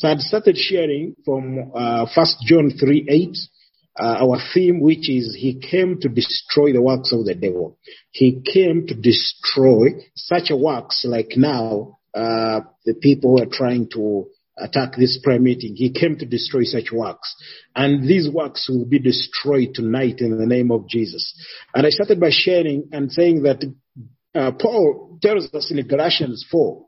So 0.00 0.08
I 0.08 0.16
started 0.16 0.56
sharing 0.56 1.14
from 1.26 1.72
uh, 1.74 2.06
First 2.14 2.38
John 2.46 2.70
3 2.70 3.06
8, 3.06 3.36
uh, 4.00 4.24
our 4.24 4.38
theme, 4.54 4.80
which 4.80 5.10
is 5.10 5.36
He 5.38 5.60
came 5.60 6.00
to 6.00 6.08
destroy 6.08 6.72
the 6.72 6.80
works 6.80 7.12
of 7.12 7.26
the 7.26 7.34
devil. 7.34 7.76
He 8.10 8.40
came 8.40 8.86
to 8.86 8.94
destroy 8.94 9.88
such 10.16 10.52
works 10.52 11.04
like 11.04 11.32
now 11.36 11.98
uh, 12.14 12.60
the 12.86 12.94
people 12.94 13.36
who 13.36 13.42
are 13.42 13.52
trying 13.52 13.90
to 13.92 14.28
attack 14.56 14.96
this 14.96 15.20
prayer 15.22 15.38
meeting. 15.38 15.76
He 15.76 15.92
came 15.92 16.16
to 16.16 16.24
destroy 16.24 16.62
such 16.64 16.90
works. 16.90 17.36
And 17.76 18.08
these 18.08 18.26
works 18.32 18.70
will 18.70 18.86
be 18.86 19.00
destroyed 19.00 19.74
tonight 19.74 20.20
in 20.20 20.38
the 20.38 20.46
name 20.46 20.70
of 20.70 20.88
Jesus. 20.88 21.34
And 21.74 21.86
I 21.86 21.90
started 21.90 22.18
by 22.18 22.30
sharing 22.30 22.88
and 22.90 23.12
saying 23.12 23.42
that 23.42 23.62
uh, 24.34 24.52
Paul 24.52 25.18
tells 25.20 25.52
us 25.52 25.70
in 25.70 25.86
Galatians 25.86 26.46
4, 26.50 26.86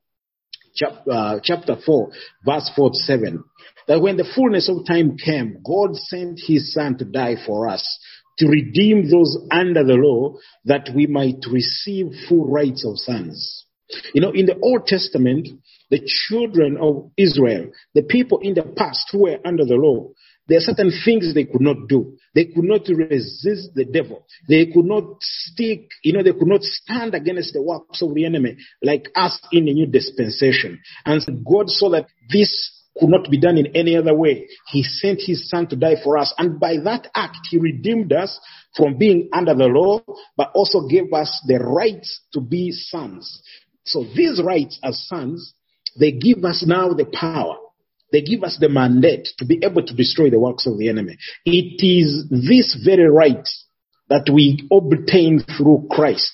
chap- 0.74 1.06
uh, 1.10 1.40
chapter 1.42 1.76
4, 1.84 2.10
verse 2.44 2.70
4 2.74 2.90
to 2.90 2.96
7, 2.96 3.44
that 3.88 4.00
when 4.00 4.16
the 4.16 4.30
fullness 4.34 4.68
of 4.68 4.86
time 4.86 5.16
came, 5.16 5.58
God 5.64 5.96
sent 5.96 6.40
his 6.46 6.72
son 6.72 6.98
to 6.98 7.04
die 7.04 7.36
for 7.46 7.68
us, 7.68 7.98
to 8.38 8.48
redeem 8.48 9.10
those 9.10 9.38
under 9.50 9.84
the 9.84 9.94
law, 9.94 10.36
that 10.64 10.88
we 10.94 11.06
might 11.06 11.44
receive 11.50 12.06
full 12.28 12.48
rights 12.48 12.84
of 12.86 12.98
sons. 12.98 13.66
You 14.14 14.22
know, 14.22 14.30
in 14.30 14.46
the 14.46 14.58
Old 14.58 14.86
Testament, 14.86 15.48
the 15.90 16.00
children 16.06 16.78
of 16.80 17.10
Israel, 17.18 17.70
the 17.94 18.02
people 18.02 18.38
in 18.40 18.54
the 18.54 18.62
past 18.62 19.08
who 19.12 19.24
were 19.24 19.38
under 19.44 19.64
the 19.64 19.74
law, 19.74 20.08
there 20.52 20.58
are 20.58 20.74
certain 20.74 20.92
things 21.02 21.32
they 21.32 21.44
could 21.44 21.62
not 21.62 21.88
do. 21.88 22.18
They 22.34 22.44
could 22.44 22.64
not 22.64 22.86
resist 22.86 23.70
the 23.74 23.86
devil. 23.86 24.26
They 24.46 24.66
could 24.66 24.84
not 24.84 25.04
stick, 25.22 25.88
you 26.02 26.12
know, 26.12 26.22
they 26.22 26.34
could 26.34 26.46
not 26.46 26.62
stand 26.62 27.14
against 27.14 27.54
the 27.54 27.62
works 27.62 28.02
of 28.02 28.12
the 28.12 28.26
enemy 28.26 28.58
like 28.82 29.08
us 29.16 29.40
in 29.50 29.64
the 29.64 29.72
new 29.72 29.86
dispensation. 29.86 30.82
And 31.06 31.22
God 31.42 31.70
saw 31.70 31.88
that 31.92 32.04
this 32.30 32.70
could 32.98 33.08
not 33.08 33.30
be 33.30 33.40
done 33.40 33.56
in 33.56 33.74
any 33.74 33.96
other 33.96 34.14
way. 34.14 34.46
He 34.66 34.82
sent 34.82 35.22
his 35.24 35.48
son 35.48 35.68
to 35.68 35.76
die 35.76 35.96
for 36.04 36.18
us. 36.18 36.34
And 36.36 36.60
by 36.60 36.76
that 36.84 37.08
act, 37.14 37.38
he 37.48 37.56
redeemed 37.56 38.12
us 38.12 38.38
from 38.76 38.98
being 38.98 39.30
under 39.32 39.54
the 39.54 39.68
law, 39.68 40.00
but 40.36 40.50
also 40.54 40.86
gave 40.86 41.14
us 41.14 41.42
the 41.46 41.60
rights 41.60 42.20
to 42.34 42.42
be 42.42 42.72
sons. 42.72 43.42
So 43.86 44.04
these 44.04 44.38
rights 44.44 44.78
as 44.84 45.02
sons, 45.08 45.54
they 45.98 46.12
give 46.12 46.44
us 46.44 46.62
now 46.66 46.92
the 46.92 47.06
power 47.06 47.56
they 48.12 48.22
give 48.22 48.44
us 48.44 48.58
the 48.60 48.68
mandate 48.68 49.28
to 49.38 49.44
be 49.44 49.60
able 49.62 49.84
to 49.84 49.94
destroy 49.94 50.30
the 50.30 50.38
works 50.38 50.66
of 50.66 50.78
the 50.78 50.88
enemy. 50.88 51.16
It 51.44 51.82
is 51.84 52.28
this 52.30 52.78
very 52.84 53.08
right 53.08 53.48
that 54.08 54.30
we 54.32 54.68
obtain 54.70 55.40
through 55.56 55.88
Christ. 55.90 56.32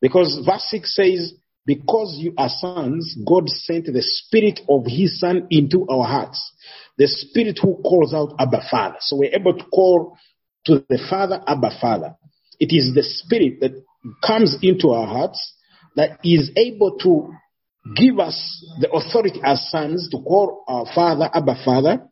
Because 0.00 0.42
verse 0.44 0.66
6 0.68 0.94
says, 0.94 1.34
because 1.64 2.16
you 2.18 2.34
are 2.36 2.48
sons, 2.48 3.16
God 3.26 3.48
sent 3.48 3.86
the 3.86 4.02
spirit 4.02 4.60
of 4.68 4.82
his 4.86 5.20
son 5.20 5.46
into 5.50 5.86
our 5.88 6.04
hearts. 6.04 6.52
The 6.98 7.06
spirit 7.06 7.60
who 7.62 7.76
calls 7.76 8.12
out 8.12 8.34
Abba 8.38 8.62
Father. 8.68 8.96
So 9.00 9.16
we're 9.16 9.34
able 9.34 9.56
to 9.56 9.64
call 9.66 10.18
to 10.66 10.84
the 10.88 10.98
Father, 11.08 11.40
Abba 11.46 11.70
Father. 11.80 12.16
It 12.58 12.74
is 12.74 12.94
the 12.94 13.04
spirit 13.04 13.60
that 13.60 13.72
comes 14.26 14.56
into 14.62 14.90
our 14.90 15.06
hearts 15.06 15.54
that 15.94 16.18
is 16.24 16.50
able 16.56 16.98
to 16.98 17.32
give 17.96 18.18
us 18.18 18.64
the 18.80 18.90
authority 18.90 19.40
as 19.44 19.70
sons 19.70 20.08
to 20.10 20.18
call 20.18 20.64
our 20.68 20.86
Father, 20.94 21.28
Abba 21.32 21.56
Father. 21.64 22.08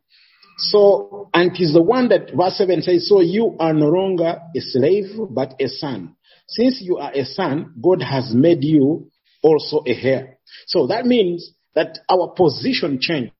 So, 0.57 1.29
and 1.33 1.51
is 1.59 1.73
the 1.73 1.81
one 1.81 2.09
that 2.09 2.31
verse 2.35 2.57
7 2.57 2.81
says, 2.81 3.07
so 3.07 3.21
you 3.21 3.55
are 3.59 3.73
no 3.73 3.87
longer 3.87 4.39
a 4.55 4.59
slave, 4.59 5.05
but 5.29 5.55
a 5.59 5.67
son. 5.67 6.15
Since 6.47 6.81
you 6.81 6.97
are 6.97 7.11
a 7.13 7.25
son, 7.25 7.73
God 7.81 8.01
has 8.01 8.33
made 8.35 8.63
you 8.63 9.09
also 9.41 9.83
a 9.87 9.91
heir. 9.91 10.37
So 10.67 10.87
that 10.87 11.05
means 11.05 11.53
that 11.73 11.99
our 12.09 12.33
position 12.35 12.99
changed 12.99 13.33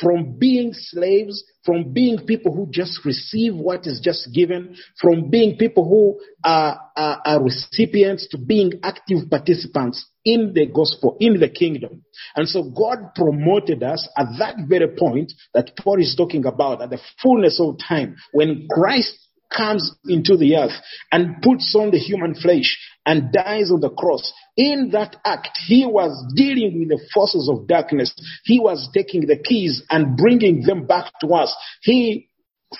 from 0.00 0.38
being 0.38 0.72
slaves, 0.74 1.44
from 1.64 1.92
being 1.92 2.26
people 2.26 2.54
who 2.54 2.68
just 2.70 3.04
receive 3.04 3.54
what 3.54 3.86
is 3.86 4.00
just 4.02 4.28
given, 4.34 4.76
from 5.00 5.30
being 5.30 5.56
people 5.56 5.88
who 5.88 6.20
are, 6.44 6.78
are, 6.96 7.22
are, 7.24 7.42
recipients 7.42 8.28
to 8.28 8.38
being 8.38 8.72
active 8.82 9.30
participants 9.30 10.04
in 10.26 10.52
the 10.52 10.66
gospel, 10.66 11.16
in 11.20 11.38
the 11.38 11.48
kingdom. 11.48 12.04
And 12.34 12.48
so 12.48 12.64
God 12.64 13.14
promoted 13.14 13.82
us 13.84 14.06
at 14.18 14.26
that 14.40 14.56
very 14.68 14.88
point 14.88 15.32
that 15.54 15.76
Paul 15.78 16.02
is 16.02 16.14
talking 16.16 16.44
about, 16.44 16.82
at 16.82 16.90
the 16.90 17.00
fullness 17.22 17.60
of 17.60 17.78
time, 17.78 18.16
when 18.32 18.66
Christ 18.68 19.16
comes 19.56 19.94
into 20.06 20.36
the 20.36 20.56
earth 20.56 20.72
and 21.12 21.40
puts 21.40 21.72
on 21.78 21.92
the 21.92 21.98
human 21.98 22.34
flesh 22.34 22.76
and 23.06 23.32
dies 23.32 23.70
on 23.70 23.80
the 23.80 23.90
cross. 23.90 24.32
In 24.56 24.90
that 24.92 25.16
act, 25.24 25.56
he 25.66 25.86
was 25.86 26.32
dealing 26.34 26.80
with 26.80 26.88
the 26.88 27.08
forces 27.14 27.48
of 27.48 27.68
darkness. 27.68 28.12
He 28.44 28.58
was 28.58 28.88
taking 28.92 29.26
the 29.26 29.38
keys 29.38 29.84
and 29.88 30.16
bringing 30.16 30.62
them 30.62 30.86
back 30.86 31.12
to 31.20 31.28
us. 31.28 31.54
He, 31.82 32.28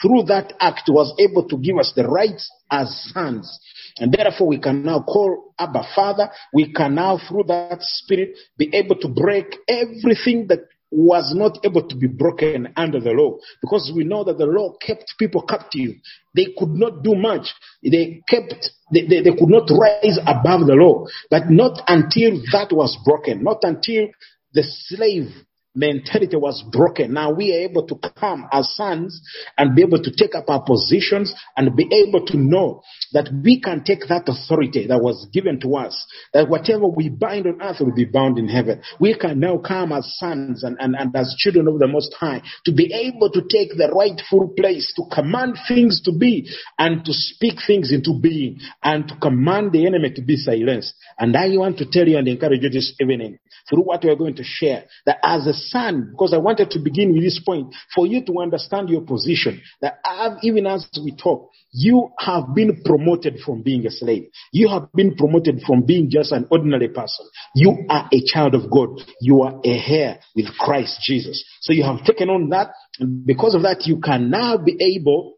through 0.03 0.25
that 0.25 0.55
act, 0.59 0.89
was 0.89 1.15
able 1.21 1.49
to 1.49 1.57
give 1.57 1.79
us 1.79 1.93
the 1.95 2.09
rights 2.09 2.51
as 2.71 3.11
sons. 3.13 3.61
And 3.99 4.13
therefore 4.13 4.49
we 4.49 4.59
can 4.59 4.85
now 4.85 5.03
call 5.03 5.55
Abba 5.59 5.83
Father. 5.95 6.31
We 6.53 6.73
can 6.73 6.95
now, 6.95 7.19
through 7.29 7.45
that 7.49 7.79
spirit, 7.81 8.37
be 8.59 8.71
able 8.75 8.97
to 8.97 9.09
break 9.09 9.57
everything 9.69 10.47
that 10.49 10.61
was 10.91 11.35
not 11.35 11.59
able 11.65 11.87
to 11.89 11.97
be 11.97 12.07
broken 12.07 12.73
under 12.77 13.01
the 13.01 13.11
law 13.11 13.37
because 13.61 13.93
we 13.95 14.05
know 14.05 14.23
that 14.25 14.39
the 14.39 14.47
law 14.47 14.75
kept 14.81 15.15
people 15.19 15.43
captive. 15.43 15.97
They 16.35 16.55
could 16.57 16.71
not 16.71 17.03
do 17.03 17.15
much. 17.15 17.49
They 17.83 18.23
kept, 18.29 18.71
they, 18.93 19.07
they, 19.07 19.23
they 19.23 19.37
could 19.37 19.49
not 19.49 19.69
rise 19.71 20.19
above 20.23 20.67
the 20.67 20.75
law, 20.75 21.07
but 21.31 21.51
not 21.51 21.83
until 21.89 22.41
that 22.53 22.69
was 22.73 22.97
broken, 23.05 23.43
not 23.43 23.59
until 23.63 24.09
the 24.53 24.63
slave 24.63 25.46
mentality 25.77 26.37
was 26.37 26.65
broken. 26.73 27.13
Now 27.13 27.33
we 27.33 27.55
are 27.55 27.69
able 27.69 27.87
to 27.87 27.99
come 28.19 28.49
as 28.53 28.75
sons 28.75 29.21
and 29.57 29.77
be 29.77 29.83
able 29.83 30.03
to 30.03 30.11
take 30.11 30.35
up 30.35 30.49
our 30.49 30.63
positions 30.63 31.35
and 31.57 31.77
be 31.77 31.87
able 31.93 32.25
to 32.27 32.37
know 32.37 32.83
that 33.13 33.29
we 33.45 33.61
can 33.61 33.85
take 33.85 34.01
that 34.09 34.29
authority 34.29 34.87
that 34.87 35.01
was 35.01 35.27
given 35.33 35.61
to 35.61 35.77
us, 35.77 36.07
that 36.33 36.49
whatever 36.49 36.89
we 36.89 37.09
bind 37.09 37.47
on 37.47 37.61
earth 37.63 37.77
will 37.81 37.95
be 37.95 38.05
bound 38.05 38.39
in 38.39 38.49
heaven. 38.49 38.81
We 38.99 39.17
can 39.19 39.41
now 39.41 39.59
come 39.59 39.93
as 39.93 40.17
sons 40.19 40.65
and, 40.65 40.77
and, 40.81 40.97
and 40.97 41.15
as 41.15 41.35
children 41.39 41.69
of 41.69 41.79
the 41.79 41.87
Most 41.87 42.15
High 42.15 42.43
to 42.65 42.73
be 42.73 42.93
able 42.93 43.31
to 43.31 43.43
take 43.43 43.77
the 43.77 43.93
rightful 43.95 44.55
place, 44.57 44.93
to 44.97 45.03
command 45.15 45.59
things 45.69 46.01
to 46.05 46.13
be 46.13 46.49
and 46.79 47.05
to 47.05 47.13
speak 47.13 47.59
things 47.67 47.93
into 47.93 48.19
being 48.21 48.61
and 48.83 49.09
to 49.09 49.17
command 49.17 49.73
the 49.73 49.87
enemy 49.87 50.11
to 50.13 50.23
be 50.23 50.37
silenced. 50.37 50.95
And 51.19 51.37
I 51.37 51.49
want 51.57 51.79
to 51.79 51.87
tell 51.91 52.09
you 52.09 52.19
and 52.19 52.29
encourage 52.29 52.63
you 52.63 52.71
this 52.71 52.95
evening 53.01 53.39
through 53.69 53.83
what 53.83 54.05
we 54.05 54.11
are 54.11 54.17
going 54.17 54.37
to 54.37 54.45
share 54.45 54.85
that 55.07 55.19
as 55.23 55.47
a 55.47 55.53
son, 55.71 56.09
because 56.11 56.33
I 56.33 56.39
wanted 56.39 56.71
to 56.71 56.79
begin 56.79 57.13
with 57.13 57.23
this 57.23 57.41
point 57.45 57.75
for 57.95 58.07
you 58.07 58.25
to 58.25 58.41
understand 58.41 58.89
your 58.89 59.03
position, 59.03 59.61
that 59.81 59.99
have, 60.05 60.39
even 60.43 60.67
as 60.67 60.89
we 61.03 61.15
talk, 61.17 61.51
you 61.73 62.11
have 62.19 62.55
been 62.55 62.83
promoted 62.85 63.39
from 63.45 63.63
being 63.63 63.87
a 63.87 63.91
slave. 63.91 64.29
You 64.53 64.69
have 64.69 64.93
been 64.95 65.15
promoted 65.15 65.61
from 65.67 65.83
being 65.85 66.09
just 66.11 66.33
an 66.33 66.47
ordinary 66.51 66.89
person. 66.89 67.27
You 67.55 67.85
are 67.91 68.09
a 68.13 68.23
child 68.25 68.55
of 68.55 68.71
God. 68.71 69.01
You 69.21 69.43
are 69.43 69.61
a 69.65 69.69
heir 69.69 70.19
with 70.35 70.47
Christ 70.59 71.01
Jesus. 71.03 71.45
So 71.61 71.73
you 71.73 71.83
have 71.85 72.05
taken 72.05 72.31
on 72.31 72.49
that. 72.51 72.71
And 72.99 73.27
because 73.27 73.55
of 73.55 73.63
that, 73.63 73.87
you 73.87 74.01
can 74.01 74.31
now 74.31 74.57
be 74.57 74.77
able 74.97 75.37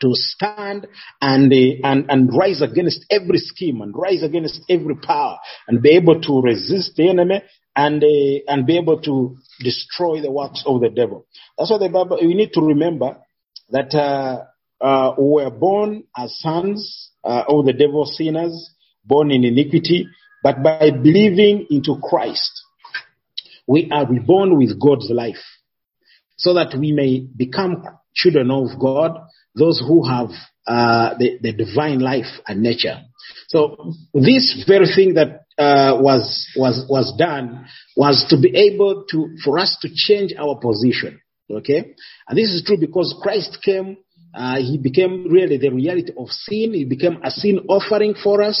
to 0.00 0.10
stand 0.14 0.86
and, 1.20 1.52
uh, 1.52 1.88
and, 1.88 2.06
and 2.08 2.30
rise 2.36 2.62
against 2.62 3.04
every 3.10 3.38
scheme 3.38 3.80
and 3.80 3.94
rise 3.96 4.22
against 4.22 4.60
every 4.68 4.96
power 4.96 5.38
and 5.66 5.82
be 5.82 5.90
able 5.90 6.20
to 6.20 6.40
resist 6.40 6.96
the 6.96 7.08
enemy 7.08 7.42
and, 7.78 8.02
uh, 8.02 8.52
and 8.52 8.66
be 8.66 8.76
able 8.76 9.00
to 9.00 9.36
destroy 9.60 10.20
the 10.20 10.32
works 10.32 10.64
of 10.66 10.80
the 10.80 10.90
devil. 10.90 11.26
That's 11.56 11.70
why 11.70 11.78
the 11.78 11.88
Bible, 11.88 12.18
we 12.20 12.34
need 12.34 12.52
to 12.54 12.60
remember 12.60 13.18
that, 13.70 13.94
uh, 13.94 14.44
uh, 14.84 15.14
we 15.16 15.44
were 15.44 15.50
born 15.50 16.04
as 16.16 16.38
sons 16.40 17.10
uh, 17.22 17.44
of 17.48 17.66
the 17.66 17.72
devil 17.72 18.04
sinners, 18.04 18.70
born 19.04 19.30
in 19.30 19.44
iniquity, 19.44 20.08
but 20.42 20.62
by 20.62 20.90
believing 20.90 21.66
into 21.70 21.96
Christ, 22.02 22.62
we 23.66 23.88
are 23.92 24.06
reborn 24.06 24.58
with 24.58 24.80
God's 24.80 25.10
life 25.10 25.44
so 26.36 26.54
that 26.54 26.76
we 26.78 26.92
may 26.92 27.20
become 27.20 27.84
children 28.14 28.50
of 28.50 28.78
God, 28.80 29.18
those 29.54 29.80
who 29.80 30.04
have 30.08 30.30
uh, 30.66 31.14
the, 31.18 31.38
the 31.42 31.52
divine 31.52 32.00
life 32.00 32.40
and 32.46 32.60
nature. 32.60 33.02
So 33.48 33.92
this 34.14 34.64
very 34.66 34.86
thing 34.94 35.14
that 35.14 35.42
uh, 35.58 35.98
was 36.00 36.46
was 36.56 36.86
was 36.88 37.12
done 37.18 37.66
was 37.96 38.24
to 38.30 38.40
be 38.40 38.56
able 38.56 39.04
to 39.10 39.36
for 39.44 39.58
us 39.58 39.76
to 39.82 39.88
change 39.92 40.32
our 40.38 40.58
position. 40.60 41.20
Okay, 41.50 41.94
and 42.28 42.38
this 42.38 42.50
is 42.50 42.62
true 42.64 42.78
because 42.78 43.18
Christ 43.22 43.58
came. 43.62 43.96
Uh, 44.34 44.56
he 44.58 44.78
became 44.78 45.26
really 45.30 45.56
the 45.56 45.70
reality 45.70 46.12
of 46.16 46.28
sin. 46.28 46.74
He 46.74 46.84
became 46.84 47.18
a 47.24 47.30
sin 47.30 47.60
offering 47.68 48.14
for 48.22 48.42
us, 48.42 48.60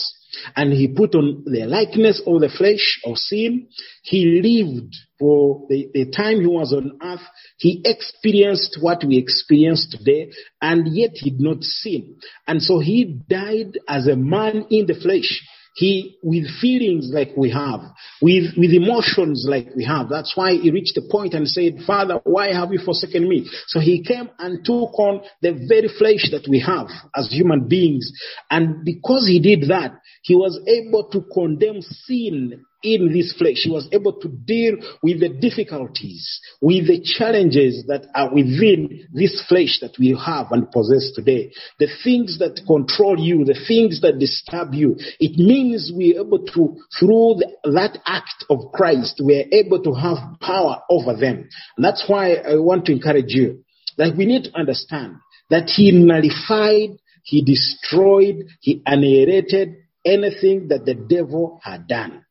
and 0.56 0.72
he 0.72 0.88
put 0.88 1.14
on 1.14 1.44
the 1.44 1.66
likeness 1.66 2.22
of 2.26 2.40
the 2.40 2.48
flesh 2.48 3.00
of 3.04 3.18
sin. 3.18 3.68
He 4.02 4.40
lived 4.42 4.94
for 5.18 5.66
the, 5.68 5.90
the 5.92 6.10
time 6.10 6.40
he 6.40 6.46
was 6.46 6.72
on 6.72 6.98
earth. 7.02 7.20
He 7.58 7.82
experienced 7.84 8.78
what 8.80 9.04
we 9.04 9.18
experience 9.18 9.86
today, 9.90 10.32
and 10.60 10.96
yet 10.96 11.10
he 11.12 11.30
did 11.30 11.40
not 11.40 11.62
sin. 11.62 12.16
And 12.46 12.62
so 12.62 12.78
he 12.78 13.22
died 13.28 13.78
as 13.86 14.06
a 14.06 14.16
man 14.16 14.66
in 14.70 14.86
the 14.86 14.98
flesh. 15.00 15.42
He, 15.78 16.18
with 16.24 16.50
feelings 16.60 17.08
like 17.14 17.36
we 17.36 17.52
have, 17.52 17.78
with, 18.20 18.54
with 18.56 18.72
emotions 18.72 19.46
like 19.48 19.68
we 19.76 19.84
have. 19.84 20.08
That's 20.08 20.36
why 20.36 20.54
he 20.54 20.72
reached 20.72 20.96
a 20.96 21.02
point 21.08 21.34
and 21.34 21.46
said, 21.46 21.78
Father, 21.86 22.18
why 22.24 22.52
have 22.52 22.72
you 22.72 22.80
forsaken 22.84 23.28
me? 23.28 23.48
So 23.68 23.78
he 23.78 24.02
came 24.02 24.28
and 24.40 24.64
took 24.64 24.98
on 24.98 25.20
the 25.40 25.52
very 25.68 25.86
flesh 25.86 26.32
that 26.32 26.48
we 26.48 26.58
have 26.58 26.88
as 27.14 27.30
human 27.30 27.68
beings. 27.68 28.10
And 28.50 28.84
because 28.84 29.28
he 29.28 29.38
did 29.38 29.68
that, 29.70 29.92
he 30.24 30.34
was 30.34 30.58
able 30.66 31.10
to 31.10 31.22
condemn 31.32 31.80
sin 31.80 32.64
in 32.82 33.12
this 33.12 33.34
flesh. 33.36 33.56
She 33.56 33.70
was 33.70 33.88
able 33.92 34.14
to 34.20 34.28
deal 34.28 34.74
with 35.02 35.20
the 35.20 35.28
difficulties, 35.28 36.40
with 36.60 36.86
the 36.86 37.00
challenges 37.02 37.84
that 37.88 38.06
are 38.14 38.32
within 38.32 39.06
this 39.12 39.44
flesh 39.48 39.78
that 39.80 39.92
we 39.98 40.18
have 40.24 40.52
and 40.52 40.70
possess 40.70 41.12
today. 41.14 41.52
The 41.78 41.88
things 42.04 42.38
that 42.38 42.60
control 42.66 43.18
you, 43.18 43.44
the 43.44 43.58
things 43.66 44.00
that 44.02 44.18
disturb 44.18 44.74
you. 44.74 44.96
It 45.18 45.38
means 45.38 45.90
we're 45.94 46.20
able 46.20 46.44
to, 46.44 46.76
through 46.98 47.40
the, 47.40 47.56
that 47.64 47.98
act 48.06 48.44
of 48.50 48.72
Christ, 48.72 49.20
we're 49.22 49.46
able 49.52 49.82
to 49.82 49.92
have 49.92 50.40
power 50.40 50.82
over 50.90 51.14
them. 51.16 51.48
And 51.76 51.84
that's 51.84 52.04
why 52.06 52.34
I 52.34 52.56
want 52.56 52.86
to 52.86 52.92
encourage 52.92 53.34
you 53.34 53.64
that 53.96 54.16
we 54.16 54.26
need 54.26 54.44
to 54.44 54.56
understand 54.56 55.16
that 55.50 55.68
he 55.68 55.90
nullified, 55.90 56.98
he 57.24 57.42
destroyed, 57.42 58.46
he 58.60 58.82
annihilated 58.86 59.76
anything 60.04 60.68
that 60.68 60.84
the 60.84 60.94
devil 60.94 61.60
had 61.62 61.86
done. 61.86 62.24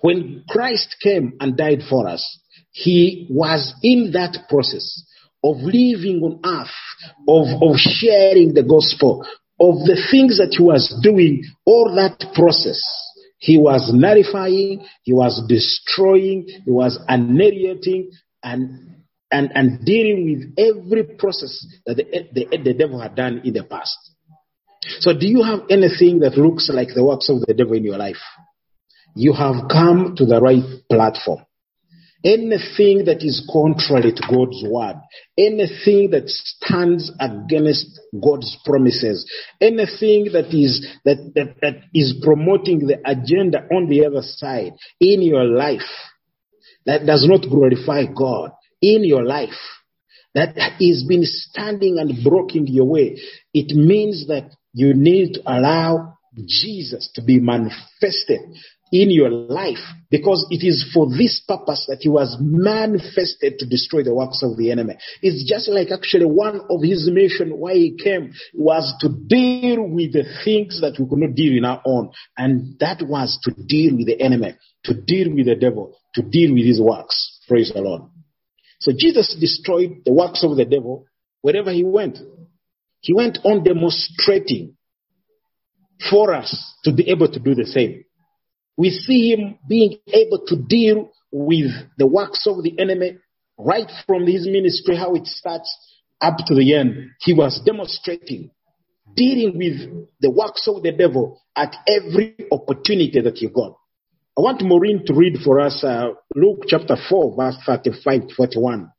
When 0.00 0.44
Christ 0.48 0.96
came 1.02 1.34
and 1.40 1.56
died 1.56 1.80
for 1.88 2.08
us, 2.08 2.38
he 2.70 3.26
was 3.30 3.74
in 3.82 4.12
that 4.12 4.48
process 4.48 5.04
of 5.42 5.56
living 5.58 6.20
on 6.22 6.40
earth, 6.44 6.68
of, 7.28 7.62
of 7.62 7.76
sharing 7.76 8.54
the 8.54 8.62
gospel, 8.62 9.26
of 9.60 9.74
the 9.86 10.00
things 10.10 10.38
that 10.38 10.54
he 10.56 10.62
was 10.62 10.98
doing, 11.02 11.44
all 11.64 11.94
that 11.94 12.32
process. 12.34 12.80
He 13.38 13.58
was 13.58 13.92
nullifying, 13.92 14.86
he 15.02 15.12
was 15.12 15.42
destroying, 15.48 16.46
he 16.64 16.70
was 16.70 16.98
annihilating 17.08 18.10
and 18.42 18.94
and, 19.30 19.50
and 19.54 19.84
dealing 19.84 20.54
with 20.54 20.66
every 20.68 21.02
process 21.16 21.66
that 21.86 21.96
the, 21.96 22.04
the, 22.32 22.58
the 22.62 22.74
devil 22.74 23.00
had 23.00 23.16
done 23.16 23.40
in 23.44 23.52
the 23.52 23.64
past. 23.64 23.98
So 25.00 25.12
do 25.12 25.26
you 25.26 25.42
have 25.42 25.60
anything 25.68 26.20
that 26.20 26.38
looks 26.38 26.70
like 26.72 26.88
the 26.94 27.04
works 27.04 27.28
of 27.28 27.40
the 27.40 27.52
devil 27.52 27.74
in 27.74 27.82
your 27.82 27.98
life? 27.98 28.22
You 29.14 29.32
have 29.32 29.68
come 29.70 30.14
to 30.16 30.26
the 30.26 30.40
right 30.40 30.64
platform. 30.90 31.44
Anything 32.24 33.04
that 33.04 33.18
is 33.20 33.46
contrary 33.52 34.12
to 34.12 34.22
God's 34.28 34.64
word, 34.66 34.96
anything 35.36 36.10
that 36.12 36.24
stands 36.26 37.12
against 37.20 38.00
God's 38.18 38.56
promises, 38.64 39.30
anything 39.60 40.32
that 40.32 40.48
is, 40.50 40.86
that, 41.04 41.32
that, 41.34 41.56
that 41.60 41.82
is 41.92 42.14
promoting 42.22 42.86
the 42.86 42.98
agenda 43.04 43.66
on 43.70 43.90
the 43.90 44.06
other 44.06 44.22
side 44.22 44.72
in 45.00 45.20
your 45.20 45.44
life, 45.44 45.82
that 46.86 47.04
does 47.04 47.26
not 47.28 47.42
glorify 47.42 48.04
God 48.06 48.52
in 48.80 49.04
your 49.04 49.24
life, 49.24 49.50
that 50.34 50.56
is 50.80 51.04
been 51.04 51.24
standing 51.24 51.98
and 51.98 52.24
blocking 52.24 52.66
your 52.66 52.86
way, 52.86 53.20
it 53.52 53.76
means 53.76 54.26
that 54.28 54.50
you 54.72 54.94
need 54.94 55.34
to 55.34 55.42
allow 55.46 56.16
Jesus 56.36 57.10
to 57.14 57.22
be 57.22 57.38
manifested 57.38 58.40
in 58.94 59.10
your 59.10 59.28
life 59.28 59.82
because 60.08 60.46
it 60.50 60.64
is 60.64 60.88
for 60.94 61.08
this 61.10 61.42
purpose 61.48 61.86
that 61.88 61.98
he 61.98 62.08
was 62.08 62.36
manifested 62.40 63.58
to 63.58 63.66
destroy 63.66 64.04
the 64.04 64.14
works 64.14 64.40
of 64.44 64.56
the 64.56 64.70
enemy. 64.70 64.94
It's 65.20 65.42
just 65.50 65.68
like 65.68 65.90
actually 65.90 66.26
one 66.26 66.60
of 66.70 66.80
his 66.80 67.10
mission 67.12 67.58
why 67.58 67.74
he 67.74 67.98
came 68.00 68.32
was 68.54 68.94
to 69.00 69.08
deal 69.08 69.82
with 69.88 70.12
the 70.12 70.22
things 70.44 70.80
that 70.80 70.94
we 70.96 71.08
could 71.08 71.18
not 71.18 71.34
deal 71.34 71.58
in 71.58 71.64
our 71.64 71.82
own. 71.84 72.12
And 72.38 72.78
that 72.78 73.02
was 73.02 73.36
to 73.42 73.50
deal 73.50 73.96
with 73.96 74.06
the 74.06 74.20
enemy, 74.20 74.54
to 74.84 74.94
deal 74.94 75.34
with 75.34 75.46
the 75.46 75.56
devil, 75.56 75.98
to 76.14 76.22
deal 76.22 76.54
with 76.54 76.64
his 76.64 76.80
works. 76.80 77.40
Praise 77.48 77.72
the 77.74 77.80
Lord. 77.80 78.02
So 78.78 78.92
Jesus 78.96 79.36
destroyed 79.40 80.02
the 80.04 80.12
works 80.12 80.44
of 80.44 80.56
the 80.56 80.66
devil 80.66 81.06
wherever 81.42 81.72
he 81.72 81.82
went. 81.82 82.18
He 83.00 83.12
went 83.12 83.38
on 83.42 83.64
demonstrating 83.64 84.76
for 86.08 86.32
us 86.32 86.56
to 86.84 86.92
be 86.92 87.10
able 87.10 87.32
to 87.32 87.40
do 87.40 87.56
the 87.56 87.66
same 87.66 88.03
we 88.76 88.90
see 88.90 89.32
him 89.32 89.58
being 89.68 89.98
able 90.08 90.44
to 90.46 90.56
deal 90.56 91.10
with 91.30 91.70
the 91.98 92.06
works 92.06 92.46
of 92.46 92.62
the 92.62 92.78
enemy 92.78 93.18
right 93.58 93.90
from 94.06 94.26
his 94.26 94.46
ministry, 94.46 94.96
how 94.96 95.14
it 95.14 95.26
starts 95.26 95.72
up 96.20 96.36
to 96.46 96.54
the 96.54 96.74
end. 96.74 97.10
He 97.20 97.32
was 97.32 97.60
demonstrating, 97.64 98.50
dealing 99.14 99.56
with 99.56 100.08
the 100.20 100.30
works 100.30 100.66
of 100.68 100.82
the 100.82 100.92
devil 100.92 101.40
at 101.56 101.76
every 101.86 102.34
opportunity 102.50 103.20
that 103.20 103.36
he 103.36 103.48
got. 103.48 103.76
I 104.36 104.40
want 104.40 104.62
Maureen 104.62 105.04
to 105.06 105.14
read 105.14 105.38
for 105.44 105.60
us 105.60 105.84
uh, 105.84 106.08
Luke 106.34 106.64
chapter 106.66 106.96
4, 107.08 107.36
verse 107.36 107.56
35 107.64 108.28
to 108.28 108.34
41. 108.34 108.90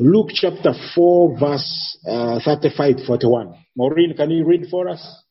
Luke 0.00 0.30
chapter 0.32 0.72
4, 0.94 1.38
verse 1.38 1.98
uh, 2.08 2.40
35 2.44 2.96
to 2.96 3.06
41. 3.06 3.54
Maureen, 3.76 4.14
can 4.16 4.30
you 4.30 4.44
read 4.44 4.66
for 4.68 4.88
us? 4.88 5.24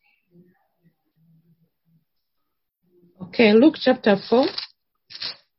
Okay, 3.27 3.51
Luke 3.51 3.75
chapter 3.77 4.15
4. 4.29 4.45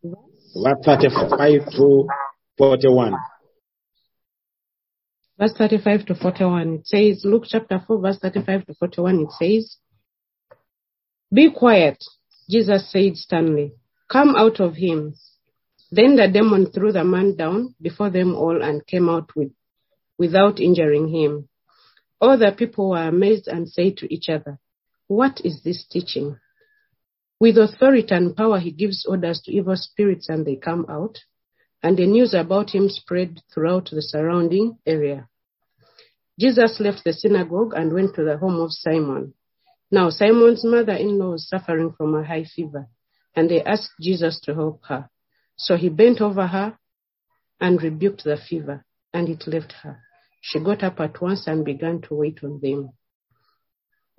Verse 0.02 0.78
35 0.84 1.66
to 1.76 2.08
41. 2.56 3.14
Verse 5.38 5.52
35 5.58 6.06
to 6.06 6.14
41. 6.14 6.74
It 6.74 6.86
says, 6.86 7.24
Luke 7.24 7.44
chapter 7.46 7.78
4, 7.86 8.00
verse 8.00 8.18
35 8.20 8.66
to 8.66 8.74
41, 8.74 9.20
it 9.20 9.32
says, 9.32 9.76
Be 11.32 11.50
quiet, 11.50 12.02
Jesus 12.48 12.90
said 12.90 13.16
sternly. 13.16 13.74
Come 14.10 14.34
out 14.34 14.60
of 14.60 14.74
him. 14.74 15.14
Then 15.90 16.16
the 16.16 16.26
demon 16.26 16.72
threw 16.72 16.90
the 16.90 17.04
man 17.04 17.36
down 17.36 17.74
before 17.82 18.08
them 18.08 18.34
all 18.34 18.62
and 18.62 18.86
came 18.86 19.10
out 19.10 19.36
with, 19.36 19.52
without 20.18 20.58
injuring 20.58 21.08
him. 21.08 21.50
All 22.18 22.38
the 22.38 22.52
people 22.56 22.90
were 22.90 23.08
amazed 23.08 23.46
and 23.46 23.68
said 23.68 23.98
to 23.98 24.12
each 24.12 24.30
other, 24.30 24.58
What 25.06 25.42
is 25.44 25.62
this 25.62 25.86
teaching? 25.86 26.38
With 27.40 27.56
authority 27.56 28.14
and 28.14 28.36
power, 28.36 28.58
he 28.58 28.72
gives 28.72 29.06
orders 29.06 29.40
to 29.44 29.52
evil 29.52 29.76
spirits 29.76 30.28
and 30.28 30.44
they 30.44 30.56
come 30.56 30.86
out. 30.88 31.18
And 31.82 31.96
the 31.96 32.06
news 32.06 32.34
about 32.34 32.70
him 32.70 32.88
spread 32.88 33.40
throughout 33.52 33.90
the 33.90 34.02
surrounding 34.02 34.78
area. 34.84 35.28
Jesus 36.38 36.80
left 36.80 37.04
the 37.04 37.12
synagogue 37.12 37.72
and 37.74 37.92
went 37.92 38.14
to 38.16 38.24
the 38.24 38.38
home 38.38 38.60
of 38.60 38.72
Simon. 38.72 39.34
Now, 39.90 40.10
Simon's 40.10 40.64
mother 40.64 40.94
in 40.94 41.18
law 41.18 41.32
was 41.32 41.48
suffering 41.48 41.94
from 41.96 42.14
a 42.14 42.24
high 42.24 42.44
fever, 42.44 42.88
and 43.34 43.48
they 43.48 43.62
asked 43.62 43.92
Jesus 44.00 44.40
to 44.42 44.54
help 44.54 44.84
her. 44.86 45.08
So 45.56 45.76
he 45.76 45.88
bent 45.88 46.20
over 46.20 46.46
her 46.46 46.78
and 47.60 47.82
rebuked 47.82 48.24
the 48.24 48.36
fever, 48.36 48.84
and 49.12 49.28
it 49.28 49.46
left 49.46 49.72
her. 49.82 50.00
She 50.40 50.60
got 50.60 50.82
up 50.82 51.00
at 51.00 51.20
once 51.20 51.46
and 51.46 51.64
began 51.64 52.00
to 52.02 52.14
wait 52.14 52.40
on 52.42 52.60
them. 52.60 52.90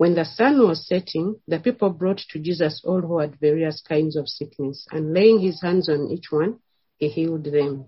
When 0.00 0.14
the 0.14 0.24
sun 0.24 0.66
was 0.66 0.88
setting, 0.88 1.36
the 1.46 1.58
people 1.58 1.90
brought 1.90 2.22
to 2.30 2.38
Jesus 2.38 2.80
all 2.86 3.02
who 3.02 3.18
had 3.18 3.38
various 3.38 3.82
kinds 3.86 4.16
of 4.16 4.28
sickness, 4.28 4.86
and 4.90 5.12
laying 5.12 5.40
his 5.40 5.60
hands 5.60 5.90
on 5.90 6.08
each 6.10 6.28
one, 6.30 6.60
he 6.96 7.08
healed 7.08 7.44
them. 7.44 7.84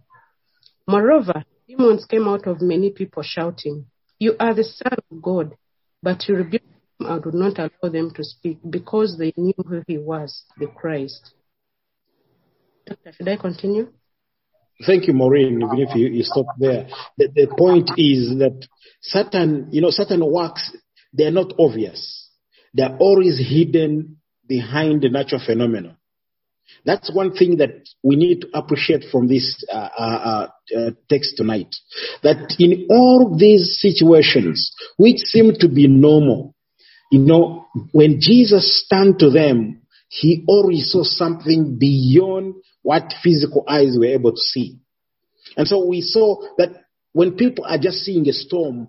Moreover, 0.87 1.43
demons 1.67 2.05
came 2.05 2.29
out 2.29 2.47
of 2.47 2.61
many 2.61 2.91
people 2.91 3.23
shouting, 3.23 3.87
You 4.19 4.35
are 4.39 4.53
the 4.53 4.65
Son 4.65 4.93
of 5.11 5.23
God. 5.23 5.55
But 6.03 6.21
he 6.25 6.35
rebuked 6.35 6.67
them 6.99 7.11
and 7.13 7.25
would 7.25 7.33
not 7.33 7.59
allow 7.59 7.91
them 7.91 8.11
to 8.15 8.25
speak 8.25 8.59
because 8.69 9.17
they 9.17 9.33
knew 9.39 9.55
who 9.67 9.83
he 9.87 9.97
was, 9.97 10.45
the 10.59 10.67
Christ. 10.67 11.33
Doctor, 12.85 13.13
should 13.17 13.29
I 13.29 13.39
continue? 13.39 13.91
Thank 14.85 15.07
you, 15.07 15.15
Maureen, 15.15 15.63
even 15.63 15.79
if 15.79 15.95
you, 15.95 16.09
you 16.09 16.25
stop 16.25 16.47
there. 16.59 16.89
The, 17.17 17.29
the 17.35 17.47
point 17.57 17.93
is 17.97 18.37
that 18.39 18.67
Satan, 19.01 19.69
you 19.71 19.81
know, 19.81 19.91
Satan 19.91 20.21
works 20.31 20.73
they're 21.13 21.31
not 21.31 21.53
obvious. 21.59 22.31
They're 22.75 22.97
always 22.99 23.39
hidden 23.39 24.19
behind 24.47 25.03
the 25.03 25.11
natural 25.11 25.43
phenomena. 25.45 25.99
That's 26.85 27.15
one 27.15 27.33
thing 27.33 27.59
that 27.59 27.89
we 28.03 28.17
need 28.17 28.41
to 28.41 28.49
appreciate 28.55 29.05
from 29.11 29.29
this 29.29 29.65
uh, 29.71 29.77
uh, 29.77 30.49
uh, 30.77 30.91
text 31.09 31.37
tonight. 31.37 31.75
That 32.23 32.57
in 32.59 32.87
all 32.91 33.37
these 33.39 33.79
situations, 33.81 34.75
which 34.97 35.19
seem 35.19 35.53
to 35.61 35.69
be 35.69 35.87
normal, 35.87 36.55
you 37.11 37.21
know, 37.21 37.67
when 37.93 38.19
Jesus 38.21 38.83
stand 38.85 39.19
to 39.21 39.31
them, 39.31 39.83
he 40.09 40.45
already 40.49 40.81
saw 40.81 41.05
something 41.05 41.79
beyond 41.79 42.55
what 42.83 43.15
physical 43.23 43.65
eyes 43.69 43.97
were 43.99 44.07
able 44.07 44.33
to 44.33 44.41
see. 44.41 44.79
And 45.57 45.69
so 45.69 45.87
we 45.87 46.01
saw 46.01 46.43
that 46.59 46.71
when 47.13 47.37
people 47.37 47.65
are 47.65 47.79
just 47.79 47.99
seeing 47.99 48.29
a 48.29 48.33
storm, 48.33 48.89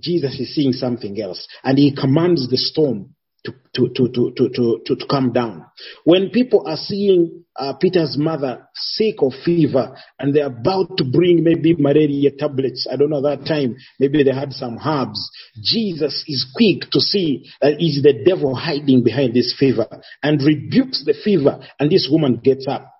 Jesus 0.00 0.38
is 0.38 0.54
seeing 0.54 0.72
something 0.72 1.20
else. 1.20 1.46
And 1.64 1.78
he 1.78 1.94
commands 1.94 2.48
the 2.48 2.56
storm 2.56 3.14
to, 3.44 3.52
to, 3.74 3.88
to, 3.94 4.08
to, 4.12 4.32
to, 4.36 4.80
to, 4.84 4.96
to, 4.96 5.06
come 5.08 5.32
down. 5.32 5.64
When 6.04 6.30
people 6.30 6.66
are 6.66 6.76
seeing 6.76 7.44
uh, 7.56 7.74
Peter's 7.74 8.16
mother 8.18 8.68
sick 8.74 9.16
of 9.20 9.32
fever 9.44 9.96
and 10.18 10.34
they're 10.34 10.46
about 10.46 10.96
to 10.98 11.04
bring 11.04 11.44
maybe 11.44 11.74
malaria 11.78 12.32
tablets, 12.36 12.86
I 12.90 12.96
don't 12.96 13.10
know 13.10 13.22
that 13.22 13.46
time, 13.46 13.76
maybe 14.00 14.22
they 14.24 14.32
had 14.32 14.52
some 14.52 14.78
herbs. 14.84 15.30
Jesus 15.62 16.24
is 16.26 16.50
quick 16.54 16.90
to 16.90 17.00
see 17.00 17.48
that 17.60 17.78
the 17.78 18.24
devil 18.24 18.54
hiding 18.54 19.04
behind 19.04 19.34
this 19.34 19.54
fever 19.58 19.86
and 20.22 20.42
rebukes 20.42 21.04
the 21.04 21.14
fever 21.24 21.60
and 21.78 21.90
this 21.90 22.08
woman 22.10 22.40
gets 22.42 22.66
up. 22.68 22.92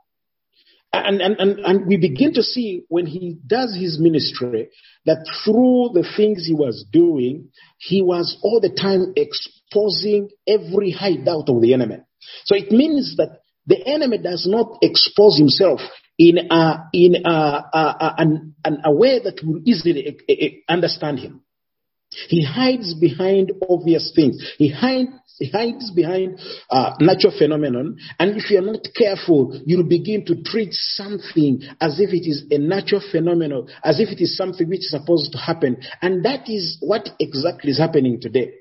And, 0.92 1.21
and, 1.21 1.37
and, 1.38 1.59
and 1.59 1.87
we 1.87 1.99
begin 1.99 2.33
to 2.35 2.42
see 2.42 2.85
when 2.88 3.07
he 3.07 3.37
does 3.47 3.76
his 3.78 3.99
ministry 4.00 4.71
that 5.04 5.26
through 5.45 5.90
the 5.92 6.09
things 6.16 6.47
he 6.47 6.54
was 6.54 6.85
doing, 6.90 7.50
he 7.78 8.00
was 8.00 8.38
all 8.42 8.61
the 8.61 8.71
time 8.71 9.12
exposing 9.14 10.30
every 10.47 10.90
hideout 10.90 11.49
of 11.49 11.61
the 11.61 11.75
enemy. 11.75 11.99
So 12.45 12.54
it 12.54 12.73
means 12.73 13.16
that 13.16 13.40
the 13.66 13.87
enemy 13.87 14.18
does 14.18 14.47
not 14.49 14.78
expose 14.80 15.37
himself 15.37 15.80
in 16.18 16.38
a, 16.50 16.88
in 16.92 17.16
a, 17.25 17.30
a, 17.30 17.78
a, 17.78 18.14
an, 18.18 18.54
a 18.85 18.92
way 18.92 19.21
that 19.23 19.40
will 19.45 19.61
easily 19.64 20.18
eh, 20.28 20.35
eh, 20.35 20.49
understand 20.68 21.18
him. 21.18 21.42
He 22.11 22.45
hides 22.45 22.95
behind 22.95 23.53
obvious 23.69 24.12
things. 24.15 24.43
He 24.57 24.71
hides, 24.71 25.11
he 25.38 25.50
hides 25.50 25.91
behind 25.91 26.41
uh, 26.71 26.95
natural 27.00 27.37
phenomenon. 27.37 27.99
And 28.19 28.37
if 28.37 28.50
you're 28.50 28.62
not 28.62 28.88
careful, 28.97 29.61
you'll 29.67 29.88
begin 29.88 30.25
to 30.27 30.43
treat 30.43 30.73
something 30.73 31.62
as 31.81 32.00
if 32.00 32.11
it 32.12 32.29
is 32.29 32.45
a 32.50 32.59
natural 32.59 33.03
phenomenon, 33.12 33.69
as 33.85 34.00
if 34.00 34.09
it 34.09 34.23
is 34.23 34.37
something 34.37 34.69
which 34.69 34.81
is 34.81 34.91
supposed 34.91 35.33
to 35.33 35.38
happen. 35.38 35.79
And 36.00 36.25
that 36.25 36.49
is 36.49 36.79
what 36.81 37.11
exactly 37.21 37.71
is 37.73 37.79
happening 37.79 38.21
today. 38.21 38.53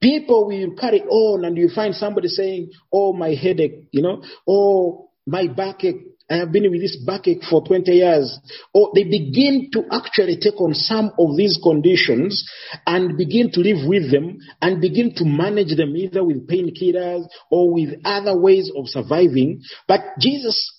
People 0.00 0.48
will 0.48 0.74
carry 0.74 1.02
on 1.02 1.44
and 1.44 1.56
you 1.56 1.68
find 1.74 1.94
somebody 1.94 2.28
saying, 2.28 2.72
oh, 2.92 3.12
my 3.12 3.34
headache, 3.34 3.88
you 3.92 4.02
know, 4.02 4.22
oh, 4.46 5.10
my 5.26 5.46
backache, 5.46 6.02
I 6.30 6.36
have 6.36 6.52
been 6.52 6.70
with 6.70 6.80
this 6.80 6.96
backache 7.04 7.42
for 7.48 7.64
20 7.64 7.92
years. 7.92 8.38
Or 8.72 8.90
they 8.94 9.04
begin 9.04 9.68
to 9.72 9.84
actually 9.90 10.38
take 10.38 10.60
on 10.60 10.74
some 10.74 11.12
of 11.18 11.36
these 11.36 11.58
conditions 11.62 12.48
and 12.86 13.18
begin 13.18 13.50
to 13.52 13.60
live 13.60 13.86
with 13.86 14.10
them 14.10 14.38
and 14.60 14.80
begin 14.80 15.14
to 15.16 15.24
manage 15.24 15.76
them 15.76 15.94
either 15.96 16.24
with 16.24 16.48
painkillers 16.48 17.26
or 17.50 17.72
with 17.72 17.90
other 18.04 18.38
ways 18.38 18.70
of 18.74 18.88
surviving. 18.88 19.62
But 19.86 20.00
Jesus 20.18 20.70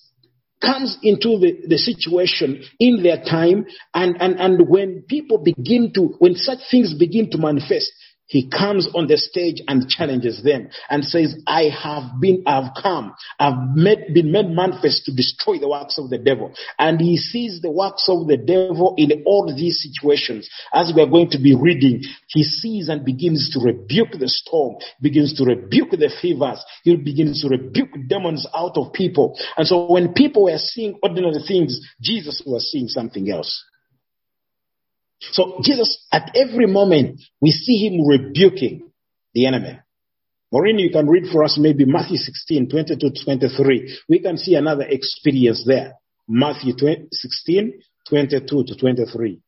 comes 0.60 0.98
into 1.02 1.38
the, 1.38 1.66
the 1.68 1.78
situation 1.78 2.64
in 2.80 3.02
their 3.02 3.22
time 3.22 3.66
and, 3.92 4.16
and, 4.20 4.40
and 4.40 4.68
when 4.68 5.04
people 5.08 5.38
begin 5.38 5.92
to, 5.94 6.14
when 6.18 6.34
such 6.34 6.58
things 6.70 6.94
begin 6.98 7.30
to 7.30 7.38
manifest, 7.38 7.92
he 8.26 8.48
comes 8.48 8.88
on 8.94 9.06
the 9.06 9.18
stage 9.18 9.62
and 9.68 9.88
challenges 9.88 10.42
them 10.42 10.68
and 10.88 11.04
says, 11.04 11.36
I 11.46 11.64
have 11.64 12.20
been, 12.20 12.42
I've 12.46 12.72
come, 12.80 13.14
I've 13.38 13.76
made, 13.76 14.14
been 14.14 14.32
made 14.32 14.48
manifest 14.48 15.04
to 15.04 15.14
destroy 15.14 15.58
the 15.58 15.68
works 15.68 15.98
of 15.98 16.08
the 16.08 16.18
devil. 16.18 16.54
And 16.78 17.00
he 17.00 17.18
sees 17.18 17.60
the 17.60 17.70
works 17.70 18.08
of 18.08 18.26
the 18.26 18.38
devil 18.38 18.94
in 18.96 19.24
all 19.26 19.52
these 19.54 19.82
situations. 19.82 20.48
As 20.72 20.92
we 20.94 21.02
are 21.02 21.10
going 21.10 21.30
to 21.30 21.38
be 21.38 21.54
reading, 21.54 22.02
he 22.28 22.42
sees 22.42 22.88
and 22.88 23.04
begins 23.04 23.50
to 23.52 23.60
rebuke 23.60 24.12
the 24.18 24.28
storm, 24.28 24.76
begins 25.02 25.34
to 25.34 25.44
rebuke 25.44 25.90
the 25.90 26.10
fevers. 26.22 26.64
He 26.82 26.96
begins 26.96 27.42
to 27.42 27.48
rebuke 27.48 27.90
demons 28.08 28.46
out 28.54 28.76
of 28.76 28.92
people. 28.92 29.38
And 29.56 29.66
so 29.66 29.90
when 29.90 30.14
people 30.14 30.44
were 30.44 30.58
seeing 30.58 30.98
ordinary 31.02 31.42
things, 31.46 31.80
Jesus 32.00 32.42
was 32.46 32.70
seeing 32.70 32.88
something 32.88 33.30
else. 33.30 33.62
So 35.20 35.60
Jesus, 35.62 36.06
at 36.12 36.32
every 36.34 36.66
moment, 36.66 37.20
we 37.40 37.50
see 37.50 37.86
him 37.86 38.06
rebuking 38.06 38.90
the 39.32 39.46
enemy. 39.46 39.78
Maureen, 40.52 40.78
you 40.78 40.90
can 40.90 41.08
read 41.08 41.24
for 41.32 41.42
us 41.42 41.58
maybe 41.58 41.84
Matthew 41.84 42.16
16, 42.16 42.68
22 42.70 43.10
to 43.10 43.24
23. 43.24 43.98
We 44.08 44.20
can 44.20 44.36
see 44.36 44.54
another 44.54 44.84
experience 44.84 45.64
there. 45.66 45.94
Matthew 46.28 46.74
16, 47.10 47.80
22 48.08 48.64
to 48.64 48.76
23. 48.76 49.40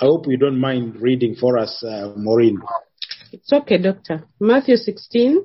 I 0.00 0.04
hope 0.04 0.26
you 0.28 0.36
don't 0.36 0.60
mind 0.60 1.00
reading 1.00 1.34
for 1.34 1.58
us, 1.58 1.82
uh, 1.82 2.12
Maureen. 2.16 2.60
It's 3.32 3.52
okay, 3.52 3.78
Doctor. 3.78 4.24
Matthew 4.38 4.76
16, 4.76 5.44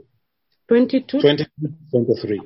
22? 0.67 1.19
22 1.19 1.49
23. 1.89 2.41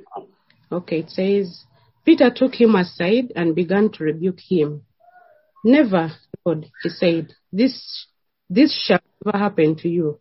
Okay, 0.71 1.00
it 1.00 1.09
says, 1.09 1.65
Peter 2.05 2.31
took 2.33 2.55
him 2.55 2.75
aside 2.75 3.33
and 3.36 3.53
began 3.53 3.91
to 3.91 4.05
rebuke 4.05 4.39
him. 4.39 4.83
Never, 5.63 6.11
Lord, 6.45 6.67
he 6.83 6.89
said, 6.89 7.33
this, 7.51 8.07
this 8.49 8.73
shall 8.85 8.99
never 9.23 9.37
happen 9.37 9.75
to 9.77 9.89
you. 9.89 10.19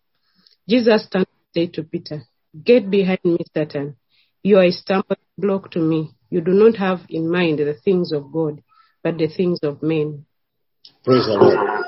Jesus 0.68 1.06
turned 1.10 1.26
and 1.54 1.66
said 1.68 1.74
to 1.74 1.84
Peter, 1.84 2.22
Get 2.64 2.90
behind 2.90 3.20
me, 3.24 3.38
Satan. 3.54 3.96
You 4.42 4.58
are 4.58 4.64
a 4.64 4.72
stumbling 4.72 5.18
block 5.36 5.70
to 5.72 5.78
me. 5.78 6.12
You 6.30 6.40
do 6.40 6.52
not 6.52 6.76
have 6.76 7.00
in 7.08 7.30
mind 7.30 7.58
the 7.58 7.74
things 7.84 8.12
of 8.12 8.32
God, 8.32 8.62
but 9.02 9.18
the 9.18 9.28
things 9.28 9.60
of 9.62 9.82
men. 9.82 10.24
Praise 11.04 11.26
the 11.26 11.34
Lord. 11.34 11.84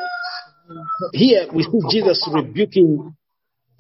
Here 1.13 1.47
we 1.53 1.63
see 1.63 1.81
Jesus 1.91 2.29
rebuking, 2.33 3.17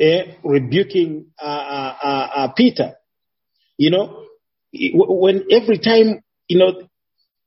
eh, 0.00 0.34
rebuking 0.42 1.26
uh, 1.40 1.44
uh, 1.44 1.96
uh, 2.02 2.28
uh 2.34 2.52
Peter. 2.56 2.94
You 3.76 3.90
know, 3.90 4.24
when 4.72 5.44
every 5.50 5.78
time 5.78 6.22
you 6.48 6.58
know 6.58 6.88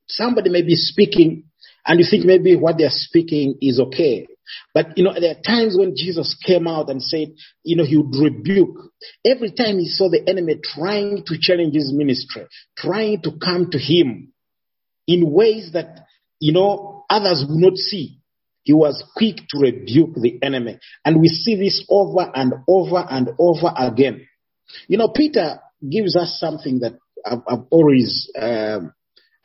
somebody 0.07 0.49
may 0.49 0.61
be 0.61 0.75
speaking 0.75 1.50
and 1.85 1.99
you 1.99 2.05
think 2.09 2.25
maybe 2.25 2.55
what 2.55 2.77
they're 2.77 2.89
speaking 2.89 3.57
is 3.61 3.79
okay. 3.79 4.27
But 4.73 4.97
you 4.97 5.03
know, 5.03 5.13
there 5.19 5.31
are 5.31 5.41
times 5.41 5.75
when 5.77 5.93
Jesus 5.95 6.37
came 6.45 6.67
out 6.67 6.89
and 6.89 7.01
said, 7.01 7.29
you 7.63 7.75
know, 7.75 7.85
he 7.85 7.97
would 7.97 8.15
rebuke. 8.15 8.75
Every 9.25 9.51
time 9.51 9.79
he 9.79 9.87
saw 9.87 10.09
the 10.09 10.27
enemy 10.27 10.57
trying 10.61 11.23
to 11.25 11.37
challenge 11.39 11.73
his 11.73 11.93
ministry, 11.93 12.47
trying 12.77 13.21
to 13.21 13.31
come 13.41 13.71
to 13.71 13.79
him 13.79 14.33
in 15.07 15.31
ways 15.31 15.71
that, 15.73 16.05
you 16.39 16.53
know, 16.53 17.05
others 17.09 17.45
would 17.47 17.59
not 17.61 17.77
see. 17.77 18.17
He 18.63 18.73
was 18.73 19.03
quick 19.15 19.37
to 19.49 19.59
rebuke 19.59 20.15
the 20.15 20.37
enemy. 20.43 20.79
And 21.03 21.19
we 21.19 21.27
see 21.29 21.55
this 21.55 21.83
over 21.89 22.29
and 22.33 22.53
over 22.67 23.05
and 23.09 23.29
over 23.39 23.73
again. 23.75 24.27
You 24.87 24.97
know, 24.97 25.09
Peter 25.09 25.59
gives 25.87 26.15
us 26.15 26.37
something 26.39 26.79
that 26.79 26.93
I've, 27.25 27.41
I've 27.47 27.65
always 27.71 28.31
um, 28.39 28.93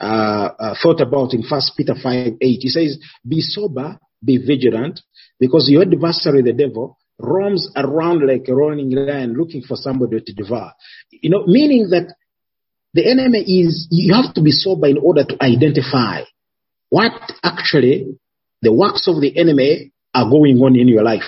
uh, 0.01 0.51
uh, 0.59 0.75
thought 0.83 1.01
about 1.01 1.33
in 1.33 1.43
First 1.43 1.73
Peter 1.77 1.95
5 2.01 2.35
8. 2.41 2.59
He 2.61 2.69
says, 2.69 2.99
Be 3.27 3.41
sober, 3.41 3.99
be 4.25 4.39
vigilant, 4.39 5.01
because 5.39 5.69
your 5.71 5.83
adversary, 5.83 6.43
the 6.43 6.53
devil, 6.53 6.99
roams 7.19 7.71
around 7.77 8.27
like 8.27 8.47
a 8.49 8.55
roaring 8.55 8.91
lion 8.91 9.35
looking 9.37 9.63
for 9.63 9.77
somebody 9.77 10.21
to 10.21 10.33
devour. 10.33 10.73
You 11.11 11.31
know, 11.31 11.47
meaning 11.47 11.89
that 11.91 12.15
the 12.93 13.11
enemy 13.11 13.41
is, 13.41 13.89
you 13.91 14.15
have 14.15 14.35
to 14.35 14.43
be 14.43 14.51
sober 14.51 14.87
in 14.87 14.99
order 14.99 15.25
to 15.25 15.43
identify 15.43 16.23
what 16.89 17.13
actually 17.43 18.19
the 18.63 18.73
works 18.73 19.09
of 19.09 19.21
the 19.21 19.39
enemy 19.39 19.93
are 20.15 20.29
going 20.29 20.59
on 20.59 20.77
in 20.77 20.89
your 20.89 21.03
life. 21.03 21.25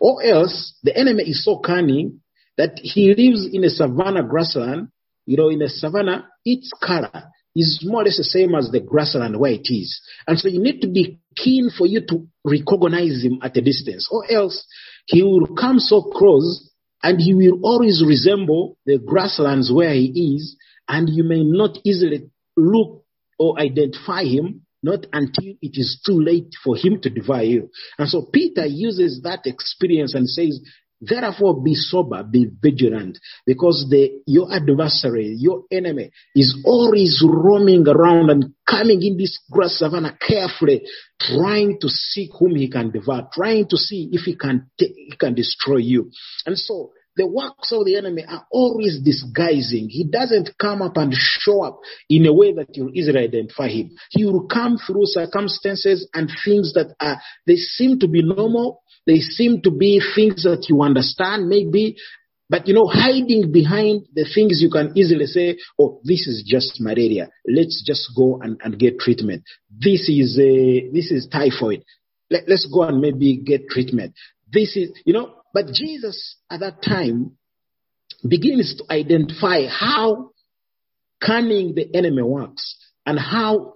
Or 0.00 0.22
else 0.22 0.74
the 0.82 0.96
enemy 0.96 1.24
is 1.24 1.44
so 1.44 1.58
cunning 1.58 2.20
that 2.56 2.78
he 2.82 3.14
lives 3.14 3.48
in 3.52 3.64
a 3.64 3.70
savannah 3.70 4.22
grassland. 4.22 4.88
You 5.26 5.36
know, 5.36 5.48
in 5.48 5.60
a 5.60 5.68
savannah, 5.68 6.28
its 6.44 6.70
color 6.82 7.32
is 7.56 7.82
more 7.82 8.02
or 8.02 8.04
less 8.04 8.18
the 8.18 8.24
same 8.24 8.54
as 8.54 8.70
the 8.70 8.80
grassland 8.80 9.40
where 9.40 9.52
it 9.52 9.66
is. 9.70 10.00
And 10.26 10.38
so 10.38 10.48
you 10.48 10.60
need 10.60 10.80
to 10.82 10.88
be 10.88 11.18
keen 11.34 11.70
for 11.76 11.86
you 11.86 12.02
to 12.08 12.26
recognize 12.44 13.24
him 13.24 13.40
at 13.42 13.56
a 13.56 13.62
distance, 13.62 14.08
or 14.10 14.30
else 14.30 14.66
he 15.06 15.22
will 15.22 15.56
come 15.56 15.78
so 15.78 16.02
close 16.02 16.70
and 17.02 17.18
he 17.20 17.34
will 17.34 17.60
always 17.62 18.04
resemble 18.06 18.76
the 18.84 18.98
grasslands 18.98 19.72
where 19.72 19.92
he 19.94 20.36
is, 20.36 20.56
and 20.88 21.08
you 21.08 21.24
may 21.24 21.42
not 21.42 21.78
easily 21.84 22.30
look 22.56 23.04
or 23.38 23.58
identify 23.58 24.22
him 24.22 24.62
not 24.82 25.06
until 25.12 25.54
it 25.60 25.72
is 25.74 26.00
too 26.06 26.20
late 26.20 26.54
for 26.62 26.76
him 26.76 27.00
to 27.00 27.10
devour 27.10 27.42
you. 27.42 27.70
And 27.98 28.08
so 28.08 28.28
Peter 28.32 28.66
uses 28.66 29.20
that 29.22 29.40
experience 29.44 30.14
and 30.14 30.28
says, 30.28 30.60
Therefore, 31.00 31.62
be 31.62 31.74
sober, 31.74 32.22
be 32.22 32.48
vigilant, 32.60 33.18
because 33.44 33.86
the, 33.90 34.22
your 34.26 34.52
adversary, 34.52 35.34
your 35.38 35.64
enemy, 35.70 36.10
is 36.34 36.62
always 36.64 37.22
roaming 37.22 37.86
around 37.86 38.30
and 38.30 38.54
coming 38.68 39.02
in 39.02 39.18
this 39.18 39.38
grass 39.50 39.78
savannah 39.78 40.16
carefully, 40.18 40.86
trying 41.20 41.78
to 41.80 41.88
seek 41.88 42.30
whom 42.38 42.56
he 42.56 42.70
can 42.70 42.90
devour, 42.90 43.28
trying 43.32 43.68
to 43.68 43.76
see 43.76 44.08
if 44.12 44.22
he 44.22 44.36
can 44.36 44.70
he 44.78 45.12
can 45.18 45.34
destroy 45.34 45.76
you. 45.76 46.10
And 46.46 46.56
so, 46.58 46.92
the 47.16 47.26
works 47.26 47.72
of 47.72 47.86
the 47.86 47.96
enemy 47.96 48.24
are 48.28 48.46
always 48.50 49.00
disguising. 49.02 49.88
He 49.88 50.04
doesn't 50.04 50.50
come 50.60 50.82
up 50.82 50.96
and 50.96 51.12
show 51.14 51.64
up 51.64 51.80
in 52.10 52.26
a 52.26 52.32
way 52.32 52.52
that 52.52 52.76
you'll 52.76 52.94
easily 52.94 53.20
identify 53.20 53.68
him. 53.68 53.90
He 54.10 54.24
will 54.24 54.46
come 54.46 54.76
through 54.78 55.06
circumstances 55.06 56.08
and 56.12 56.30
things 56.44 56.74
that 56.74 56.94
are, 57.00 57.20
they 57.46 57.56
seem 57.56 57.98
to 58.00 58.08
be 58.08 58.22
normal, 58.22 58.82
they 59.06 59.18
seem 59.18 59.62
to 59.62 59.70
be 59.70 60.02
things 60.14 60.42
that 60.42 60.66
you 60.68 60.82
understand, 60.82 61.48
maybe, 61.48 61.96
but 62.48 62.68
you 62.68 62.74
know, 62.74 62.86
hiding 62.86 63.52
behind 63.52 64.06
the 64.14 64.24
things 64.32 64.60
you 64.62 64.70
can 64.70 64.92
easily 64.96 65.26
say, 65.26 65.58
oh, 65.78 66.00
this 66.04 66.26
is 66.26 66.44
just 66.46 66.80
malaria. 66.80 67.28
Let's 67.46 67.82
just 67.84 68.10
go 68.16 68.40
and, 68.40 68.60
and 68.62 68.78
get 68.78 68.98
treatment. 68.98 69.44
This 69.70 70.08
is 70.08 70.38
a, 70.38 70.90
this 70.92 71.10
is 71.10 71.28
typhoid. 71.30 71.84
Let, 72.30 72.48
let's 72.48 72.68
go 72.72 72.82
and 72.82 73.00
maybe 73.00 73.36
get 73.38 73.68
treatment. 73.68 74.14
This 74.52 74.76
is, 74.76 74.92
you 75.04 75.12
know, 75.12 75.34
But 75.52 75.72
Jesus 75.72 76.36
at 76.50 76.60
that 76.60 76.82
time 76.82 77.36
begins 78.26 78.76
to 78.76 78.92
identify 78.92 79.66
how 79.66 80.30
cunning 81.24 81.74
the 81.74 81.88
enemy 81.94 82.22
works 82.22 82.76
and 83.04 83.18
how 83.18 83.72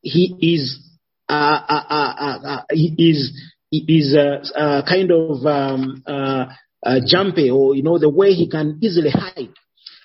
he 0.00 0.36
is 0.40 0.80
uh, 1.28 1.32
uh, 1.68 1.84
uh, 1.90 2.38
uh 2.46 2.62
he 2.70 2.94
is 2.96 3.32
is 3.88 4.16
uh, 4.16 4.44
uh, 4.58 4.82
kind 4.86 5.10
of 5.10 5.44
um, 5.46 6.02
jumpy 7.06 7.50
or 7.50 7.74
you 7.74 7.82
know 7.82 7.98
the 7.98 8.08
way 8.08 8.32
he 8.32 8.48
can 8.48 8.78
easily 8.82 9.10
hide 9.10 9.52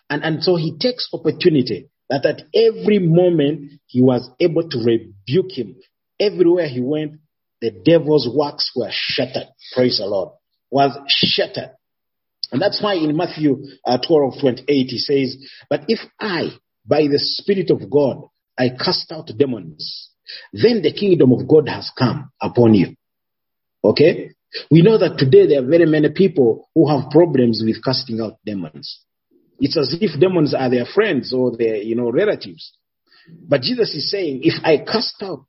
and 0.10 0.24
and 0.24 0.44
so 0.44 0.56
he 0.56 0.78
takes 0.78 1.10
opportunity 1.14 1.90
that 2.10 2.26
at 2.26 2.42
every 2.54 3.00
moment 3.00 3.80
he 3.88 4.02
was 4.02 4.30
able 4.40 4.68
to 4.68 4.78
rebuke 4.80 5.52
him. 5.52 5.76
Everywhere 6.20 6.68
he 6.68 6.82
went 6.82 7.22
the 7.62 7.72
devil's 7.72 8.28
works 8.36 8.72
were 8.76 8.90
shattered. 8.92 9.48
Praise 9.74 10.00
the 10.00 10.08
lord. 10.08 10.30
Was 10.72 10.98
shattered. 11.08 11.72
And 12.52 12.62
that's 12.62 12.82
why 12.82 12.96
in 12.96 13.16
Matthew 13.16 13.64
uh, 13.86 14.00
12, 14.06 14.42
28, 14.42 14.66
he 14.68 14.98
says, 14.98 15.38
But 15.70 15.82
if 15.88 16.00
I, 16.20 16.50
by 16.86 17.04
the 17.04 17.20
Spirit 17.20 17.70
of 17.70 17.90
God, 17.90 18.24
I 18.58 18.70
cast 18.70 19.12
out 19.12 19.28
demons, 19.38 20.10
then 20.52 20.82
the 20.82 20.92
kingdom 20.92 21.32
of 21.32 21.48
God 21.48 21.70
has 21.70 21.92
come 21.98 22.32
upon 22.42 22.74
you. 22.74 22.96
Okay? 23.84 24.32
We 24.70 24.82
know 24.82 24.98
that 24.98 25.18
today 25.18 25.48
there 25.48 25.64
are 25.64 25.68
very 25.68 25.86
many 25.86 26.10
people 26.10 26.70
who 26.76 26.88
have 26.90 27.10
problems 27.10 27.64
with 27.66 27.84
casting 27.84 28.20
out 28.20 28.38
demons. 28.46 29.02
It's 29.60 29.78
as 29.78 29.96
if 30.00 30.20
demons 30.20 30.54
are 30.54 30.70
their 30.70 30.86
friends 30.86 31.34
or 31.34 31.56
their, 31.56 31.78
you 31.78 31.96
know, 31.96 32.12
relatives. 32.12 32.74
But 33.30 33.62
Jesus 33.62 33.94
is 33.94 34.10
saying, 34.12 34.42
if 34.44 34.56
I 34.64 34.80
cast 34.80 35.22
out 35.22 35.46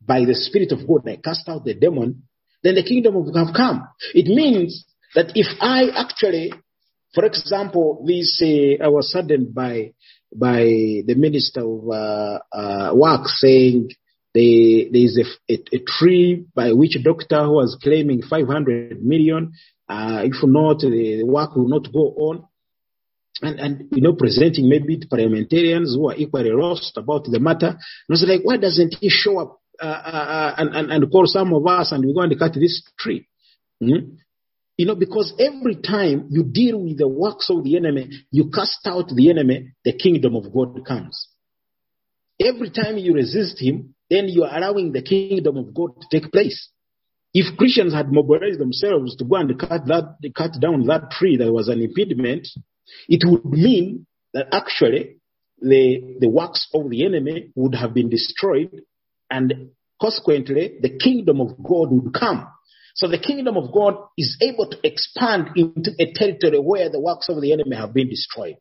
by 0.00 0.24
the 0.24 0.34
Spirit 0.34 0.72
of 0.72 0.86
God, 0.86 1.08
I 1.08 1.16
cast 1.16 1.48
out 1.48 1.64
the 1.64 1.74
demon, 1.74 2.22
then 2.62 2.74
the 2.74 2.82
kingdom 2.82 3.16
of 3.16 3.26
God 3.26 3.46
have 3.46 3.54
come. 3.54 3.88
It 4.14 4.26
means 4.26 4.84
that 5.14 5.32
if 5.34 5.46
I 5.60 5.88
actually, 5.94 6.52
for 7.14 7.24
example, 7.24 8.04
this 8.06 8.40
uh, 8.42 8.82
I 8.84 8.88
was 8.88 9.12
saddened 9.12 9.54
by 9.54 9.92
by 10.34 10.64
the 11.06 11.14
minister 11.16 11.60
of 11.60 11.88
uh, 11.88 12.38
uh, 12.52 12.90
work 12.94 13.28
saying 13.28 13.90
there 14.36 15.02
is 15.02 15.18
a, 15.18 15.52
a, 15.52 15.76
a, 15.76 15.78
tree 15.86 16.44
by 16.54 16.72
which 16.72 16.96
a 16.96 17.02
doctor 17.02 17.44
who 17.44 17.52
was 17.52 17.78
claiming 17.82 18.20
500 18.20 19.02
million. 19.02 19.52
Uh, 19.88 20.22
if 20.24 20.34
not, 20.42 20.80
the 20.80 21.22
work 21.24 21.56
will 21.56 21.68
not 21.68 21.90
go 21.90 22.12
on. 22.28 22.44
And, 23.40 23.60
and, 23.60 23.88
you 23.92 24.02
know, 24.02 24.14
presenting 24.14 24.68
maybe 24.68 25.00
parliamentarians 25.08 25.94
who 25.94 26.10
are 26.10 26.16
equally 26.16 26.50
lost 26.50 26.96
about 26.96 27.24
the 27.24 27.38
matter. 27.38 27.68
And 27.68 27.76
I 27.76 28.12
was 28.12 28.24
like, 28.26 28.40
why 28.42 28.56
doesn't 28.56 28.96
he 29.00 29.08
show 29.10 29.38
up 29.38 29.60
uh, 29.80 29.86
uh, 29.86 30.54
and, 30.58 30.74
and, 30.74 30.92
and, 30.92 31.12
call 31.12 31.26
some 31.26 31.52
of 31.52 31.66
us 31.66 31.92
and 31.92 32.04
we're 32.04 32.14
going 32.14 32.30
to 32.30 32.38
cut 32.38 32.54
this 32.54 32.82
tree? 32.98 33.28
Mm-hmm. 33.82 34.16
You 34.78 34.86
know, 34.86 34.94
because 34.94 35.34
every 35.38 35.76
time 35.76 36.28
you 36.30 36.44
deal 36.44 36.78
with 36.82 36.98
the 36.98 37.08
works 37.08 37.48
of 37.48 37.64
the 37.64 37.76
enemy, 37.76 38.10
you 38.30 38.50
cast 38.50 38.86
out 38.86 39.08
the 39.08 39.30
enemy, 39.30 39.72
the 39.84 39.94
kingdom 39.94 40.36
of 40.36 40.52
God 40.52 40.84
comes. 40.86 41.28
Every 42.38 42.70
time 42.70 42.98
you 42.98 43.14
resist 43.14 43.60
him, 43.60 43.94
then 44.10 44.28
you 44.28 44.44
are 44.44 44.56
allowing 44.56 44.92
the 44.92 45.02
kingdom 45.02 45.56
of 45.56 45.74
God 45.74 46.00
to 46.00 46.20
take 46.20 46.30
place. 46.32 46.70
If 47.34 47.56
Christians 47.56 47.92
had 47.92 48.12
mobilized 48.12 48.60
themselves 48.60 49.16
to 49.16 49.24
go 49.24 49.36
and 49.36 49.58
cut 49.58 49.86
that, 49.86 50.16
cut 50.34 50.58
down 50.60 50.86
that 50.86 51.10
tree 51.10 51.36
that 51.36 51.52
was 51.52 51.68
an 51.68 51.82
impediment, 51.82 52.48
it 53.08 53.22
would 53.28 53.44
mean 53.44 54.06
that 54.32 54.48
actually 54.52 55.18
the, 55.60 56.16
the 56.20 56.28
works 56.28 56.68
of 56.74 56.88
the 56.88 57.04
enemy 57.04 57.50
would 57.54 57.74
have 57.74 57.94
been 57.94 58.08
destroyed 58.08 58.82
and 59.30 59.70
consequently 60.00 60.78
the 60.80 60.98
kingdom 60.98 61.40
of 61.40 61.62
God 61.62 61.90
would 61.90 62.14
come. 62.14 62.46
So 62.94 63.08
the 63.08 63.18
kingdom 63.18 63.58
of 63.58 63.72
God 63.72 63.96
is 64.16 64.38
able 64.40 64.70
to 64.70 64.78
expand 64.82 65.48
into 65.56 65.90
a 65.98 66.12
territory 66.14 66.58
where 66.58 66.88
the 66.88 67.00
works 67.00 67.28
of 67.28 67.40
the 67.42 67.52
enemy 67.52 67.76
have 67.76 67.92
been 67.92 68.08
destroyed. 68.08 68.56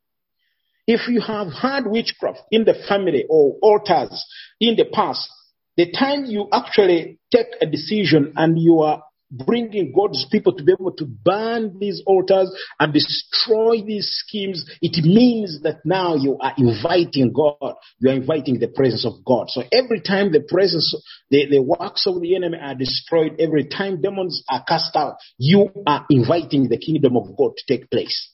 If 0.87 1.07
you 1.07 1.21
have 1.21 1.47
had 1.51 1.87
witchcraft 1.87 2.41
in 2.51 2.65
the 2.65 2.75
family 2.87 3.25
or 3.29 3.57
altars 3.61 4.23
in 4.59 4.75
the 4.75 4.85
past, 4.85 5.29
the 5.77 5.91
time 5.91 6.25
you 6.25 6.47
actually 6.53 7.19
take 7.31 7.47
a 7.61 7.65
decision 7.65 8.33
and 8.35 8.57
you 8.57 8.79
are 8.79 9.03
bringing 9.31 9.91
God's 9.95 10.25
people 10.31 10.53
to 10.53 10.63
be 10.63 10.71
able 10.71 10.93
to 10.93 11.05
burn 11.05 11.77
these 11.79 12.01
altars 12.05 12.51
and 12.79 12.93
destroy 12.93 13.81
these 13.81 14.07
schemes, 14.11 14.65
it 14.81 15.03
means 15.03 15.61
that 15.63 15.79
now 15.83 16.15
you 16.15 16.37
are 16.39 16.53
inviting 16.57 17.33
God. 17.33 17.75
You 17.99 18.11
are 18.11 18.15
inviting 18.15 18.59
the 18.59 18.67
presence 18.67 19.05
of 19.05 19.25
God. 19.25 19.49
So 19.49 19.63
every 19.71 20.01
time 20.01 20.31
the 20.31 20.45
presence, 20.47 20.95
the, 21.29 21.47
the 21.49 21.61
works 21.61 22.05
of 22.07 22.21
the 22.21 22.35
enemy 22.35 22.57
are 22.61 22.75
destroyed, 22.75 23.35
every 23.39 23.65
time 23.65 24.01
demons 24.01 24.43
are 24.49 24.63
cast 24.65 24.95
out, 24.95 25.17
you 25.37 25.69
are 25.85 26.05
inviting 26.09 26.69
the 26.69 26.77
kingdom 26.77 27.17
of 27.17 27.35
God 27.37 27.53
to 27.57 27.63
take 27.67 27.89
place. 27.89 28.31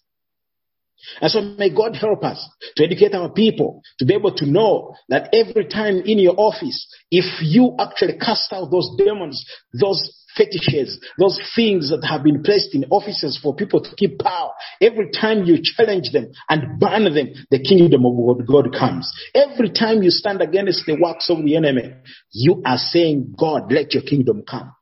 And 1.21 1.31
so 1.31 1.41
may 1.41 1.69
God 1.73 1.95
help 1.95 2.23
us 2.23 2.47
to 2.75 2.83
educate 2.83 3.13
our 3.13 3.29
people 3.29 3.81
to 3.99 4.05
be 4.05 4.13
able 4.13 4.33
to 4.35 4.45
know 4.45 4.95
that 5.09 5.29
every 5.33 5.65
time 5.65 6.01
in 6.05 6.19
your 6.19 6.35
office, 6.37 6.87
if 7.09 7.41
you 7.41 7.75
actually 7.79 8.17
cast 8.17 8.51
out 8.53 8.71
those 8.71 8.89
demons, 8.97 9.45
those 9.73 10.21
fetishes, 10.35 10.99
those 11.17 11.39
things 11.55 11.89
that 11.89 12.05
have 12.07 12.23
been 12.23 12.43
placed 12.43 12.73
in 12.73 12.85
offices 12.89 13.39
for 13.41 13.55
people 13.55 13.81
to 13.81 13.95
keep 13.95 14.19
power. 14.19 14.51
Every 14.79 15.11
time 15.11 15.43
you 15.43 15.59
challenge 15.61 16.11
them 16.11 16.31
and 16.49 16.79
ban 16.79 17.03
them, 17.13 17.33
the 17.49 17.59
kingdom 17.59 18.05
of 18.05 18.47
God 18.47 18.73
comes. 18.77 19.11
Every 19.33 19.69
time 19.71 20.03
you 20.03 20.09
stand 20.09 20.41
against 20.41 20.85
the 20.85 20.97
works 20.99 21.29
of 21.29 21.43
the 21.43 21.55
enemy, 21.55 21.93
you 22.31 22.61
are 22.65 22.77
saying, 22.77 23.35
God, 23.37 23.71
let 23.71 23.93
your 23.93 24.03
kingdom 24.03 24.43
come. 24.49 24.73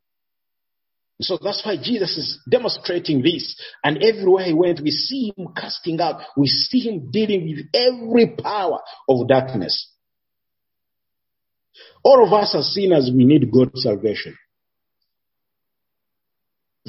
So 1.22 1.38
that's 1.42 1.66
why 1.66 1.76
Jesus 1.82 2.18
is 2.18 2.40
demonstrating 2.50 3.22
this. 3.22 3.60
And 3.84 4.02
everywhere 4.02 4.46
he 4.46 4.54
went, 4.54 4.80
we 4.82 4.92
see 4.92 5.34
him 5.36 5.50
casting 5.56 6.00
out, 6.00 6.22
we 6.38 6.48
see 6.48 6.80
him 6.80 7.12
dealing 7.12 7.46
with 7.46 7.66
every 7.74 8.36
power 8.42 8.80
of 9.08 9.28
darkness. 9.28 9.92
All 12.04 12.26
of 12.26 12.32
us 12.32 12.56
as 12.56 12.74
sinners, 12.74 13.12
we 13.14 13.26
need 13.26 13.52
God's 13.52 13.84
salvation. 13.84 14.38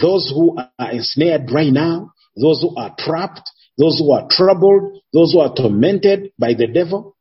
Those 0.01 0.31
who 0.33 0.57
are 0.57 0.93
ensnared 0.93 1.51
right 1.53 1.73
now, 1.73 2.12
those 2.40 2.62
who 2.62 2.77
are 2.77 2.95
trapped, 2.97 3.51
those 3.77 3.99
who 3.99 4.12
are 4.12 4.29
troubled, 4.31 5.01
those 5.12 5.33
who 5.33 5.40
are 5.40 5.55
tormented 5.55 6.33
by 6.38 6.55
the 6.55 6.69
devil. 6.69 7.16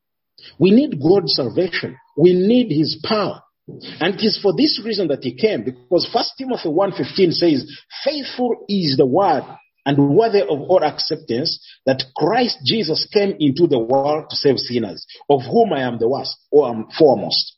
We 0.59 0.69
need 0.71 1.01
God's 1.01 1.33
salvation. 1.35 1.97
We 2.15 2.33
need 2.33 2.71
his 2.71 3.03
power. 3.03 3.41
And 3.99 4.15
it 4.15 4.23
is 4.23 4.39
for 4.41 4.53
this 4.55 4.81
reason 4.83 5.07
that 5.09 5.23
he 5.23 5.35
came, 5.35 5.63
because 5.63 6.09
First 6.11 6.33
Timothy 6.37 6.69
1.15 6.69 7.33
says, 7.33 7.69
faithful 8.03 8.65
is 8.67 8.97
the 8.97 9.05
word 9.05 9.43
and 9.85 10.15
worthy 10.15 10.41
of 10.41 10.47
all 10.49 10.83
acceptance 10.83 11.65
that 11.85 12.03
Christ 12.15 12.59
Jesus 12.65 13.07
came 13.13 13.35
into 13.39 13.67
the 13.67 13.79
world 13.79 14.25
to 14.29 14.35
save 14.35 14.57
sinners, 14.57 15.05
of 15.29 15.41
whom 15.49 15.73
I 15.73 15.81
am 15.81 15.99
the 15.99 16.09
worst 16.09 16.37
or 16.51 16.69
am 16.69 16.87
foremost. 16.97 17.55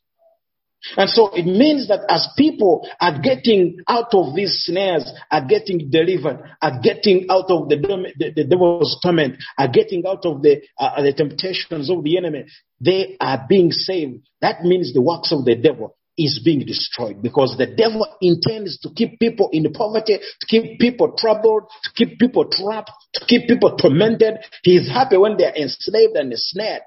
And 0.96 1.08
so 1.08 1.28
it 1.32 1.46
means 1.46 1.86
that 1.88 2.00
as 2.08 2.26
people 2.36 2.88
are 3.00 3.20
getting 3.20 3.78
out 3.86 4.12
of 4.14 4.34
these 4.34 4.64
snares, 4.64 5.08
are 5.30 5.44
getting 5.44 5.90
delivered, 5.90 6.42
are 6.60 6.80
getting 6.82 7.26
out 7.30 7.50
of 7.50 7.68
the, 7.68 7.76
the, 8.18 8.32
the 8.34 8.44
devil's 8.44 8.98
torment, 9.00 9.36
are 9.56 9.68
getting 9.68 10.02
out 10.06 10.26
of 10.26 10.42
the, 10.42 10.60
uh, 10.80 11.00
the 11.00 11.12
temptations 11.12 11.88
of 11.88 12.02
the 12.02 12.16
enemy, 12.16 12.46
they 12.80 13.16
are 13.20 13.46
being 13.48 13.70
saved. 13.70 14.26
That 14.40 14.62
means 14.62 14.92
the 14.92 15.02
works 15.02 15.30
of 15.30 15.44
the 15.44 15.54
devil 15.54 15.96
is 16.24 16.40
being 16.44 16.60
destroyed 16.66 17.22
because 17.22 17.56
the 17.56 17.66
devil 17.66 18.06
intends 18.20 18.78
to 18.80 18.90
keep 18.90 19.18
people 19.18 19.48
in 19.52 19.72
poverty, 19.72 20.18
to 20.18 20.46
keep 20.46 20.78
people 20.78 21.14
troubled, 21.16 21.64
to 21.84 21.90
keep 21.94 22.18
people 22.18 22.44
trapped, 22.50 22.90
to 23.14 23.24
keep 23.26 23.48
people 23.48 23.76
tormented. 23.76 24.38
He 24.62 24.76
is 24.76 24.88
happy 24.88 25.16
when 25.16 25.36
they 25.36 25.46
are 25.46 25.56
enslaved 25.56 26.16
and 26.16 26.32
ensnared. 26.32 26.82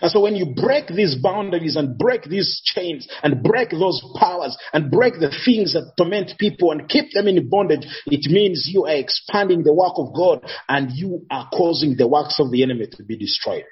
And 0.00 0.10
so 0.10 0.20
when 0.20 0.36
you 0.36 0.54
break 0.54 0.86
these 0.86 1.16
boundaries 1.16 1.76
and 1.76 1.98
break 1.98 2.24
these 2.24 2.62
chains 2.64 3.08
and 3.22 3.42
break 3.42 3.70
those 3.70 4.02
powers 4.18 4.56
and 4.72 4.90
break 4.90 5.14
the 5.14 5.34
things 5.44 5.72
that 5.72 5.94
torment 5.96 6.32
people 6.38 6.70
and 6.70 6.88
keep 6.88 7.12
them 7.12 7.26
in 7.26 7.48
bondage, 7.48 7.86
it 8.06 8.30
means 8.30 8.68
you 8.72 8.86
are 8.86 8.94
expanding 8.94 9.64
the 9.64 9.74
work 9.74 9.94
of 9.96 10.14
God 10.14 10.48
and 10.68 10.92
you 10.92 11.26
are 11.30 11.48
causing 11.52 11.96
the 11.96 12.06
works 12.06 12.38
of 12.38 12.50
the 12.52 12.62
enemy 12.62 12.86
to 12.92 13.02
be 13.02 13.16
destroyed. 13.16 13.64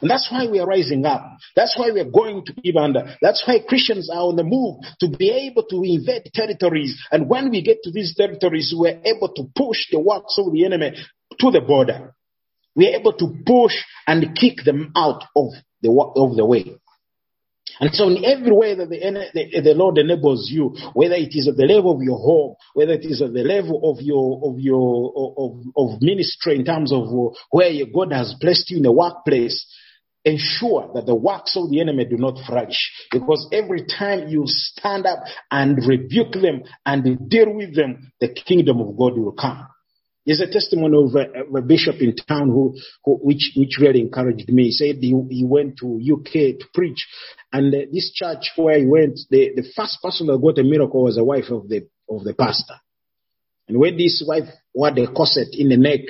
And 0.00 0.10
that's 0.10 0.28
why 0.30 0.46
we 0.46 0.60
are 0.60 0.66
rising 0.66 1.04
up. 1.04 1.38
That's 1.56 1.78
why 1.78 1.90
we 1.92 2.00
are 2.00 2.10
going 2.10 2.44
to 2.46 2.52
Ibanda. 2.52 3.16
That's 3.20 3.42
why 3.46 3.60
Christians 3.66 4.10
are 4.10 4.22
on 4.22 4.36
the 4.36 4.44
move 4.44 4.80
to 5.00 5.08
be 5.08 5.30
able 5.30 5.64
to 5.64 5.82
invade 5.84 6.30
territories. 6.32 6.98
And 7.10 7.28
when 7.28 7.50
we 7.50 7.62
get 7.62 7.78
to 7.84 7.90
these 7.90 8.14
territories, 8.16 8.74
we're 8.76 9.00
able 9.04 9.32
to 9.34 9.44
push 9.56 9.90
the 9.90 10.00
works 10.00 10.36
of 10.38 10.52
the 10.52 10.64
enemy 10.64 10.92
to 11.40 11.50
the 11.50 11.60
border 11.60 12.14
we 12.76 12.88
are 12.88 12.98
able 12.98 13.12
to 13.14 13.34
push 13.46 13.74
and 14.06 14.36
kick 14.36 14.64
them 14.64 14.92
out 14.96 15.24
of 15.36 15.52
the, 15.82 15.90
of 15.90 16.36
the 16.36 16.44
way. 16.44 16.76
And 17.80 17.92
so 17.92 18.08
in 18.08 18.24
every 18.24 18.52
way 18.52 18.74
that 18.74 18.88
the, 18.88 18.98
the, 19.34 19.60
the, 19.60 19.74
Lord 19.74 19.98
enables 19.98 20.50
you, 20.50 20.76
whether 20.92 21.14
it 21.14 21.34
is 21.34 21.48
at 21.48 21.56
the 21.56 21.64
level 21.64 21.96
of 21.96 22.02
your 22.02 22.18
home, 22.18 22.54
whether 22.74 22.92
it 22.92 23.04
is 23.04 23.20
at 23.20 23.32
the 23.32 23.42
level 23.42 23.80
of 23.90 24.00
your, 24.00 24.40
of 24.44 24.60
your, 24.60 25.12
of, 25.36 25.62
of 25.76 26.00
ministry 26.00 26.56
in 26.56 26.64
terms 26.64 26.92
of 26.92 27.04
uh, 27.04 27.34
where 27.50 27.72
God 27.92 28.12
has 28.12 28.34
placed 28.40 28.70
you 28.70 28.78
in 28.78 28.82
the 28.84 28.92
workplace, 28.92 29.66
ensure 30.24 30.90
that 30.94 31.06
the 31.06 31.14
works 31.14 31.56
of 31.56 31.70
the 31.70 31.80
enemy 31.80 32.04
do 32.04 32.16
not 32.16 32.38
flourish. 32.46 32.92
Because 33.10 33.46
every 33.52 33.84
time 33.84 34.28
you 34.28 34.44
stand 34.46 35.06
up 35.06 35.20
and 35.50 35.78
rebuke 35.86 36.32
them 36.32 36.62
and 36.86 37.28
deal 37.28 37.52
with 37.52 37.74
them, 37.74 38.12
the 38.20 38.28
kingdom 38.28 38.80
of 38.80 38.96
God 38.96 39.18
will 39.18 39.32
come. 39.32 39.66
There's 40.26 40.40
a 40.40 40.50
testimony 40.50 40.96
of 40.96 41.14
a, 41.14 41.58
a 41.58 41.62
bishop 41.62 41.96
in 42.00 42.16
town 42.16 42.48
who, 42.48 42.76
who, 43.04 43.16
which, 43.16 43.52
which 43.56 43.78
really 43.80 44.00
encouraged 44.00 44.48
me. 44.48 44.64
He 44.64 44.70
said 44.72 44.96
he, 44.96 45.14
he 45.28 45.44
went 45.44 45.78
to 45.78 46.00
UK 46.00 46.58
to 46.60 46.66
preach, 46.72 47.06
and 47.52 47.74
uh, 47.74 47.78
this 47.92 48.10
church 48.14 48.52
where 48.56 48.78
he 48.78 48.86
went, 48.86 49.20
the, 49.30 49.50
the 49.54 49.64
first 49.76 49.98
person 50.02 50.26
that 50.28 50.40
got 50.40 50.58
a 50.58 50.64
miracle 50.64 51.04
was 51.04 51.16
the 51.16 51.24
wife 51.24 51.50
of 51.50 51.68
the 51.68 51.86
of 52.08 52.24
the 52.24 52.34
pastor. 52.34 52.74
And 53.68 53.78
when 53.78 53.96
this 53.96 54.22
wife 54.26 54.48
wore 54.74 54.92
the 54.92 55.06
corset 55.06 55.48
in 55.52 55.68
the 55.68 55.76
neck, 55.76 56.00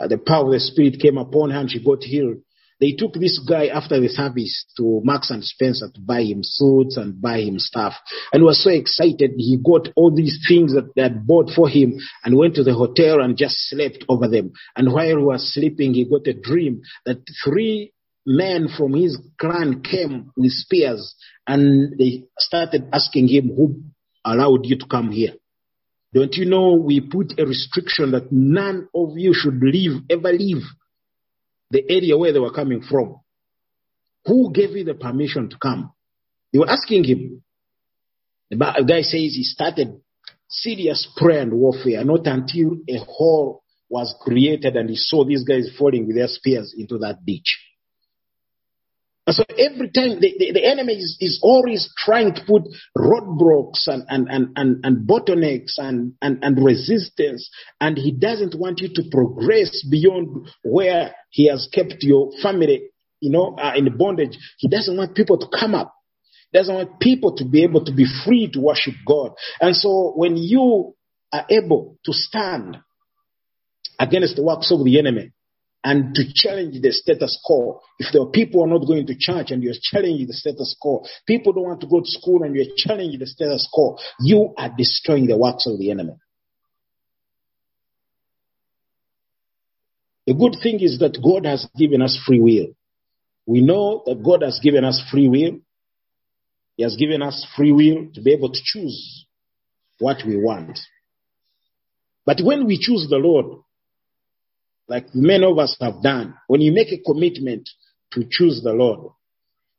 uh, 0.00 0.08
the 0.08 0.18
power 0.18 0.46
of 0.46 0.52
the 0.52 0.60
spirit 0.60 1.00
came 1.00 1.18
upon 1.18 1.50
her 1.50 1.60
and 1.60 1.70
she 1.70 1.84
got 1.84 2.02
healed. 2.02 2.38
They 2.80 2.92
took 2.92 3.14
this 3.14 3.40
guy 3.40 3.66
after 3.66 4.00
the 4.00 4.08
service 4.08 4.64
to 4.76 5.00
Marks 5.02 5.30
and 5.30 5.44
Spencer 5.44 5.88
to 5.92 6.00
buy 6.00 6.22
him 6.22 6.40
suits 6.42 6.96
and 6.96 7.20
buy 7.20 7.40
him 7.40 7.58
stuff. 7.58 7.94
And 8.32 8.44
was 8.44 8.62
so 8.62 8.70
excited. 8.70 9.32
He 9.36 9.58
got 9.64 9.88
all 9.96 10.14
these 10.14 10.38
things 10.46 10.74
that 10.74 10.94
they 10.94 11.02
had 11.02 11.26
bought 11.26 11.50
for 11.50 11.68
him 11.68 11.94
and 12.24 12.36
went 12.36 12.54
to 12.54 12.62
the 12.62 12.74
hotel 12.74 13.20
and 13.20 13.36
just 13.36 13.56
slept 13.68 14.04
over 14.08 14.28
them. 14.28 14.52
And 14.76 14.92
while 14.92 15.08
he 15.08 15.16
was 15.16 15.52
sleeping, 15.52 15.94
he 15.94 16.04
got 16.04 16.26
a 16.28 16.34
dream 16.34 16.82
that 17.04 17.18
three 17.44 17.92
men 18.24 18.68
from 18.68 18.94
his 18.94 19.18
clan 19.40 19.82
came 19.82 20.30
with 20.36 20.52
spears 20.52 21.16
and 21.46 21.98
they 21.98 22.24
started 22.38 22.88
asking 22.92 23.26
him 23.26 23.48
who 23.56 23.82
allowed 24.24 24.66
you 24.66 24.78
to 24.78 24.86
come 24.86 25.10
here. 25.10 25.32
Don't 26.14 26.34
you 26.34 26.44
know 26.44 26.74
we 26.74 27.00
put 27.00 27.38
a 27.38 27.44
restriction 27.44 28.12
that 28.12 28.30
none 28.30 28.88
of 28.94 29.10
you 29.16 29.34
should 29.34 29.60
leave, 29.62 30.02
ever 30.08 30.32
leave 30.32 30.62
the 31.70 31.84
area 31.88 32.16
where 32.16 32.32
they 32.32 32.38
were 32.38 32.52
coming 32.52 32.82
from. 32.82 33.20
Who 34.26 34.52
gave 34.52 34.70
you 34.70 34.84
the 34.84 34.94
permission 34.94 35.48
to 35.50 35.56
come? 35.58 35.92
They 36.52 36.58
were 36.58 36.70
asking 36.70 37.04
him. 37.04 37.42
The 38.50 38.56
guy 38.56 39.02
says 39.02 39.34
he 39.34 39.42
started 39.42 40.00
serious 40.48 41.06
prayer 41.16 41.42
and 41.42 41.52
warfare, 41.52 42.04
not 42.04 42.26
until 42.26 42.78
a 42.88 42.98
hole 42.98 43.62
was 43.90 44.14
created 44.20 44.76
and 44.76 44.88
he 44.88 44.96
saw 44.96 45.24
these 45.24 45.44
guys 45.44 45.70
falling 45.78 46.06
with 46.06 46.16
their 46.16 46.28
spears 46.28 46.74
into 46.76 46.98
that 46.98 47.24
ditch. 47.24 47.57
And 49.28 49.34
so 49.34 49.44
every 49.58 49.90
time 49.90 50.20
the, 50.20 50.34
the, 50.38 50.52
the 50.52 50.64
enemy 50.64 50.94
is, 50.94 51.18
is, 51.20 51.38
always 51.42 51.92
trying 51.98 52.34
to 52.34 52.40
put 52.46 52.62
roadblocks 52.96 53.86
and, 53.86 54.04
and, 54.08 54.26
and, 54.26 54.56
and, 54.56 54.82
and 54.82 55.06
bottlenecks 55.06 55.74
and, 55.76 56.14
and, 56.22 56.42
and 56.42 56.64
resistance, 56.64 57.50
and 57.78 57.98
he 57.98 58.10
doesn't 58.10 58.58
want 58.58 58.80
you 58.80 58.88
to 58.94 59.02
progress 59.10 59.84
beyond 59.90 60.48
where 60.64 61.14
he 61.28 61.46
has 61.46 61.68
kept 61.70 61.96
your 62.00 62.30
family, 62.42 62.88
you 63.20 63.30
know, 63.30 63.54
uh, 63.58 63.72
in 63.76 63.94
bondage. 63.98 64.38
He 64.56 64.66
doesn't 64.66 64.96
want 64.96 65.14
people 65.14 65.36
to 65.36 65.46
come 65.60 65.74
up. 65.74 65.94
Doesn't 66.54 66.74
want 66.74 66.98
people 66.98 67.36
to 67.36 67.44
be 67.44 67.64
able 67.64 67.84
to 67.84 67.92
be 67.92 68.06
free 68.24 68.50
to 68.54 68.60
worship 68.60 68.94
God. 69.06 69.32
And 69.60 69.76
so 69.76 70.14
when 70.16 70.38
you 70.38 70.94
are 71.34 71.44
able 71.50 71.98
to 72.06 72.14
stand 72.14 72.78
against 74.00 74.36
the 74.36 74.42
works 74.42 74.72
of 74.72 74.82
the 74.86 74.98
enemy, 74.98 75.32
and 75.84 76.14
to 76.14 76.22
challenge 76.34 76.80
the 76.82 76.92
status 76.92 77.40
quo. 77.44 77.80
If 77.98 78.14
are 78.14 78.26
people 78.26 78.64
are 78.64 78.66
not 78.66 78.86
going 78.86 79.06
to 79.06 79.16
church 79.18 79.50
and 79.50 79.62
you're 79.62 79.74
challenging 79.80 80.26
the 80.26 80.32
status 80.32 80.76
quo, 80.80 81.04
people 81.26 81.52
don't 81.52 81.64
want 81.64 81.80
to 81.82 81.86
go 81.86 82.00
to 82.00 82.06
school 82.06 82.42
and 82.42 82.54
you're 82.54 82.74
challenging 82.76 83.20
the 83.20 83.26
status 83.26 83.68
quo, 83.72 83.96
you 84.20 84.54
are 84.56 84.70
destroying 84.76 85.26
the 85.26 85.38
works 85.38 85.66
of 85.66 85.78
the 85.78 85.90
enemy. 85.90 86.14
The 90.26 90.34
good 90.34 90.56
thing 90.62 90.80
is 90.80 90.98
that 90.98 91.18
God 91.22 91.46
has 91.46 91.66
given 91.76 92.02
us 92.02 92.18
free 92.26 92.40
will. 92.40 92.74
We 93.46 93.62
know 93.62 94.02
that 94.04 94.22
God 94.22 94.42
has 94.42 94.60
given 94.62 94.84
us 94.84 95.02
free 95.10 95.28
will. 95.28 95.60
He 96.76 96.82
has 96.82 96.96
given 96.96 97.22
us 97.22 97.46
free 97.56 97.72
will 97.72 98.08
to 98.12 98.20
be 98.20 98.32
able 98.34 98.50
to 98.52 98.60
choose 98.62 99.26
what 99.98 100.18
we 100.26 100.36
want. 100.36 100.78
But 102.26 102.42
when 102.42 102.66
we 102.66 102.78
choose 102.78 103.06
the 103.08 103.16
Lord, 103.16 103.62
like 104.88 105.14
many 105.14 105.44
of 105.44 105.58
us 105.58 105.76
have 105.80 106.02
done, 106.02 106.34
when 106.46 106.60
you 106.60 106.72
make 106.72 106.92
a 106.92 107.02
commitment 107.04 107.68
to 108.12 108.24
choose 108.28 108.62
the 108.62 108.72
Lord, 108.72 109.12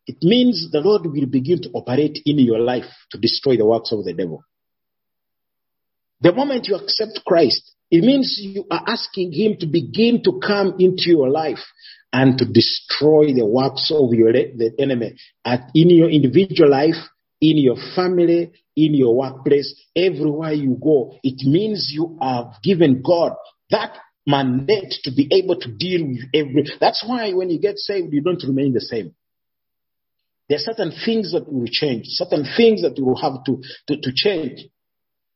it 0.05 0.17
means 0.21 0.69
the 0.71 0.81
Lord 0.81 1.05
will 1.05 1.25
begin 1.25 1.61
to 1.63 1.69
operate 1.73 2.19
in 2.25 2.39
your 2.39 2.59
life 2.59 2.89
to 3.11 3.17
destroy 3.17 3.57
the 3.57 3.65
works 3.65 3.91
of 3.91 4.05
the 4.05 4.13
devil. 4.13 4.43
The 6.21 6.33
moment 6.33 6.67
you 6.67 6.75
accept 6.75 7.21
Christ, 7.25 7.75
it 7.91 8.03
means 8.03 8.37
you 8.39 8.65
are 8.69 8.83
asking 8.87 9.31
Him 9.33 9.57
to 9.59 9.67
begin 9.67 10.21
to 10.23 10.39
come 10.45 10.75
into 10.79 11.09
your 11.09 11.29
life 11.29 11.63
and 12.11 12.37
to 12.37 12.45
destroy 12.45 13.33
the 13.33 13.45
works 13.45 13.91
of 13.93 14.13
your 14.13 14.31
the 14.33 14.73
enemy 14.79 15.15
at, 15.45 15.69
in 15.73 15.89
your 15.89 16.09
individual 16.09 16.69
life, 16.69 16.95
in 17.39 17.57
your 17.57 17.77
family, 17.95 18.51
in 18.75 18.93
your 18.93 19.15
workplace, 19.15 19.75
everywhere 19.95 20.53
you 20.53 20.77
go. 20.81 21.17
It 21.23 21.47
means 21.47 21.89
you 21.91 22.17
have 22.21 22.53
given 22.63 23.01
God 23.05 23.33
that 23.69 23.97
mandate 24.25 24.93
to 25.03 25.11
be 25.11 25.27
able 25.31 25.59
to 25.59 25.71
deal 25.71 26.05
with 26.05 26.21
every. 26.33 26.65
That's 26.79 27.03
why 27.05 27.31
when 27.33 27.49
you 27.49 27.59
get 27.59 27.77
saved, 27.77 28.13
you 28.13 28.21
don't 28.21 28.43
remain 28.43 28.73
the 28.73 28.81
same. 28.81 29.15
There 30.47 30.57
are 30.57 30.61
certain 30.61 30.91
things 31.05 31.31
that 31.33 31.51
will 31.51 31.67
change, 31.67 32.05
certain 32.07 32.45
things 32.57 32.81
that 32.81 32.97
you 32.97 33.05
will 33.05 33.21
have 33.21 33.43
to, 33.45 33.61
to, 33.87 34.01
to 34.01 34.11
change. 34.15 34.61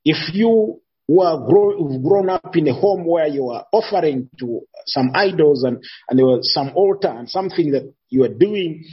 If 0.03 0.33
you 0.33 0.81
were 1.07 1.45
grow, 1.47 1.99
grown 1.99 2.29
up 2.29 2.55
in 2.55 2.67
a 2.67 2.73
home 2.73 3.05
where 3.05 3.27
you 3.27 3.49
are 3.49 3.65
offering 3.71 4.29
to 4.39 4.61
some 4.85 5.11
idols 5.13 5.63
and, 5.63 5.77
and 6.09 6.17
there 6.17 6.25
was 6.25 6.51
some 6.53 6.71
altar 6.75 7.09
and 7.09 7.29
something 7.29 7.71
that 7.71 7.93
you 8.09 8.23
are 8.23 8.33
doing, 8.33 8.85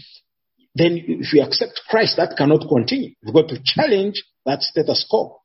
then 0.75 1.01
if 1.07 1.33
you 1.33 1.43
accept 1.43 1.81
Christ, 1.89 2.17
that 2.19 2.37
cannot 2.37 2.69
continue. 2.69 3.15
You've 3.23 3.35
got 3.35 3.49
to 3.49 3.59
challenge 3.65 4.23
that 4.45 4.63
status 4.63 5.07
quo. 5.09 5.41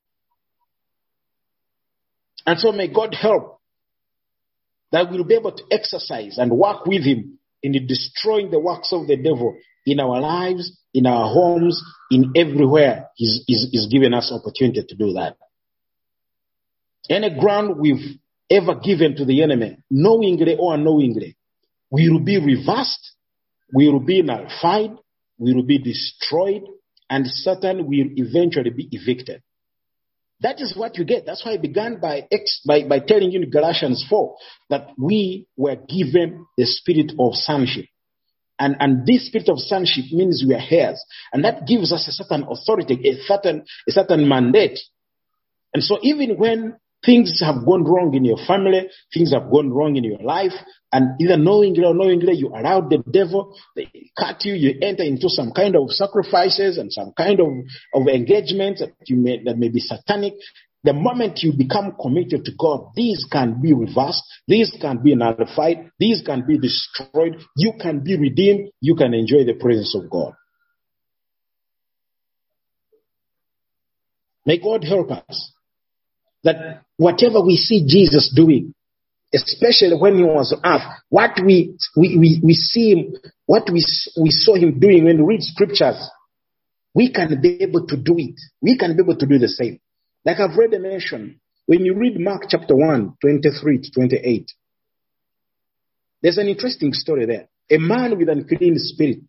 And 2.46 2.60
so 2.60 2.72
may 2.72 2.94
God 2.94 3.16
help 3.16 3.60
that 4.92 5.12
we'll 5.12 5.24
be 5.24 5.36
able 5.36 5.52
to 5.52 5.64
exercise 5.72 6.38
and 6.38 6.52
work 6.52 6.86
with 6.86 7.04
him 7.04 7.40
in 7.62 7.88
destroying 7.88 8.52
the 8.52 8.60
works 8.60 8.94
of 8.94 9.08
the 9.08 9.18
devil 9.18 9.58
in 9.86 10.00
our 10.00 10.20
lives, 10.20 10.78
in 10.94 11.06
our 11.06 11.34
homes, 11.34 11.82
in 12.12 12.32
everywhere. 12.36 13.10
He's, 13.16 13.44
he's, 13.48 13.68
he's 13.72 13.88
given 13.88 14.14
us 14.14 14.32
opportunity 14.32 14.84
to 14.88 14.96
do 14.96 15.14
that. 15.14 15.38
Any 17.10 17.38
ground 17.40 17.78
we've 17.80 18.18
ever 18.50 18.76
given 18.76 19.16
to 19.16 19.26
the 19.26 19.44
enemy, 19.44 19.78
knowingly 19.90 20.56
or 20.60 20.76
unknowingly, 20.76 21.36
will 21.90 22.20
be 22.20 22.38
reversed, 22.38 23.14
will 23.74 24.00
be 24.00 24.22
nullified, 24.22 24.98
will 25.38 25.64
be 25.64 25.78
destroyed, 25.78 26.64
and 27.10 27.28
Satan 27.28 27.88
will 27.88 28.08
eventually 28.16 28.72
be 28.72 28.88
evicted. 28.92 29.42
That 30.42 30.60
is 30.60 30.76
what 30.76 30.98
you 30.98 31.06
get. 31.06 31.26
That's 31.26 31.46
why 31.46 31.54
I 31.54 31.58
began 31.58 32.00
by, 32.00 32.28
ex, 32.32 32.62
by, 32.68 32.84
by 32.84 33.00
telling 33.00 33.32
you 33.32 33.42
in 33.42 33.50
Galatians 33.50 34.06
4 34.10 34.36
that 34.70 34.90
we 34.98 35.48
were 35.56 35.76
given 35.76 36.46
the 36.58 36.66
spirit 36.66 37.14
of 37.18 37.36
sonship. 37.36 37.86
And, 38.60 38.76
and 38.80 39.06
this 39.06 39.28
spirit 39.28 39.50
of 39.50 39.60
sonship 39.60 40.06
means 40.12 40.44
we 40.48 40.56
are 40.56 40.64
heirs. 40.70 41.04
And 41.34 41.44
that 41.44 41.68
gives 41.68 41.92
us 41.92 42.08
a 42.08 42.12
certain 42.12 42.46
authority, 42.50 43.00
a 43.08 43.22
certain, 43.24 43.66
a 43.88 43.92
certain 43.92 44.28
mandate. 44.28 44.80
And 45.74 45.84
so 45.84 46.00
even 46.02 46.38
when 46.38 46.78
things 47.06 47.42
have 47.44 47.66
gone 47.66 47.84
wrong 47.84 48.14
in 48.14 48.26
your 48.26 48.38
family, 48.48 48.90
things 49.14 49.34
have 49.34 49.50
gone 49.50 49.72
wrong 49.72 49.96
in 49.96 50.04
your 50.04 50.20
life, 50.20 50.54
and 50.92 51.20
either 51.22 51.38
knowingly 51.38 51.84
or 51.84 51.92
unknowingly 51.92 52.34
you 52.36 52.48
allowed 52.50 52.90
the 52.90 53.04
devil, 53.12 53.56
they 53.76 53.90
cut 54.18 54.44
you, 54.46 54.54
you 54.54 54.80
enter 54.82 55.04
into 55.04 55.30
some 55.30 55.52
kind 55.52 55.76
of 55.76 55.90
sacrifices 55.90 56.78
and 56.78 56.92
some 56.92 57.14
kind 57.18 57.40
of, 57.40 57.48
of 57.94 58.08
engagement 58.08 58.80
that 58.80 58.94
you 59.06 59.18
may, 59.18 59.44
that 59.44 59.58
may 59.58 59.70
be 59.70 59.80
satanic. 59.80 60.34
The 60.84 60.94
moment 60.94 61.40
you 61.42 61.52
become 61.58 61.96
committed 62.00 62.46
to 62.46 62.52
God, 62.58 62.92
these 62.96 63.26
can 63.32 63.60
be 63.62 63.74
reversed, 63.74 64.24
these 64.48 64.72
can 64.80 65.02
be 65.04 65.16
nullified, 65.16 65.92
these 66.00 66.22
can 66.24 66.46
be 66.48 66.60
destroyed, 66.60 67.42
you 67.58 67.74
can 67.82 68.04
be 68.04 68.18
redeemed, 68.18 68.70
you 68.82 68.96
can 68.96 69.14
enjoy 69.14 69.46
the 69.46 69.56
presence 69.60 69.96
of 69.96 70.10
God. 70.10 70.34
May 74.46 74.60
God 74.60 74.84
help 74.84 75.10
us 75.10 75.55
that 76.46 76.84
whatever 76.96 77.42
we 77.42 77.58
see 77.58 77.86
Jesus 77.86 78.32
doing, 78.34 78.74
especially 79.34 79.98
when 79.98 80.16
he 80.18 80.24
was 80.24 80.54
on 80.54 80.62
earth, 80.64 80.88
what 81.10 81.32
we, 81.44 81.76
we, 81.98 82.18
we, 82.18 82.42
we 82.42 82.54
see 82.54 82.92
him, 82.92 83.14
what 83.46 83.70
we, 83.70 83.84
we 84.22 84.30
saw 84.30 84.56
him 84.56 84.80
doing 84.80 85.04
when 85.04 85.18
we 85.18 85.36
read 85.36 85.42
scriptures, 85.42 85.98
we 86.94 87.12
can 87.12 87.42
be 87.42 87.62
able 87.62 87.86
to 87.88 87.98
do 87.98 88.16
it. 88.18 88.40
We 88.62 88.78
can 88.78 88.96
be 88.96 89.04
able 89.04 89.18
to 89.18 89.26
do 89.26 89.38
the 89.38 89.50
same. 89.50 89.80
Like 90.24 90.40
I've 90.40 90.58
read 90.58 90.74
a 90.74 90.80
mention, 90.80 91.42
when 91.66 91.84
you 91.84 91.96
read 91.96 92.20
Mark 92.20 92.44
chapter 92.48 92.76
1, 92.76 93.18
23 93.22 93.82
to 93.82 93.92
28, 93.92 94.52
there's 96.22 96.38
an 96.38 96.48
interesting 96.48 96.94
story 96.94 97.26
there. 97.26 97.48
A 97.70 97.78
man 97.80 98.18
with 98.18 98.30
an 98.30 98.40
unclean 98.40 98.76
spirit 98.78 99.20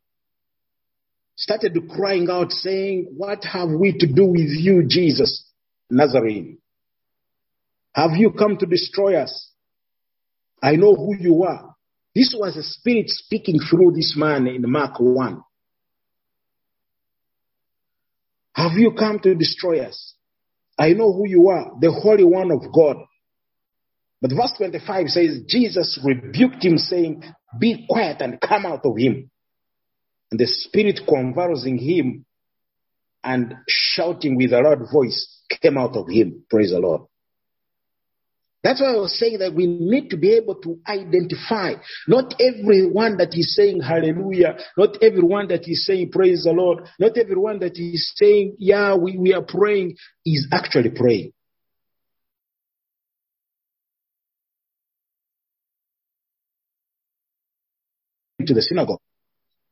started 1.35 1.77
crying 1.91 2.29
out 2.31 2.53
saying, 2.53 3.09
what 3.17 3.43
have 3.45 3.71
we 3.71 3.93
to 3.99 4.07
do 4.07 4.27
with 4.27 4.51
you, 4.51 4.85
Jesus, 4.87 5.51
Nazarene? 5.91 6.59
Have 7.97 8.11
you 8.17 8.31
come 8.31 8.59
to 8.59 8.67
destroy 8.67 9.17
us? 9.17 9.51
I 10.63 10.77
know 10.77 10.95
who 10.95 11.17
you 11.19 11.45
are, 11.45 11.75
This 12.15 12.35
was 12.39 12.57
a 12.57 12.63
spirit 12.63 13.09
speaking 13.09 13.59
through 13.59 13.93
this 13.95 14.15
man 14.17 14.47
in 14.47 14.63
Mark 14.71 15.01
1. 15.01 15.43
Have 18.55 18.73
you 18.73 18.93
come 18.93 19.19
to 19.21 19.35
destroy 19.35 19.81
us? 19.81 20.15
I 20.79 20.93
know 20.93 21.11
who 21.11 21.27
you 21.27 21.49
are, 21.49 21.73
the 21.81 21.91
Holy 21.91 22.25
One 22.25 22.51
of 22.51 22.61
God. 22.73 22.97
But 24.21 24.31
verse 24.31 24.53
25 24.59 25.09
says, 25.09 25.41
Jesus 25.49 25.99
rebuked 26.05 26.65
him, 26.65 26.77
saying, 26.77 27.23
Be 27.59 27.87
quiet 27.89 28.21
and 28.21 28.41
come 28.41 28.67
out 28.67 28.85
of 28.85 28.97
him. 28.99 29.31
And 30.31 30.41
the 30.41 30.47
spirit 30.47 31.01
convulsing 31.09 31.79
him 31.79 32.27
and 33.25 33.55
shouting 33.69 34.37
with 34.37 34.53
a 34.53 34.61
loud 34.61 34.91
voice 34.93 35.43
came 35.63 35.79
out 35.79 35.97
of 35.97 36.09
him. 36.09 36.45
Praise 36.51 36.73
the 36.73 36.79
Lord. 36.79 37.03
That's 38.67 38.81
why 38.81 38.95
I 38.95 38.97
was 38.97 39.17
saying 39.17 39.39
that 39.39 39.55
we 39.55 39.69
need 39.69 40.11
to 40.11 40.17
be 40.17 40.33
able 40.33 40.57
to 40.57 40.81
identify 40.89 41.75
not 42.09 42.35
everyone 42.41 43.17
that 43.19 43.29
is 43.33 43.55
saying 43.55 43.81
hallelujah, 43.81 44.57
not 44.77 45.01
everyone 45.05 45.47
that 45.49 45.69
is 45.69 45.87
saying 45.87 46.11
praise 46.11 46.43
the 46.43 46.51
Lord, 46.51 46.83
not 46.99 47.17
everyone 47.17 47.61
that 47.61 47.77
is 47.77 48.13
saying, 48.17 48.57
yeah, 48.59 48.97
we, 48.97 49.17
we 49.17 49.33
are 49.35 49.45
praying 49.45 49.95
is 50.25 50.49
actually 50.51 50.91
praying. 50.91 51.33
To 58.45 58.53
the 58.53 58.63
synagogue 58.63 58.99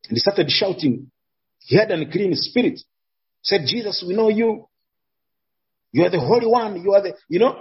and 0.09 0.15
he 0.15 0.21
started 0.21 0.51
shouting. 0.51 1.11
He 1.59 1.77
had 1.77 1.91
an 1.91 2.03
unclean 2.03 2.31
spirit. 2.37 2.79
Said, 3.43 3.63
Jesus, 3.67 4.05
we 4.07 4.15
know 4.15 4.29
you. 4.29 4.69
You 5.91 6.05
are 6.05 6.11
the 6.11 6.21
Holy 6.21 6.47
One. 6.47 6.81
You 6.81 6.93
are 6.93 7.03
the, 7.03 7.15
you 7.29 7.41
know, 7.41 7.57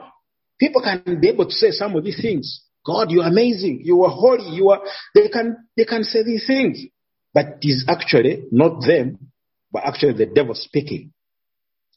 People 0.60 0.82
can 0.82 1.20
be 1.20 1.30
able 1.30 1.46
to 1.46 1.52
say 1.52 1.72
some 1.72 1.96
of 1.96 2.04
these 2.04 2.22
things. 2.22 2.64
God, 2.86 3.12
you 3.12 3.22
are 3.22 3.30
amazing. 3.30 3.82
You 3.84 4.04
are 4.04 4.10
holy. 4.10 4.50
You 4.56 4.70
are, 4.70 4.82
they 5.16 5.30
can, 5.30 5.58
they 5.78 5.86
can 5.86 6.04
say 6.04 6.24
these 6.24 6.46
things. 6.46 6.80
But 7.34 7.58
it 7.62 7.68
is 7.68 7.86
actually 7.88 8.46
not 8.52 8.82
them, 8.86 9.18
but 9.72 9.84
actually 9.86 10.14
the 10.14 10.26
devil 10.28 10.54
speaking. 10.54 11.14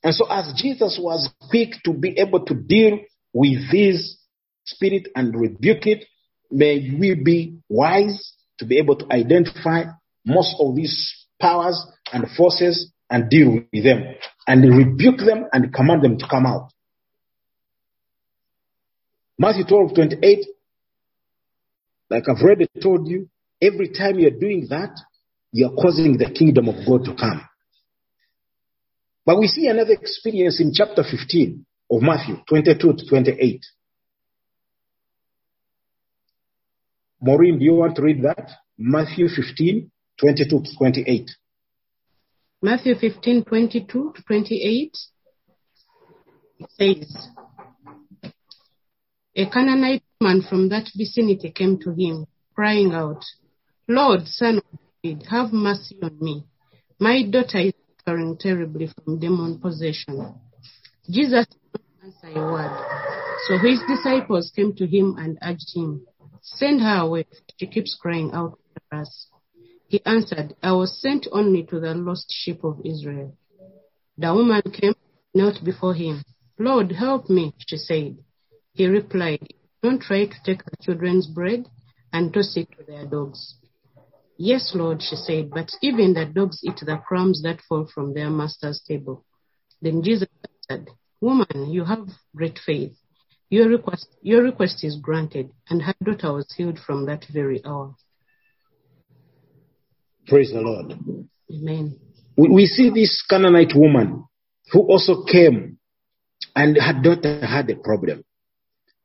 And 0.03 0.15
so 0.15 0.27
as 0.31 0.53
Jesus 0.57 0.99
was 1.03 1.29
quick 1.51 1.71
to 1.85 1.93
be 1.93 2.19
able 2.19 2.45
to 2.45 2.55
deal 2.55 3.01
with 3.33 3.71
this 3.71 4.17
spirit 4.65 5.09
and 5.15 5.39
rebuke 5.39 5.87
it, 5.87 6.05
may 6.51 6.97
we 6.99 7.15
be 7.15 7.59
wise 7.69 8.35
to 8.59 8.65
be 8.65 8.79
able 8.79 8.97
to 8.97 9.13
identify 9.13 9.85
most 10.25 10.57
of 10.61 10.75
these 10.77 11.27
powers 11.41 11.85
and 12.13 12.25
forces 12.37 12.91
and 13.11 13.29
deal 13.29 13.61
with 13.73 13.85
them 13.85 14.15
and 14.47 14.77
rebuke 14.77 15.19
them 15.19 15.47
and 15.53 15.73
command 15.73 16.03
them 16.03 16.19
to 16.19 16.27
come 16.29 16.47
out. 16.47 16.71
Matthew 19.39 19.65
12, 19.65 19.95
28, 19.95 20.47
like 22.11 22.25
I've 22.29 22.43
already 22.43 22.69
told 22.83 23.09
you, 23.09 23.29
every 23.61 23.91
time 23.91 24.19
you're 24.19 24.31
doing 24.31 24.67
that, 24.71 24.99
you're 25.53 25.75
causing 25.75 26.17
the 26.17 26.31
kingdom 26.31 26.69
of 26.69 26.87
God 26.87 27.05
to 27.05 27.15
come. 27.15 27.43
But 29.25 29.39
we 29.39 29.49
see 29.49 29.67
another 29.67 29.93
experience 29.93 30.61
in 30.61 30.73
chapter 30.73 31.03
15 31.03 31.67
of 31.91 32.03
Matthew 32.03 32.37
22 32.49 32.93
to 32.95 33.09
28. 33.09 33.61
Maureen, 37.21 37.59
do 37.59 37.65
you 37.65 37.75
want 37.75 37.97
to 37.97 38.03
read 38.03 38.23
that? 38.23 38.51
Matthew 38.79 39.29
15, 39.29 39.91
22 40.21 40.63
to 40.63 40.77
28. 40.79 41.31
Matthew 42.63 42.95
15, 42.95 43.45
22 43.45 44.13
to 44.15 44.23
28 44.23 44.97
says, 46.79 47.29
a 49.37 49.45
Canaanite 49.51 50.03
man 50.23 50.41
from 50.49 50.71
that 50.71 50.89
vicinity 50.97 51.51
came 51.51 51.79
to 51.81 51.93
him, 51.93 52.27
crying 52.55 52.93
out, 52.93 53.23
Lord, 53.87 54.27
son 54.27 54.59
of 54.59 54.65
David, 55.03 55.27
have 55.29 55.53
mercy 55.53 55.99
on 56.03 56.17
me. 56.19 56.45
My 56.99 57.23
daughter 57.23 57.59
is 57.59 57.75
suffering 57.99 58.39
terribly 58.41 58.89
from 58.89 59.21
demon 59.21 59.61
possession. 59.61 60.35
Jesus 61.11 61.47
did 61.47 61.61
not 61.75 61.83
answer 62.03 62.41
a 62.41 62.51
word. 62.51 62.87
So 63.47 63.59
his 63.59 63.79
disciples 63.87 64.51
came 64.57 64.75
to 64.77 64.87
him 64.87 65.17
and 65.19 65.39
urged 65.43 65.71
him, 65.75 66.07
Send 66.41 66.81
her 66.81 67.01
away. 67.03 67.27
She 67.59 67.67
keeps 67.67 67.95
crying 68.01 68.31
out 68.33 68.59
for 68.89 69.01
us. 69.01 69.27
He 69.89 70.01
answered, 70.07 70.57
I 70.63 70.73
was 70.73 70.99
sent 70.99 71.27
only 71.31 71.65
to 71.65 71.79
the 71.79 71.95
lost 71.95 72.33
sheep 72.33 72.65
of 72.65 72.81
Israel. 72.87 73.37
The 74.17 74.33
woman 74.33 74.63
came, 74.73 74.95
knelt 75.35 75.63
before 75.63 75.93
him. 75.93 76.25
Lord, 76.59 76.91
help 76.93 77.29
me, 77.29 77.53
she 77.59 77.77
said. 77.77 78.17
He 78.77 78.87
replied, 78.87 79.55
Don't 79.83 80.03
try 80.03 80.27
to 80.27 80.37
take 80.45 80.63
the 80.63 80.77
children's 80.83 81.27
bread 81.27 81.65
and 82.13 82.33
toss 82.33 82.55
it 82.59 82.69
to 82.73 82.85
their 82.87 83.07
dogs. 83.07 83.55
Yes, 84.37 84.73
Lord, 84.75 85.01
she 85.01 85.17
said, 85.17 85.49
but 85.49 85.71
even 85.81 86.13
the 86.13 86.27
dogs 86.27 86.61
eat 86.63 86.77
the 86.85 86.99
crumbs 86.99 87.41
that 87.43 87.63
fall 87.67 87.89
from 87.93 88.13
their 88.13 88.29
master's 88.29 88.83
table. 88.87 89.25
Then 89.81 90.03
Jesus 90.03 90.29
said, 90.69 90.89
Woman, 91.23 91.71
you 91.71 91.85
have 91.85 92.07
great 92.37 92.59
faith. 92.65 92.93
Your 93.49 93.67
request, 93.67 94.09
your 94.21 94.43
request 94.43 94.85
is 94.85 94.99
granted. 95.01 95.53
And 95.71 95.81
her 95.81 95.95
daughter 96.05 96.35
was 96.35 96.53
healed 96.55 96.79
from 96.79 97.07
that 97.07 97.25
very 97.33 97.65
hour. 97.65 97.95
Praise 100.27 100.53
the 100.53 100.61
Lord. 100.61 100.93
Amen. 101.51 101.99
We, 102.37 102.49
we 102.51 102.67
see 102.67 102.91
this 102.91 103.25
Canaanite 103.27 103.75
woman 103.75 104.25
who 104.71 104.81
also 104.81 105.25
came 105.25 105.79
and 106.55 106.77
her 106.77 107.01
daughter 107.03 107.47
had 107.47 107.71
a 107.71 107.77
problem. 107.77 108.23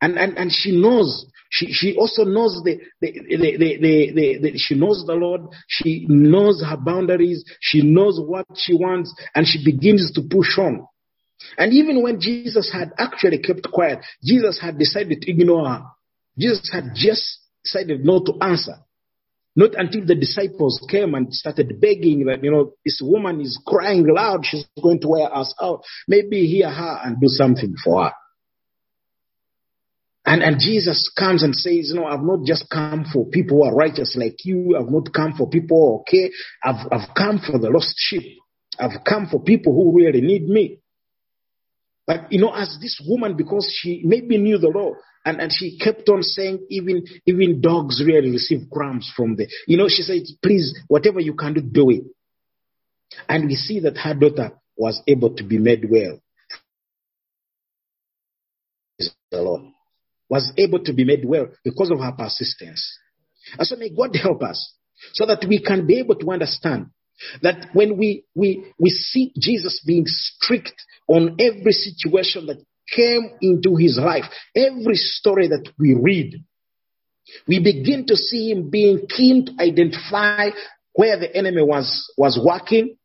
And, 0.01 0.17
and, 0.17 0.37
and 0.37 0.51
she 0.51 0.71
knows, 0.71 1.25
she, 1.49 1.71
she 1.71 1.95
also 1.97 2.23
knows 2.23 2.61
the, 2.63 2.79
the, 3.01 3.11
the, 3.29 4.39
the, 4.41 4.57
she 4.57 4.75
knows 4.75 5.03
the 5.05 5.13
Lord. 5.13 5.41
She 5.67 6.05
knows 6.07 6.63
her 6.63 6.77
boundaries. 6.77 7.43
She 7.59 7.81
knows 7.81 8.19
what 8.19 8.45
she 8.55 8.73
wants 8.73 9.13
and 9.35 9.45
she 9.45 9.63
begins 9.63 10.11
to 10.15 10.21
push 10.21 10.57
on. 10.57 10.87
And 11.57 11.73
even 11.73 12.01
when 12.01 12.19
Jesus 12.19 12.71
had 12.71 12.91
actually 12.97 13.39
kept 13.39 13.69
quiet, 13.71 13.99
Jesus 14.23 14.59
had 14.61 14.77
decided 14.77 15.21
to 15.21 15.31
ignore 15.31 15.67
her. 15.67 15.83
Jesus 16.37 16.69
had 16.71 16.91
just 16.95 17.39
decided 17.63 18.05
not 18.05 18.25
to 18.25 18.33
answer. 18.41 18.75
Not 19.53 19.75
until 19.75 20.05
the 20.05 20.15
disciples 20.15 20.83
came 20.89 21.13
and 21.13 21.33
started 21.33 21.81
begging 21.81 22.25
that, 22.25 22.41
you 22.41 22.51
know, 22.51 22.71
this 22.85 23.01
woman 23.03 23.41
is 23.41 23.61
crying 23.67 24.07
loud. 24.07 24.45
She's 24.45 24.65
going 24.81 25.01
to 25.01 25.09
wear 25.09 25.35
us 25.35 25.53
out. 25.61 25.81
Maybe 26.07 26.47
hear 26.47 26.69
her 26.69 26.99
and 27.03 27.19
do 27.19 27.27
something 27.27 27.75
for 27.83 28.05
her. 28.05 28.11
And, 30.25 30.43
and 30.43 30.60
Jesus 30.60 31.12
comes 31.17 31.41
and 31.41 31.55
says, 31.55 31.89
you 31.89 31.95
know, 31.95 32.05
I've 32.05 32.21
not 32.21 32.45
just 32.45 32.69
come 32.69 33.05
for 33.12 33.25
people 33.25 33.57
who 33.57 33.63
are 33.63 33.75
righteous 33.75 34.15
like 34.15 34.38
you. 34.45 34.77
I've 34.77 34.91
not 34.91 35.12
come 35.13 35.34
for 35.34 35.49
people 35.49 36.03
okay. 36.07 36.31
I've, 36.63 36.88
I've 36.91 37.15
come 37.15 37.39
for 37.39 37.57
the 37.57 37.69
lost 37.69 37.95
sheep. 37.97 38.38
I've 38.79 39.03
come 39.07 39.27
for 39.29 39.41
people 39.41 39.73
who 39.73 39.97
really 39.97 40.21
need 40.21 40.47
me. 40.47 40.79
But, 42.05 42.31
you 42.31 42.39
know, 42.39 42.53
as 42.53 42.77
this 42.81 43.01
woman, 43.07 43.36
because 43.36 43.73
she 43.81 44.01
maybe 44.03 44.38
knew 44.38 44.57
the 44.57 44.69
law, 44.69 44.91
and, 45.25 45.39
and 45.39 45.51
she 45.51 45.77
kept 45.77 46.10
on 46.10 46.23
saying, 46.23 46.65
even, 46.69 47.03
even 47.25 47.62
dogs 47.62 48.03
really 48.05 48.31
receive 48.31 48.69
crumbs 48.71 49.12
from 49.15 49.36
the, 49.36 49.47
you 49.67 49.77
know, 49.77 49.88
she 49.88 50.01
said, 50.01 50.21
please, 50.43 50.77
whatever 50.88 51.19
you 51.19 51.36
can 51.36 51.53
do, 51.53 51.62
do 51.62 51.89
it. 51.89 52.03
And 53.27 53.47
we 53.47 53.55
see 53.55 53.79
that 53.81 53.97
her 53.97 54.13
daughter 54.13 54.53
was 54.75 55.01
able 55.07 55.36
to 55.36 55.43
be 55.43 55.57
made 55.57 55.86
well. 55.89 56.19
The 59.31 59.41
Lord 59.41 59.70
was 60.31 60.49
able 60.57 60.79
to 60.79 60.93
be 60.93 61.03
made 61.03 61.25
well 61.25 61.49
because 61.61 61.91
of 61.91 61.99
her 61.99 62.13
persistence. 62.17 62.97
And 63.59 63.67
so 63.67 63.75
may 63.75 63.89
God 63.89 64.15
help 64.15 64.41
us 64.43 64.75
so 65.11 65.25
that 65.25 65.45
we 65.45 65.61
can 65.61 65.85
be 65.85 65.99
able 65.99 66.15
to 66.15 66.31
understand 66.31 66.87
that 67.41 67.67
when 67.73 67.97
we, 67.97 68.23
we, 68.33 68.73
we 68.79 68.89
see 68.91 69.33
Jesus 69.37 69.83
being 69.85 70.05
strict 70.07 70.73
on 71.09 71.35
every 71.37 71.73
situation 71.73 72.45
that 72.45 72.63
came 72.95 73.29
into 73.41 73.75
his 73.75 73.99
life, 74.01 74.23
every 74.55 74.95
story 74.95 75.49
that 75.49 75.69
we 75.77 75.95
read, 76.01 76.41
we 77.45 77.59
begin 77.59 78.05
to 78.07 78.15
see 78.15 78.51
him 78.51 78.69
being 78.69 79.07
keen 79.07 79.47
to 79.47 79.51
identify 79.61 80.49
where 80.93 81.19
the 81.19 81.35
enemy 81.35 81.61
was, 81.61 82.09
was 82.17 82.39
working, 82.41 82.95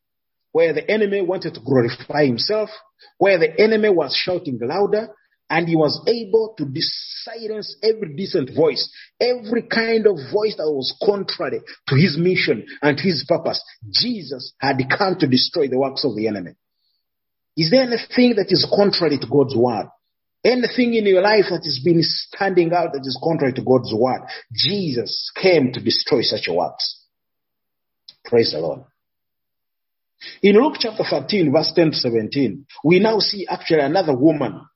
where 0.52 0.72
the 0.72 0.88
enemy 0.88 1.22
wanted 1.22 1.54
to 1.54 1.60
glorify 1.60 2.24
himself, 2.24 2.70
where 3.18 3.38
the 3.40 3.60
enemy 3.60 3.90
was 3.90 4.14
shouting 4.14 4.60
louder, 4.62 5.08
and 5.48 5.68
he 5.68 5.76
was 5.76 6.00
able 6.06 6.54
to 6.58 6.66
silence 6.74 7.76
every 7.82 8.14
decent 8.14 8.54
voice, 8.54 8.90
every 9.20 9.62
kind 9.62 10.06
of 10.06 10.16
voice 10.32 10.56
that 10.56 10.70
was 10.70 10.96
contrary 11.04 11.60
to 11.88 11.94
his 11.94 12.16
mission 12.18 12.66
and 12.82 12.98
his 12.98 13.24
purpose. 13.28 13.62
Jesus 13.90 14.54
had 14.58 14.78
come 14.96 15.16
to 15.18 15.26
destroy 15.26 15.68
the 15.68 15.78
works 15.78 16.04
of 16.04 16.16
the 16.16 16.28
enemy. 16.28 16.52
Is 17.56 17.70
there 17.70 17.82
anything 17.82 18.36
that 18.36 18.50
is 18.50 18.66
contrary 18.74 19.18
to 19.18 19.26
God's 19.26 19.56
word? 19.56 19.88
Anything 20.44 20.94
in 20.94 21.06
your 21.06 21.22
life 21.22 21.46
that 21.50 21.64
has 21.64 21.80
been 21.84 22.00
standing 22.02 22.72
out 22.72 22.92
that 22.92 23.00
is 23.04 23.18
contrary 23.22 23.52
to 23.54 23.62
God's 23.62 23.92
word? 23.94 24.22
Jesus 24.52 25.32
came 25.34 25.72
to 25.72 25.82
destroy 25.82 26.22
such 26.22 26.48
works. 26.48 27.04
Praise 28.24 28.52
the 28.52 28.58
Lord. 28.58 28.80
In 30.42 30.56
Luke 30.56 30.76
chapter 30.78 31.04
13, 31.08 31.52
verse 31.52 31.72
10 31.74 31.90
to 31.90 31.96
17, 31.96 32.66
we 32.84 32.98
now 32.98 33.18
see 33.18 33.46
actually 33.48 33.80
another 33.80 34.16
woman 34.16 34.66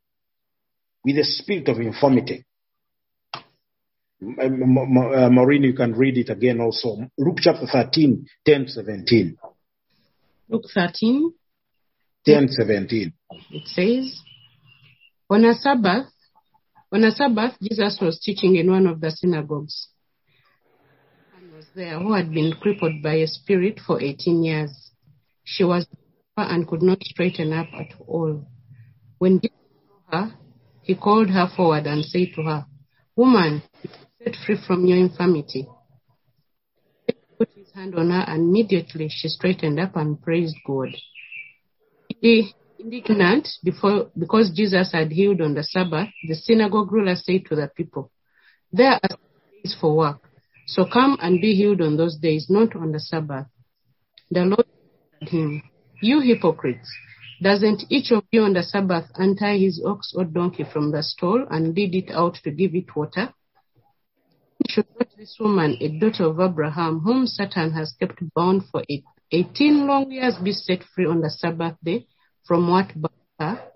with 1.04 1.18
a 1.18 1.24
spirit 1.24 1.68
of 1.68 1.78
infirmity. 1.78 2.44
uh, 4.22 5.30
Maureen, 5.30 5.62
you 5.62 5.74
can 5.74 5.92
read 5.92 6.18
it 6.18 6.30
again 6.30 6.60
also. 6.60 6.98
Luke 7.18 7.38
chapter 7.40 7.66
13, 7.66 8.26
10 8.46 8.68
17. 8.68 9.36
Luke 10.48 10.64
13, 10.74 11.32
10 12.26 12.48
17. 12.48 13.12
it 13.50 13.66
says, 13.66 14.20
On 15.30 15.44
a 15.44 15.54
Sabbath, 15.54 16.06
on 16.92 17.04
a 17.04 17.12
Sabbath, 17.12 17.54
Jesus 17.62 17.98
was 18.00 18.20
teaching 18.20 18.56
in 18.56 18.70
one 18.70 18.86
of 18.86 19.00
the 19.00 19.10
synagogues. 19.10 19.88
And 21.36 21.52
was 21.52 21.66
there 21.74 21.98
who 21.98 22.12
had 22.14 22.32
been 22.32 22.52
crippled 22.60 23.02
by 23.02 23.14
a 23.14 23.26
spirit 23.26 23.80
for 23.86 24.02
18 24.02 24.42
years. 24.42 24.90
She 25.44 25.64
was 25.64 25.86
and 26.36 26.66
could 26.66 26.82
not 26.82 27.02
straighten 27.02 27.52
up 27.52 27.68
at 27.74 27.94
all. 28.06 28.46
When 29.18 29.40
Jesus 29.40 29.56
saw 29.86 30.18
her, 30.18 30.34
he 30.90 30.96
called 30.96 31.30
her 31.30 31.46
forward 31.56 31.86
and 31.86 32.04
said 32.04 32.30
to 32.34 32.42
her, 32.42 32.66
Woman, 33.14 33.62
set 34.18 34.34
free 34.44 34.56
from 34.66 34.84
your 34.84 34.98
infirmity. 34.98 35.68
He 37.06 37.14
put 37.38 37.48
his 37.54 37.70
hand 37.72 37.94
on 37.94 38.10
her, 38.10 38.24
and 38.26 38.48
immediately 38.48 39.06
she 39.08 39.28
straightened 39.28 39.78
up 39.78 39.94
and 39.94 40.20
praised 40.20 40.56
God. 40.66 40.88
He- 42.08 42.52
Indignant 42.80 43.46
before, 43.62 44.10
because 44.18 44.50
Jesus 44.56 44.90
had 44.90 45.12
healed 45.12 45.42
on 45.42 45.54
the 45.54 45.62
Sabbath, 45.62 46.08
the 46.26 46.34
synagogue 46.34 46.90
ruler 46.90 47.14
said 47.14 47.44
to 47.50 47.54
the 47.54 47.68
people, 47.76 48.10
There 48.72 48.94
are 48.94 49.16
days 49.62 49.76
for 49.80 49.94
work, 49.94 50.28
so 50.66 50.86
come 50.86 51.18
and 51.20 51.40
be 51.40 51.54
healed 51.54 51.82
on 51.82 51.98
those 51.98 52.16
days, 52.16 52.46
not 52.48 52.74
on 52.74 52.90
the 52.90 52.98
Sabbath. 52.98 53.46
The 54.30 54.40
Lord 54.40 54.64
said 55.20 55.28
to 55.28 55.36
him, 55.36 55.62
You 56.00 56.20
hypocrites, 56.20 56.90
doesn't 57.42 57.84
each 57.88 58.12
of 58.12 58.24
you 58.32 58.42
on 58.42 58.52
the 58.52 58.62
Sabbath 58.62 59.06
untie 59.14 59.56
his 59.56 59.82
ox 59.84 60.12
or 60.14 60.24
donkey 60.24 60.64
from 60.70 60.92
the 60.92 61.02
stall 61.02 61.46
and 61.50 61.74
lead 61.74 61.94
it 61.94 62.10
out 62.10 62.34
to 62.44 62.50
give 62.50 62.74
it 62.74 62.94
water? 62.94 63.32
Should 64.68 64.86
not 64.98 65.08
this 65.16 65.36
woman, 65.40 65.76
a 65.80 65.88
daughter 65.98 66.24
of 66.24 66.38
Abraham, 66.38 67.00
whom 67.00 67.26
Satan 67.26 67.72
has 67.72 67.94
kept 67.98 68.22
bound 68.34 68.62
for 68.70 68.84
18 69.32 69.86
long 69.86 70.10
years, 70.12 70.36
be 70.42 70.52
set 70.52 70.82
free 70.94 71.06
on 71.06 71.22
the 71.22 71.30
Sabbath 71.30 71.76
day 71.82 72.06
from 72.46 72.68
what 72.68 72.88
bound 72.94 73.14
her? 73.38 73.70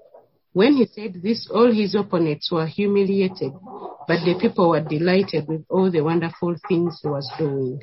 When 0.52 0.74
he 0.74 0.86
said 0.86 1.20
this, 1.22 1.48
all 1.52 1.72
his 1.72 1.94
opponents 1.94 2.52
were 2.52 2.66
humiliated, 2.66 3.52
but 4.06 4.24
the 4.24 4.38
people 4.40 4.70
were 4.70 4.80
delighted 4.80 5.48
with 5.48 5.64
all 5.68 5.90
the 5.90 6.02
wonderful 6.02 6.54
things 6.68 7.00
he 7.02 7.08
was 7.08 7.28
doing. 7.38 7.80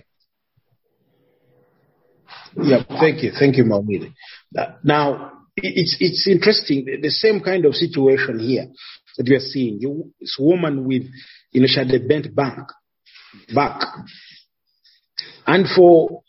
Yeah, 2.56 2.84
thank 2.88 3.24
you. 3.24 3.32
Thank 3.38 3.58
you. 3.58 3.66
Uh, 4.58 4.66
Now, 4.84 5.41
it's, 5.62 5.98
it's 6.00 6.28
interesting. 6.28 6.86
The- 7.02 7.10
same 7.10 7.40
kind 7.42 7.66
of 7.66 7.76
situation 7.76 8.40
here 8.40 8.68
that 9.18 9.28
we 9.28 9.36
are 9.36 9.40
seeing. 9.40 9.80
This 10.20 10.38
woman 10.40 10.86
with, 10.88 11.04
you 11.52 11.62
know, 11.62 11.68
she 11.68 11.80
had 11.80 11.92
a 11.92 12.00
bent 12.00 12.34
back, 12.36 12.58
back. 13.54 13.82
And 15.46 15.68
for 15.68 16.24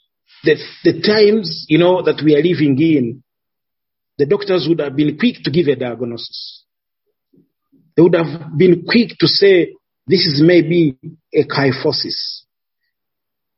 the, 0.44 0.56
the 0.84 1.00
times, 1.00 1.66
you 1.68 1.78
know, 1.78 2.02
that 2.02 2.22
we 2.24 2.34
are 2.34 2.42
living 2.42 2.78
in, 2.80 3.22
the 4.18 4.26
doctors 4.26 4.66
would 4.68 4.80
have 4.80 4.96
been 4.96 5.16
quick 5.18 5.36
to 5.44 5.50
give 5.50 5.66
a 5.68 5.76
diagnosis. 5.76 6.64
They 7.96 8.02
would 8.02 8.14
have 8.14 8.56
been 8.56 8.84
quick 8.84 9.10
to 9.18 9.26
say, 9.26 9.74
this 10.06 10.26
is 10.26 10.42
maybe 10.44 10.98
a 11.34 11.44
kyphosis. 11.44 12.42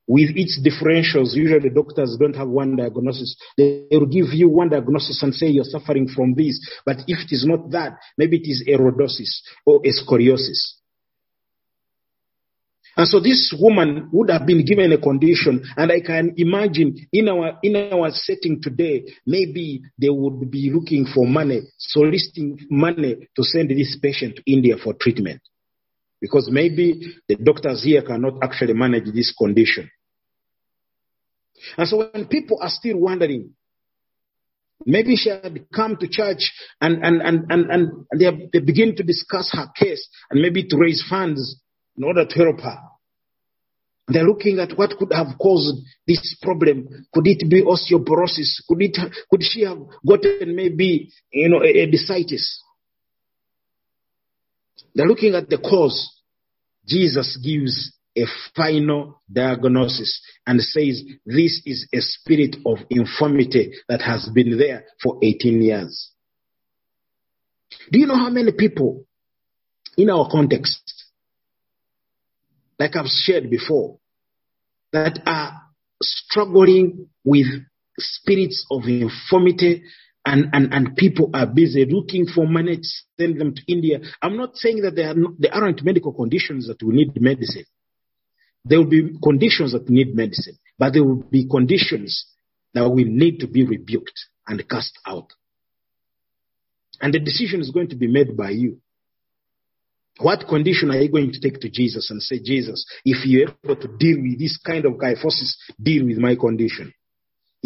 With 0.07 0.37
its 0.37 0.61
differentials, 0.61 1.35
usually 1.35 1.71
doctors 1.71 2.17
don't 2.21 2.37
have 2.37 2.49
one 2.49 2.77
diagnosis. 2.77 3.37
They 3.57 3.87
will 3.91 4.07
give 4.07 4.35
you 4.35 4.51
one 4.51 4.69
diagnosis 4.69 5.23
and 5.23 5.35
say 5.35 5.47
you're 5.47 5.65
suffering 5.65 6.09
from 6.09 6.35
this. 6.35 6.61
But 6.85 6.99
if 7.07 7.21
it 7.21 7.33
is 7.33 7.47
not 7.47 7.71
that, 7.71 7.99
maybe 8.19 8.37
it 8.37 8.47
is 8.47 8.65
lordosis 8.69 9.41
or 9.65 9.81
scoliosis. 9.83 10.75
And 12.97 13.09
so 13.09 13.19
this 13.19 13.53
woman 13.59 14.09
would 14.13 14.31
have 14.31 14.47
been 14.47 14.65
given 14.65 14.93
a 14.93 14.99
condition, 14.99 15.65
and 15.77 15.91
I 15.91 16.01
can 16.01 16.35
imagine 16.37 16.95
in 17.13 17.29
our 17.29 17.59
in 17.63 17.75
our 17.93 18.11
setting 18.13 18.63
today, 18.63 19.05
maybe 19.27 19.83
they 20.01 20.11
would 20.11 20.49
be 20.51 20.71
looking 20.73 21.07
for 21.07 21.27
money, 21.27 21.63
soliciting 21.77 22.59
money 22.71 23.29
to 23.35 23.43
send 23.43 23.71
this 23.71 23.99
patient 24.01 24.37
to 24.37 24.43
India 24.47 24.77
for 24.77 24.95
treatment, 24.95 25.41
because 26.21 26.49
maybe 26.51 27.17
the 27.29 27.37
doctors 27.37 27.85
here 27.85 28.03
cannot 28.03 28.35
actually 28.43 28.75
manage 28.75 29.13
this 29.13 29.35
condition. 29.37 29.91
And 31.77 31.89
so 31.89 31.99
when 32.13 32.27
people 32.27 32.59
are 32.61 32.69
still 32.69 32.99
wondering, 32.99 33.55
maybe 34.87 35.17
she 35.17 35.31
had 35.31 35.67
come 35.75 35.97
to 35.97 36.09
church 36.09 36.53
and 36.81 37.05
and 37.05 37.23
and 37.23 37.51
and, 37.51 37.71
and 37.71 38.07
they, 38.19 38.25
have, 38.27 38.39
they 38.53 38.61
begin 38.61 38.97
to 38.97 39.03
discuss 39.03 39.51
her 39.53 39.67
case 39.77 40.09
and 40.31 40.41
maybe 40.41 40.65
to 40.65 40.77
raise 40.77 41.05
funds 41.09 41.61
in 41.97 42.05
order 42.05 42.25
to 42.27 42.35
help 42.35 42.61
her. 42.61 42.79
They're 44.07 44.25
looking 44.25 44.59
at 44.59 44.77
what 44.77 44.97
could 44.99 45.13
have 45.13 45.39
caused 45.41 45.83
this 46.07 46.37
problem. 46.43 47.07
Could 47.13 47.27
it 47.27 47.49
be 47.49 47.63
osteoporosis? 47.63 48.61
Could 48.69 48.83
it, 48.83 48.99
could 49.31 49.43
she 49.43 49.63
have 49.63 49.79
gotten 50.07 50.55
maybe, 50.55 51.11
you 51.33 51.49
know, 51.49 51.63
a, 51.63 51.69
a? 51.69 51.91
They're 54.95 55.07
looking 55.07 55.35
at 55.35 55.49
the 55.49 55.59
cause. 55.59 56.21
Jesus 56.87 57.39
gives 57.43 57.93
a 58.17 58.25
final 58.55 59.23
diagnosis 59.33 60.21
and 60.47 60.61
says 60.61 61.03
this 61.27 61.63
is 61.65 61.89
a 61.93 62.01
spirit 62.01 62.57
of 62.65 62.79
infirmity 62.91 63.73
that 63.89 64.03
has 64.03 64.29
been 64.33 64.57
there 64.59 64.85
for 65.03 65.19
18 65.23 65.63
years. 65.63 66.11
Do 67.91 67.99
you 67.99 68.07
know 68.07 68.17
how 68.17 68.31
many 68.31 68.53
people 68.53 69.05
in 69.97 70.11
our 70.11 70.29
context 70.31 71.05
like 72.79 72.97
I've 72.97 73.07
shared 73.07 73.51
before, 73.51 73.99
that 74.93 75.21
are 75.27 75.61
struggling 76.03 77.09
with 77.25 77.47
spirits 77.99 78.67
of 78.71 78.83
infirmity 78.85 79.85
and, 80.27 80.47
and, 80.53 80.73
and 80.73 80.97
people 80.97 81.31
are 81.35 81.47
busy 81.47 81.85
looking 81.85 82.27
for 82.27 82.47
money 82.47 82.77
to 82.79 82.89
send 83.19 83.41
them 83.41 83.55
to 83.55 83.63
India. 83.69 84.01
I'm 84.23 84.37
not 84.37 84.57
saying 84.57 84.83
that 84.83 84.97
there, 84.97 85.11
are 85.11 85.15
not, 85.15 85.33
there 85.39 85.55
aren't 85.55 85.85
medical 85.85 86.13
conditions 86.13 86.67
that 86.69 86.83
we 86.83 86.95
need 86.95 87.21
medicine. 87.21 87.65
There 88.65 88.79
will 88.79 88.89
be 88.89 89.19
conditions 89.23 89.73
that 89.73 89.91
need 89.91 90.15
medicine, 90.15 90.57
but 90.79 90.95
there 90.95 91.05
will 91.05 91.23
be 91.23 91.47
conditions 91.47 92.27
that 92.73 92.89
will 92.89 93.05
need 93.05 93.41
to 93.41 93.47
be 93.47 93.65
rebuked 93.65 94.19
and 94.47 94.67
cast 94.69 94.99
out. 95.07 95.29
And 97.01 97.13
the 97.13 97.19
decision 97.19 97.61
is 97.61 97.71
going 97.71 97.89
to 97.91 97.97
be 97.97 98.07
made 98.07 98.37
by 98.37 98.51
you. 98.51 98.81
What 100.19 100.47
condition 100.49 100.91
are 100.91 101.01
you 101.01 101.11
going 101.11 101.33
to 101.33 101.41
take 101.41 101.61
to 101.61 101.69
Jesus 101.69 102.11
and 102.11 102.23
say, 102.23 102.39
Jesus, 102.43 102.87
if 103.05 103.27
you're 103.27 103.51
able 103.65 103.77
to 103.77 103.89
deal 103.99 104.23
with 104.23 104.39
this 104.39 104.59
kind 104.65 104.87
of 104.87 104.99
guy 104.99 105.15
kyphosis, 105.15 105.57
deal 105.83 106.07
with 106.07 106.19
my 106.19 106.37
condition. 106.37 106.95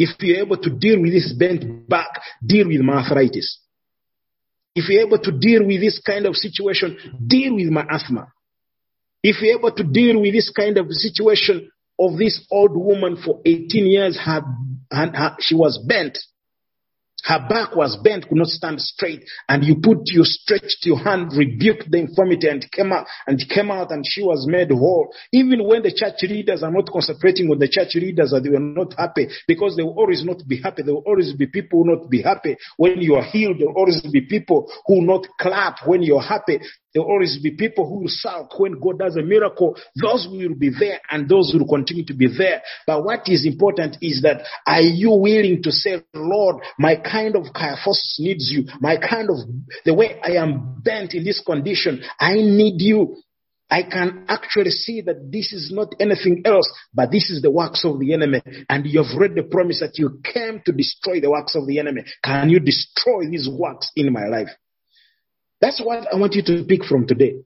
If 0.01 0.11
you're 0.21 0.39
able 0.39 0.59
to 0.59 0.71
deal 0.71 1.03
with 1.03 1.11
this 1.11 1.35
bent 1.37 1.89
back, 1.89 2.21
deal 2.47 2.69
with 2.69 2.81
my 2.81 2.99
arthritis. 2.99 3.59
If 4.77 4.89
you're 4.89 5.05
able 5.05 5.19
to 5.19 5.33
deal 5.33 5.67
with 5.67 5.81
this 5.81 6.01
kind 6.07 6.25
of 6.25 6.37
situation, 6.37 6.97
deal 7.27 7.57
with 7.57 7.67
my 7.67 7.85
asthma. 7.91 8.29
If 9.25 9.43
you're 9.43 9.59
able 9.59 9.73
to 9.73 9.83
deal 9.83 10.21
with 10.21 10.33
this 10.33 10.53
kind 10.57 10.79
of 10.79 10.87
situation 10.91 11.69
of 11.99 12.17
this 12.17 12.47
old 12.49 12.77
woman 12.77 13.17
for 13.17 13.41
18 13.45 13.87
years, 13.87 14.17
her, 14.25 14.43
her, 14.93 15.11
her, 15.13 15.37
she 15.41 15.57
was 15.57 15.85
bent. 15.85 16.17
Her 17.25 17.45
back 17.49 17.75
was 17.75 17.97
bent, 17.97 18.29
could 18.29 18.39
not 18.39 18.47
stand 18.47 18.81
straight, 18.81 19.25
and 19.49 19.65
you 19.65 19.77
put, 19.83 19.99
you 20.07 20.23
stretched 20.25 20.87
your 20.87 20.99
hand, 20.99 21.33
rebuked 21.37 21.91
the 21.91 21.99
infirmity, 21.99 22.49
and 22.49 22.71
came 22.71 22.93
out, 22.93 23.07
and 23.27 23.39
came 23.49 23.71
out, 23.71 23.91
and 23.91 24.05
she 24.07 24.23
was 24.23 24.47
made 24.49 24.71
whole. 24.71 25.13
Even 25.33 25.67
when 25.67 25.83
the 25.83 25.93
church 25.93 26.23
leaders 26.23 26.63
are 26.63 26.71
not 26.71 26.89
concentrating 26.91 27.51
on 27.51 27.59
the 27.59 27.69
church 27.69 27.97
leaders, 27.97 28.31
that 28.31 28.45
they 28.45 28.51
were 28.51 28.61
not 28.61 28.95
happy, 28.97 29.29
because 29.49 29.77
they 29.77 29.83
will 29.83 29.99
always 29.99 30.25
not 30.25 30.47
be 30.47 30.63
happy. 30.63 30.83
There 30.83 30.95
will 30.95 31.05
always 31.07 31.33
be 31.33 31.47
people 31.47 31.83
who 31.83 31.97
not 31.97 32.09
be 32.09 32.23
happy 32.23 32.57
when 32.77 33.01
you 33.01 33.17
are 33.17 33.25
healed. 33.25 33.59
There 33.59 33.67
will 33.67 33.77
always 33.77 34.01
be 34.01 34.23
people 34.23 34.71
who 34.87 35.03
not 35.03 35.27
clap 35.41 35.87
when 35.87 36.03
you're 36.03 36.23
happy. 36.23 36.61
There 36.99 37.05
will 37.05 37.13
always 37.13 37.39
be 37.41 37.53
people 37.53 37.87
who 37.87 38.01
will 38.01 38.09
sulk 38.09 38.59
when 38.59 38.81
God 38.81 38.99
does 38.99 39.15
a 39.15 39.23
miracle. 39.23 39.77
Those 39.95 40.27
will 40.29 40.57
be 40.57 40.71
there 40.77 40.99
and 41.09 41.29
those 41.29 41.55
will 41.55 41.69
continue 41.69 42.05
to 42.07 42.13
be 42.13 42.27
there. 42.27 42.61
But 42.89 43.05
what 43.05 43.29
is 43.29 43.47
important 43.47 43.99
is 44.03 44.23
that 44.23 44.43
are 44.67 44.81
you 44.81 45.11
willing 45.13 45.63
to 45.63 45.71
say, 45.71 46.03
Lord, 46.13 46.57
my 46.77 46.97
kind 46.97 47.37
of 47.37 47.55
kyphosis 47.55 48.19
needs 48.19 48.51
you. 48.51 48.65
My 48.81 48.97
kind 48.97 49.31
of, 49.31 49.37
the 49.85 49.95
way 49.95 50.21
I 50.25 50.43
am 50.43 50.83
bent 50.83 51.15
in 51.15 51.23
this 51.23 51.41
condition, 51.41 52.03
I 52.19 52.35
need 52.35 52.83
you. 52.83 53.19
I 53.71 53.85
can 53.85 54.25
actually 54.27 54.71
see 54.71 55.01
that 55.03 55.31
this 55.31 55.53
is 55.53 55.71
not 55.71 55.95
anything 56.01 56.43
else, 56.45 56.69
but 56.93 57.13
this 57.13 57.31
is 57.31 57.43
the 57.43 57.51
works 57.53 57.85
of 57.85 58.01
the 58.01 58.13
enemy. 58.13 58.43
And 58.69 58.87
you 58.87 59.05
have 59.05 59.17
read 59.17 59.37
the 59.37 59.45
promise 59.45 59.79
that 59.79 59.99
you 59.99 60.21
came 60.25 60.63
to 60.67 60.73
destroy 60.73 61.21
the 61.21 61.31
works 61.31 61.55
of 61.55 61.69
the 61.69 61.79
enemy. 61.79 62.03
Can 62.25 62.51
you 62.51 62.59
destroy 62.59 63.31
these 63.31 63.49
works 63.49 63.93
in 63.95 64.13
my 64.13 64.27
life? 64.27 64.49
That's 65.61 65.81
what 65.81 66.07
I 66.13 66.17
want 66.17 66.35
you 66.35 66.43
to 66.43 66.65
pick 66.65 66.85
from 66.85 67.07
today. 67.07 67.37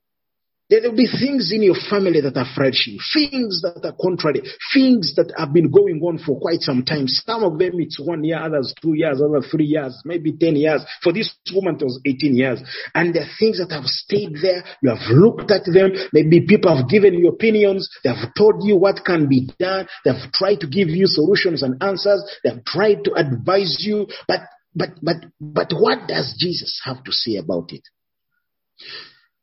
There 0.73 0.81
will 0.81 0.97
be 0.97 1.07
things 1.07 1.53
in 1.53 1.63
your 1.63 1.77
family 1.91 2.23
that 2.23 2.35
are 2.35 2.49
flourishing, 2.55 2.97
things 3.13 3.61
that 3.61 3.85
are 3.85 3.93
contrary, 4.01 4.41
things 4.73 5.13
that 5.17 5.31
have 5.37 5.53
been 5.53 5.71
going 5.71 6.01
on 6.01 6.17
for 6.17 6.41
quite 6.41 6.61
some 6.63 6.83
time. 6.83 7.05
Some 7.09 7.45
of 7.45 7.59
them 7.59 7.77
it's 7.77 8.01
one 8.01 8.25
year, 8.25 8.41
others 8.41 8.73
two 8.81 8.95
years, 8.95 9.21
others 9.21 9.49
three 9.51 9.67
years, 9.67 10.01
maybe 10.07 10.33
10 10.33 10.57
years. 10.57 10.81
For 11.03 11.13
this 11.13 11.29
woman, 11.53 11.77
it 11.77 11.85
was 11.85 12.01
18 12.07 12.35
years. 12.35 12.63
And 12.95 13.15
there 13.15 13.25
are 13.25 13.37
things 13.39 13.59
that 13.59 13.71
have 13.71 13.85
stayed 13.85 14.33
there. 14.41 14.65
You 14.81 14.97
have 14.97 15.13
looked 15.13 15.51
at 15.51 15.69
them. 15.69 15.93
Maybe 16.15 16.47
people 16.47 16.75
have 16.75 16.89
given 16.89 17.13
you 17.21 17.29
opinions. 17.29 17.91
They 18.03 18.09
have 18.09 18.33
told 18.35 18.65
you 18.65 18.79
what 18.79 19.05
can 19.05 19.29
be 19.29 19.51
done. 19.59 19.87
They 20.07 20.13
have 20.17 20.33
tried 20.33 20.61
to 20.61 20.67
give 20.67 20.89
you 20.89 21.05
solutions 21.05 21.63
and 21.63 21.83
answers. 21.83 22.25
They 22.45 22.49
have 22.49 22.65
tried 22.65 23.05
to 23.05 23.13
advise 23.13 23.85
you. 23.85 24.07
But, 24.27 24.41
but, 24.75 24.97
but, 25.03 25.17
but 25.39 25.73
what 25.77 26.09
does 26.09 26.35
Jesus 26.39 26.81
have 26.87 27.05
to 27.05 27.13
say 27.13 27.37
about 27.37 27.75
it? 27.75 27.83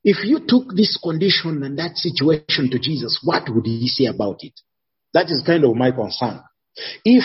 If 0.04 0.26
you 0.26 0.40
took 0.48 0.76
this 0.76 0.98
condition 1.02 1.62
and 1.64 1.78
that 1.78 1.98
situation 1.98 2.70
to 2.72 2.80
Jesus, 2.80 3.20
what 3.24 3.44
would 3.50 3.66
he 3.66 3.88
say 3.88 4.06
about 4.06 4.38
it? 4.42 4.54
That 5.14 5.26
is 5.30 5.44
kind 5.46 5.66
of 5.66 5.76
my 5.76 5.92
concern. 5.92 6.42
If, 7.04 7.24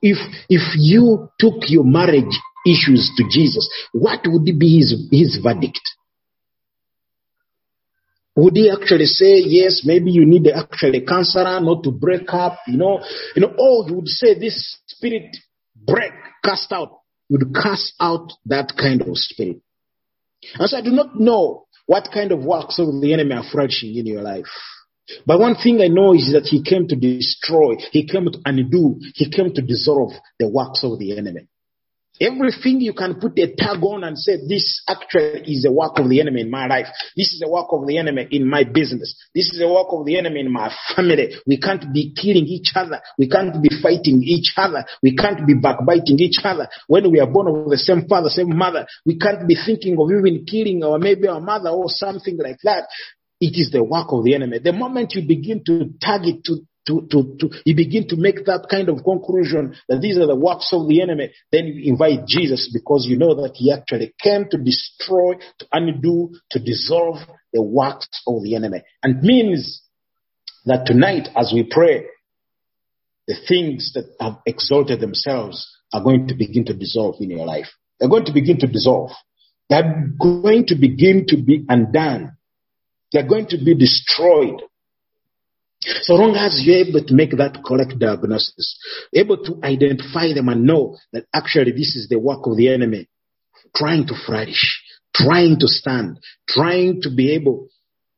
if, 0.00 0.16
if 0.48 0.74
you 0.76 1.28
took 1.38 1.68
your 1.68 1.84
marriage 1.84 2.34
issues 2.66 3.12
to 3.16 3.24
Jesus, 3.30 3.68
what 3.92 4.20
would 4.26 4.44
be 4.44 4.78
his, 4.78 5.08
his 5.10 5.38
verdict? 5.42 5.80
Would 8.34 8.56
he 8.56 8.70
actually 8.70 9.06
say, 9.06 9.40
yes, 9.44 9.82
maybe 9.84 10.10
you 10.10 10.24
need 10.24 10.46
actually 10.48 10.98
a 10.98 11.06
counselor 11.06 11.60
not 11.60 11.82
to 11.84 11.90
break 11.90 12.32
up, 12.32 12.58
you 12.66 12.78
know, 12.78 13.04
you 13.36 13.42
know, 13.42 13.54
or 13.58 13.86
he 13.86 13.94
would 13.94 14.08
say 14.08 14.38
this 14.38 14.78
spirit 14.86 15.36
break, 15.76 16.12
cast 16.42 16.72
out, 16.72 17.00
he 17.28 17.36
would 17.36 17.54
cast 17.54 17.92
out 18.00 18.32
that 18.46 18.72
kind 18.78 19.02
of 19.02 19.08
spirit. 19.16 19.60
And 20.58 20.68
so 20.68 20.76
I 20.76 20.80
do 20.82 20.90
not 20.90 21.18
know 21.18 21.66
what 21.86 22.10
kind 22.12 22.32
of 22.32 22.44
works 22.44 22.78
of 22.78 23.00
the 23.00 23.12
enemy 23.12 23.34
are 23.34 23.44
flourishing 23.50 23.96
in 23.96 24.06
your 24.06 24.22
life. 24.22 24.46
But 25.26 25.40
one 25.40 25.56
thing 25.56 25.80
I 25.80 25.88
know 25.88 26.14
is 26.14 26.32
that 26.32 26.44
he 26.44 26.62
came 26.62 26.86
to 26.88 26.96
destroy, 26.96 27.76
he 27.90 28.06
came 28.06 28.26
to 28.26 28.38
undo, 28.44 28.98
he 29.14 29.30
came 29.30 29.52
to 29.52 29.62
dissolve 29.62 30.12
the 30.38 30.48
works 30.48 30.84
of 30.84 30.98
the 30.98 31.16
enemy. 31.18 31.48
Everything 32.20 32.80
you 32.80 32.92
can 32.92 33.18
put 33.18 33.38
a 33.38 33.54
tag 33.56 33.82
on 33.82 34.04
and 34.04 34.18
say, 34.18 34.36
this 34.46 34.82
actually 34.86 35.42
is 35.46 35.64
a 35.64 35.72
work 35.72 35.98
of 35.98 36.08
the 36.08 36.20
enemy 36.20 36.42
in 36.42 36.50
my 36.50 36.66
life. 36.66 36.86
This 37.16 37.32
is 37.32 37.42
a 37.44 37.50
work 37.50 37.68
of 37.70 37.86
the 37.86 37.98
enemy 37.98 38.28
in 38.30 38.48
my 38.48 38.64
business. 38.64 39.16
This 39.34 39.50
is 39.52 39.60
a 39.60 39.66
work 39.66 39.88
of 39.90 40.04
the 40.04 40.18
enemy 40.18 40.40
in 40.40 40.52
my 40.52 40.70
family. 40.94 41.34
We 41.46 41.58
can't 41.58 41.92
be 41.92 42.12
killing 42.14 42.46
each 42.46 42.72
other. 42.74 43.00
We 43.18 43.28
can't 43.28 43.62
be 43.62 43.70
fighting 43.82 44.22
each 44.22 44.52
other. 44.56 44.84
We 45.02 45.16
can't 45.16 45.46
be 45.46 45.54
backbiting 45.54 46.18
each 46.18 46.38
other. 46.44 46.68
When 46.86 47.10
we 47.10 47.18
are 47.18 47.26
born 47.26 47.48
of 47.48 47.70
the 47.70 47.78
same 47.78 48.06
father, 48.06 48.28
same 48.28 48.56
mother, 48.56 48.86
we 49.06 49.18
can't 49.18 49.48
be 49.48 49.56
thinking 49.56 49.96
of 49.98 50.10
even 50.10 50.44
killing 50.44 50.84
or 50.84 50.98
maybe 50.98 51.28
our 51.28 51.40
mother 51.40 51.70
or 51.70 51.86
something 51.88 52.36
like 52.38 52.58
that. 52.64 52.88
It 53.40 53.58
is 53.58 53.70
the 53.72 53.82
work 53.82 54.12
of 54.12 54.22
the 54.22 54.34
enemy. 54.34 54.60
The 54.62 54.72
moment 54.72 55.14
you 55.14 55.26
begin 55.26 55.64
to 55.66 55.90
target 56.00 56.44
to 56.44 56.58
to, 56.86 57.06
to, 57.10 57.36
to, 57.38 57.50
you 57.64 57.76
begin 57.76 58.08
to 58.08 58.16
make 58.16 58.44
that 58.46 58.66
kind 58.70 58.88
of 58.88 59.04
conclusion 59.04 59.76
that 59.88 60.00
these 60.00 60.18
are 60.18 60.26
the 60.26 60.36
works 60.36 60.70
of 60.72 60.88
the 60.88 61.00
enemy, 61.00 61.32
then 61.50 61.66
you 61.66 61.92
invite 61.92 62.26
Jesus 62.26 62.70
because 62.72 63.06
you 63.08 63.16
know 63.16 63.34
that 63.34 63.52
he 63.54 63.72
actually 63.72 64.14
came 64.20 64.46
to 64.50 64.58
destroy, 64.58 65.34
to 65.58 65.66
undo, 65.72 66.32
to 66.50 66.58
dissolve 66.58 67.18
the 67.52 67.62
works 67.62 68.08
of 68.26 68.42
the 68.42 68.56
enemy. 68.56 68.82
And 69.02 69.22
means 69.22 69.82
that 70.64 70.86
tonight 70.86 71.28
as 71.36 71.52
we 71.54 71.68
pray, 71.70 72.06
the 73.26 73.36
things 73.48 73.92
that 73.94 74.14
have 74.20 74.38
exalted 74.46 75.00
themselves 75.00 75.70
are 75.92 76.02
going 76.02 76.28
to 76.28 76.34
begin 76.34 76.64
to 76.64 76.74
dissolve 76.74 77.16
in 77.20 77.30
your 77.30 77.46
life. 77.46 77.68
They're 78.00 78.08
going 78.08 78.24
to 78.24 78.32
begin 78.32 78.58
to 78.60 78.66
dissolve. 78.66 79.10
They're 79.68 80.10
going 80.20 80.66
to 80.66 80.74
begin 80.74 81.26
to 81.28 81.36
be 81.36 81.64
undone. 81.68 82.36
They're 83.12 83.28
going 83.28 83.46
to 83.48 83.58
be 83.58 83.74
destroyed 83.74 84.62
so 86.02 86.14
long 86.14 86.36
as 86.36 86.62
you're 86.64 86.86
able 86.86 87.04
to 87.04 87.14
make 87.14 87.30
that 87.36 87.62
correct 87.64 87.98
diagnosis, 87.98 88.78
able 89.12 89.38
to 89.44 89.58
identify 89.64 90.32
them 90.32 90.48
and 90.48 90.64
know 90.64 90.96
that 91.12 91.26
actually 91.34 91.72
this 91.72 91.96
is 91.96 92.08
the 92.08 92.18
work 92.18 92.46
of 92.46 92.56
the 92.56 92.72
enemy, 92.72 93.08
trying 93.74 94.06
to 94.06 94.14
flourish, 94.26 94.82
trying 95.14 95.58
to 95.58 95.66
stand, 95.66 96.18
trying 96.48 97.00
to 97.02 97.10
be 97.14 97.32
able 97.32 97.68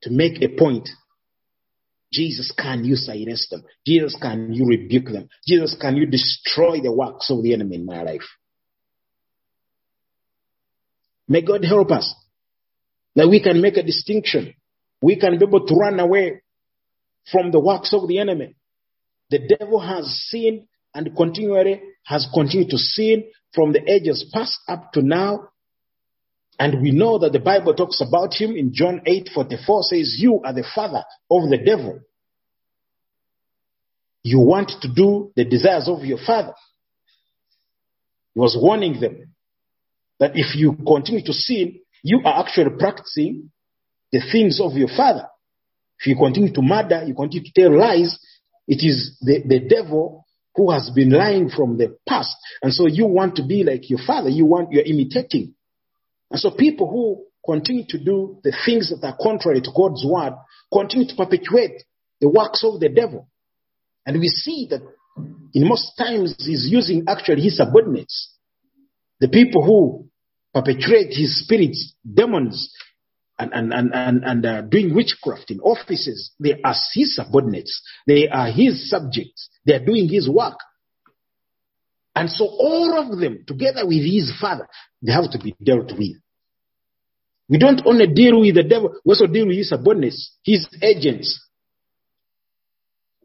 to 0.03 0.11
make 0.11 0.43
a 0.43 0.49
point. 0.49 0.89
Jesus, 2.13 2.53
can 2.57 2.85
you 2.85 2.97
silence 2.97 3.49
them? 3.51 3.65
Jesus, 3.87 4.17
can 4.21 4.53
you 4.53 4.67
rebuke 4.67 5.07
them? 5.07 5.29
Jesus, 5.47 5.77
can 5.81 5.97
you 5.97 6.07
destroy 6.07 6.81
the 6.81 6.93
works 6.93 7.31
of 7.31 7.43
the 7.43 7.55
enemy 7.55 7.77
in 7.77 7.87
my 7.87 8.03
life? 8.03 8.23
May 11.27 11.41
God 11.41 11.65
help 11.65 11.91
us 11.91 12.15
that 13.17 13.29
we 13.29 13.43
can 13.43 13.61
make 13.63 13.79
a 13.79 13.83
distinction. 13.83 14.55
We 15.01 15.19
can 15.19 15.39
be 15.39 15.45
able 15.47 15.67
to 15.67 15.75
run 15.75 15.99
away 15.99 16.43
from 17.31 17.51
the 17.51 17.61
works 17.61 17.93
of 17.93 18.09
the 18.09 18.19
enemy. 18.19 18.57
The 19.31 19.57
devil 19.59 19.81
has 19.81 20.29
sinned 20.29 20.67
and 20.95 21.17
continually 21.17 21.83
has 22.05 22.27
continued 22.33 22.71
to 22.71 22.79
sin 22.79 23.25
from 23.53 23.73
the 23.73 23.91
ages 23.91 24.31
past 24.33 24.59
up 24.69 24.93
to 24.93 25.03
now. 25.03 25.49
And 26.59 26.83
we 26.83 26.93
know 26.93 27.19
that 27.19 27.33
the 27.33 27.41
Bible 27.41 27.75
talks 27.75 28.01
about 28.01 28.35
him 28.35 28.53
in 28.57 28.73
John 28.73 29.03
8 29.07 29.31
44 29.35 29.83
says, 29.85 30.17
You 30.19 30.41
are 30.45 30.53
the 30.53 30.67
father 30.75 31.03
of 31.31 31.51
the 31.51 31.59
devil. 31.59 32.01
You 34.23 34.41
want 34.41 34.73
to 34.83 34.89
do 34.93 35.33
the 35.37 35.45
desires 35.45 35.89
of 35.89 36.05
your 36.05 36.19
father. 36.25 36.55
He 38.35 38.41
was 38.41 38.57
warning 38.61 39.01
them 39.01 39.35
that 40.21 40.33
if 40.35 40.57
you 40.57 40.77
continue 40.87 41.25
to 41.25 41.33
sin, 41.33 41.81
you 42.03 42.21
are 42.25 42.41
actually 42.41 42.77
practicing 42.79 43.51
the 44.13 44.21
things 44.31 44.61
of 44.61 44.75
your 44.75 44.89
father. 44.89 45.27
If 46.01 46.07
you 46.07 46.17
continue 46.17 46.53
to 46.53 46.63
murder, 46.63 47.05
you 47.07 47.15
continue 47.15 47.45
to 47.45 47.53
tell 47.61 47.79
lies, 47.79 48.19
it 48.67 48.85
is 48.87 49.17
the, 49.21 49.43
the 49.47 49.61
devil 49.61 50.27
who 50.55 50.71
has 50.71 50.91
been 50.95 51.11
lying 51.11 51.51
from 51.51 51.77
the 51.77 51.97
past. 52.09 52.37
And 52.63 52.73
so 52.73 52.87
you 52.87 53.07
want 53.07 53.37
to 53.37 53.45
be 53.45 53.65
like 53.65 53.91
your 53.91 53.99
father. 54.07 54.29
You 54.29 54.47
want, 54.47 54.73
you're 54.73 54.85
imitating. 54.85 55.55
And 56.31 56.41
so 56.41 56.51
people 56.51 56.89
who 56.89 57.25
continue 57.45 57.85
to 57.89 57.99
do 57.99 58.39
the 58.43 58.57
things 58.65 58.91
that 58.91 59.07
are 59.07 59.17
contrary 59.21 59.61
to 59.61 59.71
God's 59.77 60.05
word 60.07 60.35
continue 60.73 61.07
to 61.09 61.15
perpetuate 61.15 61.83
the 62.21 62.29
works 62.29 62.65
of 62.65 62.81
the 62.81 62.89
devil. 62.89 63.29
And 64.07 64.19
we 64.21 64.29
see 64.29 64.67
that 64.71 64.83
in 65.53 65.69
most 65.69 65.93
times 65.99 66.35
he's 66.39 66.69
using 66.71 67.05
actually 67.09 67.43
his 67.43 67.57
subordinates. 67.57 68.35
The 69.21 69.29
people 69.29 69.65
who 69.65 70.09
perpetuate 70.53 71.09
his 71.11 71.45
spirits, 71.45 71.95
demons, 72.13 72.73
and, 73.39 73.53
and, 73.53 73.73
and, 73.73 73.93
and, 73.93 74.25
and 74.25 74.47
uh, 74.47 74.63
doing 74.63 74.95
witchcraft 74.95 75.51
in 75.51 75.61
offices. 75.61 76.33
They 76.39 76.61
are 76.63 76.75
his 76.95 77.17
subordinates. 77.17 77.83
They 78.07 78.29
are 78.29 78.51
his 78.51 78.89
subjects. 78.89 79.49
They 79.67 79.75
are 79.75 79.85
doing 79.85 80.09
his 80.09 80.29
work. 80.29 80.59
And 82.15 82.31
so 82.31 82.45
all 82.45 82.97
of 82.99 83.19
them, 83.19 83.45
together 83.47 83.87
with 83.87 84.05
his 84.05 84.33
father, 84.41 84.69
they 85.03 85.13
have 85.13 85.31
to 85.33 85.39
be 85.39 85.57
dealt 85.63 85.91
with. 85.99 86.17
We 87.49 87.59
don't 87.59 87.83
only 87.85 88.07
deal 88.07 88.41
with 88.41 88.55
the 88.55 88.63
devil, 88.63 88.95
we 89.05 89.11
also 89.11 89.27
deal 89.27 89.47
with 89.47 89.57
his 89.57 89.69
subordinates, 89.69 90.37
his 90.45 90.67
agents. 90.81 91.45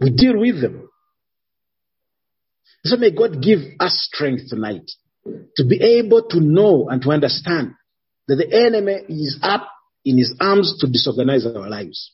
We 0.01 0.09
deal 0.09 0.39
with 0.39 0.61
them. 0.61 0.89
So 2.83 2.97
may 2.97 3.11
God 3.11 3.41
give 3.41 3.59
us 3.79 4.09
strength 4.11 4.49
tonight 4.49 4.89
to 5.55 5.65
be 5.65 5.81
able 5.99 6.23
to 6.29 6.39
know 6.39 6.89
and 6.89 7.01
to 7.01 7.11
understand 7.11 7.73
that 8.27 8.35
the 8.35 8.51
enemy 8.51 9.03
is 9.09 9.39
up 9.41 9.69
in 10.09 10.17
his 10.17 10.33
arms 10.41 10.75
to 10.79 10.87
disorganize 10.87 11.45
our 11.45 11.69
lives. 11.69 12.13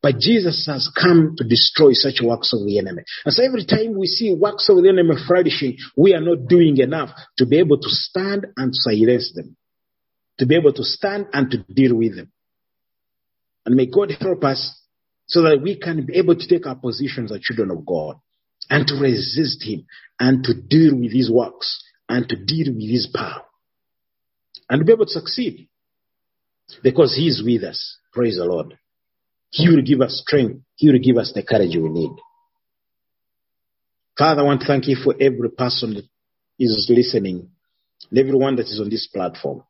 But 0.00 0.18
Jesus 0.18 0.66
has 0.66 0.90
come 1.00 1.34
to 1.38 1.44
destroy 1.44 1.92
such 1.92 2.20
works 2.22 2.52
of 2.52 2.64
the 2.64 2.78
enemy. 2.78 3.02
And 3.24 3.34
so 3.34 3.44
every 3.44 3.64
time 3.64 3.98
we 3.98 4.06
see 4.06 4.34
works 4.34 4.68
of 4.68 4.76
the 4.82 4.88
enemy 4.88 5.14
flourishing, 5.26 5.76
we 5.96 6.14
are 6.14 6.20
not 6.20 6.48
doing 6.48 6.78
enough 6.78 7.10
to 7.38 7.46
be 7.46 7.58
able 7.58 7.78
to 7.78 7.88
stand 7.88 8.46
and 8.56 8.74
silence 8.74 9.32
them. 9.34 9.56
To 10.38 10.46
be 10.46 10.56
able 10.56 10.72
to 10.72 10.84
stand 10.84 11.26
and 11.32 11.50
to 11.50 11.58
deal 11.58 11.96
with 11.96 12.16
them. 12.16 12.32
And 13.66 13.76
may 13.76 13.86
God 13.86 14.12
help 14.20 14.44
us 14.44 14.80
so 15.26 15.42
that 15.42 15.62
we 15.62 15.78
can 15.78 16.06
be 16.06 16.16
able 16.16 16.36
to 16.36 16.48
take 16.48 16.66
our 16.66 16.76
positions 16.76 17.32
as 17.32 17.40
children 17.40 17.70
of 17.70 17.84
God 17.86 18.16
and 18.70 18.86
to 18.86 18.94
resist 18.94 19.64
him 19.64 19.86
and 20.18 20.44
to 20.44 20.54
deal 20.54 20.96
with 20.96 21.12
his 21.12 21.30
works 21.30 21.82
and 22.08 22.28
to 22.28 22.36
deal 22.36 22.72
with 22.72 22.90
his 22.90 23.08
power 23.12 23.42
and 24.68 24.86
be 24.86 24.92
able 24.92 25.06
to 25.06 25.12
succeed 25.12 25.68
because 26.82 27.14
He 27.14 27.26
is 27.26 27.42
with 27.44 27.64
us. 27.64 27.98
Praise 28.12 28.36
the 28.36 28.44
Lord. 28.44 28.78
He 29.50 29.68
will 29.68 29.82
give 29.82 30.00
us 30.00 30.22
strength. 30.26 30.62
He 30.76 30.90
will 30.90 30.98
give 30.98 31.16
us 31.16 31.32
the 31.34 31.42
courage 31.42 31.76
we 31.76 31.88
need. 31.88 32.12
Father, 34.16 34.40
I 34.40 34.44
want 34.44 34.60
to 34.60 34.66
thank 34.66 34.88
you 34.88 34.96
for 34.96 35.14
every 35.20 35.50
person 35.50 35.94
that 35.94 36.04
is 36.58 36.90
listening 36.94 37.48
and 38.10 38.18
everyone 38.18 38.56
that 38.56 38.66
is 38.66 38.80
on 38.80 38.90
this 38.90 39.06
platform. 39.06 39.62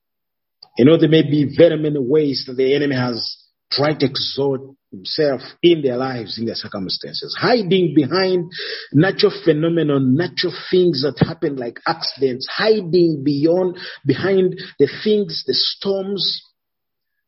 You 0.76 0.84
know, 0.84 0.96
there 0.98 1.08
may 1.08 1.22
be 1.22 1.54
very 1.56 1.76
many 1.76 1.98
ways 1.98 2.44
that 2.46 2.54
the 2.54 2.74
enemy 2.74 2.96
has 2.96 3.38
tried 3.70 4.00
to 4.00 4.06
exalt 4.06 4.76
himself 4.90 5.40
in 5.62 5.82
their 5.82 5.96
lives, 5.96 6.38
in 6.38 6.46
their 6.46 6.54
circumstances, 6.54 7.36
hiding 7.38 7.94
behind 7.94 8.50
natural 8.92 9.32
phenomenon, 9.44 10.14
natural 10.14 10.52
things 10.70 11.02
that 11.02 11.24
happen 11.26 11.56
like 11.56 11.80
accidents, 11.86 12.46
hiding 12.50 13.22
beyond, 13.24 13.78
behind 14.04 14.54
the 14.78 14.88
things, 15.02 15.44
the 15.46 15.54
storms, 15.54 16.42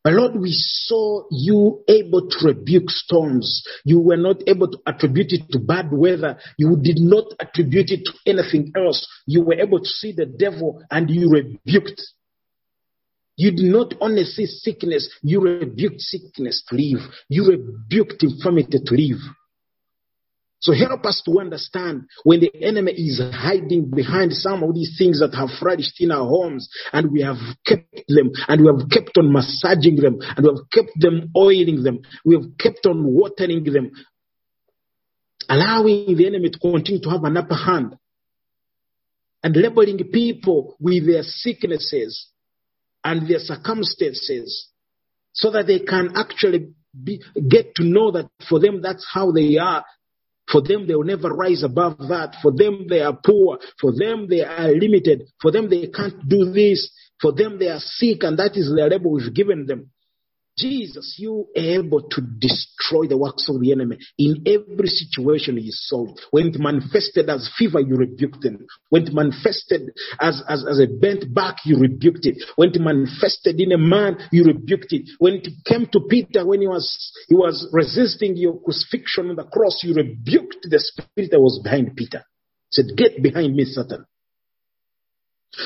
But 0.05 0.13
Lord, 0.13 0.35
we 0.35 0.51
saw 0.51 1.23
you 1.31 1.83
able 1.87 2.29
to 2.29 2.45
rebuke 2.45 2.91
storms. 2.91 3.63
You 3.85 3.99
were 3.99 4.15
not 4.15 4.37
able 4.45 4.69
to 4.69 4.77
attribute 4.85 5.31
it 5.31 5.49
to 5.49 5.57
bad 5.57 5.91
weather. 5.91 6.37
You 6.59 6.77
did 6.79 6.99
not 6.99 7.25
attribute 7.39 7.89
it 7.89 8.05
to 8.05 8.13
anything 8.27 8.71
else. 8.77 9.03
You 9.25 9.43
were 9.43 9.55
able 9.55 9.79
to 9.79 9.89
see 9.89 10.11
the 10.11 10.27
devil 10.27 10.83
and 10.91 11.09
you 11.09 11.27
rebuked. 11.31 11.99
You 13.35 13.49
did 13.49 13.65
not 13.65 13.95
only 13.99 14.25
see 14.25 14.45
sickness, 14.45 15.09
you 15.23 15.41
rebuked 15.41 15.99
sickness 15.99 16.63
to 16.69 16.75
leave. 16.75 16.99
You 17.27 17.47
rebuked 17.49 18.21
infirmity 18.21 18.77
to 18.85 18.93
leave. 18.93 19.17
So 20.59 20.73
help 20.73 21.05
us 21.05 21.21
to 21.25 21.39
understand 21.39 22.03
when 22.23 22.39
the 22.39 22.51
enemy 22.63 22.93
is 22.93 23.21
hiding 23.33 23.91
behind 23.93 24.33
some 24.33 24.63
of 24.63 24.73
these 24.73 24.95
things 24.97 25.19
that 25.19 25.35
have 25.35 25.49
flourished 25.59 25.99
in 25.99 26.11
our 26.11 26.25
homes 26.25 26.69
and 26.91 27.11
we 27.11 27.21
have 27.21 27.37
kept 27.65 28.03
them 28.07 28.31
and 28.47 28.61
we 28.61 28.67
have 28.67 28.89
kept 28.89 29.17
on 29.17 29.31
massaging 29.31 29.97
them 29.97 30.17
and 30.21 30.45
we 30.45 30.49
have 30.49 30.69
kept 30.71 30.99
them 30.99 31.29
oiling 31.37 31.83
them. 31.83 31.99
We 32.23 32.35
have 32.35 32.57
kept 32.57 32.85
on 32.85 33.03
watering 33.05 33.63
them, 33.63 33.91
allowing 35.49 36.15
the 36.15 36.25
enemy 36.25 36.49
to 36.49 36.59
continue 36.59 37.01
to 37.01 37.09
have 37.09 37.23
an 37.25 37.37
upper 37.37 37.55
hand 37.55 37.97
and 39.43 39.55
labeling 39.55 39.99
people 40.11 40.75
with 40.79 41.05
their 41.05 41.21
sicknesses 41.21 42.29
and 43.03 43.29
their 43.29 43.39
circumstances 43.39 44.69
so 45.33 45.51
that 45.51 45.67
they 45.67 45.79
can 45.79 46.13
actually 46.15 46.69
be, 47.03 47.21
get 47.47 47.75
to 47.75 47.83
know 47.83 48.09
that 48.11 48.29
for 48.49 48.59
them 48.59 48.81
that's 48.81 49.05
how 49.13 49.31
they 49.31 49.57
are 49.57 49.85
for 50.49 50.61
them, 50.61 50.87
they 50.87 50.95
will 50.95 51.03
never 51.03 51.29
rise 51.29 51.63
above 51.63 51.97
that. 51.97 52.35
For 52.41 52.51
them, 52.51 52.85
they 52.87 53.01
are 53.01 53.17
poor. 53.25 53.59
For 53.79 53.91
them, 53.91 54.27
they 54.29 54.41
are 54.41 54.69
limited. 54.69 55.23
For 55.41 55.51
them, 55.51 55.69
they 55.69 55.87
can't 55.87 56.27
do 56.27 56.51
this. 56.51 56.91
For 57.19 57.31
them, 57.31 57.57
they 57.57 57.69
are 57.69 57.79
sick, 57.79 58.23
and 58.23 58.37
that 58.37 58.55
is 58.55 58.67
the 58.67 58.87
label 58.89 59.13
we've 59.13 59.33
given 59.33 59.65
them. 59.65 59.89
Jesus, 60.57 61.15
you 61.19 61.47
able 61.55 62.01
to 62.09 62.21
destroy 62.21 63.07
the 63.07 63.17
works 63.17 63.49
of 63.49 63.59
the 63.59 63.71
enemy 63.71 63.97
in 64.17 64.43
every 64.45 64.87
situation 64.87 65.57
you 65.57 65.71
solved. 65.71 66.21
When 66.31 66.47
it 66.47 66.59
manifested 66.59 67.29
as 67.29 67.51
fever, 67.57 67.79
you 67.81 67.95
rebuked 67.95 68.45
it. 68.45 68.53
When 68.89 69.03
it 69.03 69.13
manifested 69.13 69.91
as, 70.19 70.41
as, 70.47 70.65
as 70.69 70.79
a 70.79 70.87
bent 70.87 71.33
back, 71.33 71.57
you 71.65 71.77
rebuked 71.77 72.25
it. 72.25 72.41
When 72.55 72.69
it 72.69 72.79
manifested 72.79 73.59
in 73.59 73.73
a 73.73 73.77
man, 73.77 74.17
you 74.31 74.45
rebuked 74.45 74.93
it. 74.93 75.09
When 75.19 75.35
it 75.35 75.47
came 75.65 75.87
to 75.91 75.99
Peter, 76.09 76.45
when 76.45 76.61
he 76.61 76.67
was, 76.67 77.11
he 77.27 77.35
was 77.35 77.67
resisting 77.73 78.37
your 78.37 78.61
crucifixion 78.61 79.29
on 79.29 79.35
the 79.35 79.43
cross, 79.43 79.81
you 79.83 79.93
rebuked 79.93 80.67
the 80.69 80.79
spirit 80.79 81.31
that 81.31 81.39
was 81.39 81.59
behind 81.63 81.95
Peter. 81.95 82.23
He 82.71 82.81
said, 82.81 82.97
get 82.97 83.21
behind 83.21 83.55
me, 83.55 83.65
Satan. 83.65 84.05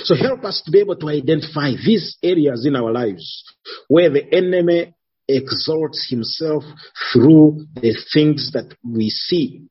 So 0.03 0.15
help 0.15 0.43
us 0.43 0.61
to 0.65 0.71
be 0.71 0.79
able 0.79 0.95
to 0.97 1.09
identify 1.09 1.71
these 1.71 2.17
areas 2.23 2.65
in 2.65 2.75
our 2.75 2.91
lives 2.91 3.43
where 3.87 4.09
the 4.09 4.23
enemy 4.33 4.93
exalts 5.27 6.07
himself 6.09 6.63
through 7.11 7.65
the 7.75 7.95
things 8.13 8.51
that 8.53 8.75
we 8.83 9.09
see 9.09 9.63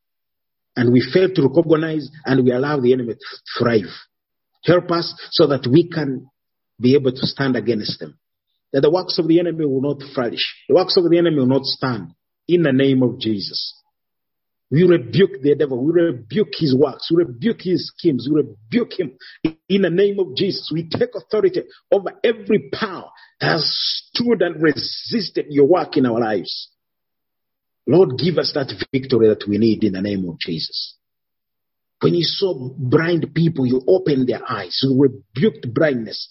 and 0.77 0.93
we 0.93 1.01
fail 1.12 1.29
to 1.35 1.49
recognize 1.49 2.09
and 2.25 2.45
we 2.45 2.53
allow 2.53 2.79
the 2.79 2.93
enemy 2.93 3.14
to 3.14 3.39
thrive. 3.59 3.93
Help 4.64 4.91
us 4.91 5.14
so 5.31 5.47
that 5.49 5.66
we 5.71 5.89
can 5.89 6.29
be 6.81 6.95
able 6.95 7.11
to 7.11 7.27
stand 7.27 7.57
against 7.57 7.99
them. 7.99 8.19
That 8.73 8.83
the 8.83 8.91
works 8.91 9.19
of 9.19 9.27
the 9.27 9.41
enemy 9.41 9.66
will 9.66 9.81
not 9.81 10.03
flourish. 10.14 10.55
The 10.69 10.75
works 10.75 10.97
of 10.97 11.09
the 11.09 11.19
enemy 11.19 11.37
will 11.37 11.47
not 11.47 11.64
stand 11.64 12.12
in 12.47 12.62
the 12.62 12.73
name 12.73 13.03
of 13.03 13.19
Jesus. 13.19 13.75
We 14.71 14.85
rebuke 14.85 15.41
the 15.43 15.55
devil. 15.55 15.83
We 15.83 15.93
rebuke 15.93 16.53
his 16.53 16.75
works. 16.75 17.11
We 17.11 17.25
rebuke 17.25 17.62
his 17.62 17.89
schemes. 17.89 18.29
We 18.31 18.43
rebuke 18.43 18.99
him 18.99 19.16
in 19.69 19.83
the 19.83 19.91
name 19.91 20.19
of 20.19 20.37
Jesus. 20.37 20.71
We 20.73 20.89
take 20.89 21.11
authority 21.14 21.62
over 21.91 22.12
every 22.23 22.69
power 22.71 23.11
that 23.41 23.53
has 23.53 23.64
stood 23.64 24.43
and 24.43 24.62
resisted 24.62 25.47
your 25.49 25.66
work 25.66 25.97
in 25.97 26.05
our 26.05 26.21
lives. 26.21 26.69
Lord, 27.87 28.19
give 28.19 28.37
us 28.37 28.53
that 28.55 28.71
victory 28.93 29.29
that 29.29 29.49
we 29.49 29.57
need 29.57 29.83
in 29.85 29.95
the 29.95 30.03
name 30.03 30.29
of 30.29 30.39
Jesus. 30.39 30.97
When 32.01 32.14
you 32.14 32.23
saw 32.23 32.55
blind 32.77 33.35
people, 33.35 33.66
you 33.66 33.83
opened 33.89 34.29
their 34.29 34.43
eyes. 34.49 34.79
You 34.83 35.01
rebuked 35.01 35.73
blindness. 35.73 36.29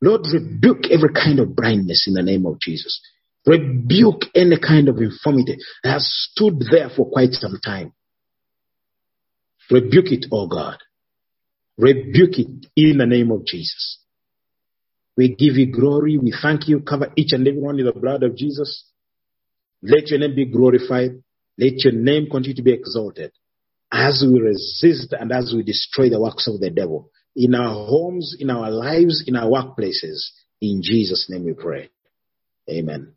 Lord, 0.00 0.22
rebuke 0.32 0.90
every 0.90 1.12
kind 1.12 1.38
of 1.40 1.54
blindness 1.54 2.06
in 2.08 2.14
the 2.14 2.22
name 2.22 2.46
of 2.46 2.58
Jesus. 2.60 3.00
Rebuke 3.46 4.22
any 4.34 4.58
kind 4.58 4.88
of 4.88 4.98
infirmity 4.98 5.56
that 5.82 5.92
has 5.92 6.28
stood 6.30 6.62
there 6.70 6.90
for 6.94 7.08
quite 7.10 7.32
some 7.32 7.58
time. 7.64 7.92
Rebuke 9.70 10.12
it, 10.12 10.26
oh 10.32 10.46
God. 10.48 10.78
Rebuke 11.76 12.38
it 12.38 12.66
in 12.76 12.98
the 12.98 13.06
name 13.06 13.30
of 13.30 13.44
Jesus. 13.44 13.98
We 15.16 15.34
give 15.34 15.56
you 15.56 15.72
glory. 15.72 16.16
We 16.16 16.32
thank 16.40 16.68
you. 16.68 16.80
Cover 16.80 17.12
each 17.16 17.32
and 17.32 17.46
every 17.46 17.60
one 17.60 17.78
in 17.78 17.86
the 17.86 17.92
blood 17.92 18.22
of 18.22 18.36
Jesus. 18.36 18.84
Let 19.82 20.08
your 20.08 20.20
name 20.20 20.34
be 20.34 20.46
glorified. 20.46 21.22
Let 21.56 21.84
your 21.84 21.92
name 21.92 22.28
continue 22.30 22.54
to 22.54 22.62
be 22.62 22.72
exalted 22.72 23.32
as 23.90 24.24
we 24.26 24.38
resist 24.38 25.12
and 25.18 25.32
as 25.32 25.52
we 25.54 25.62
destroy 25.62 26.10
the 26.10 26.20
works 26.20 26.46
of 26.46 26.60
the 26.60 26.70
devil 26.70 27.10
in 27.34 27.54
our 27.54 27.72
homes, 27.72 28.36
in 28.38 28.50
our 28.50 28.70
lives, 28.70 29.24
in 29.26 29.36
our 29.36 29.48
workplaces. 29.48 30.30
In 30.60 30.82
Jesus' 30.82 31.26
name 31.28 31.44
we 31.44 31.52
pray. 31.52 31.90
Amen. 32.68 33.14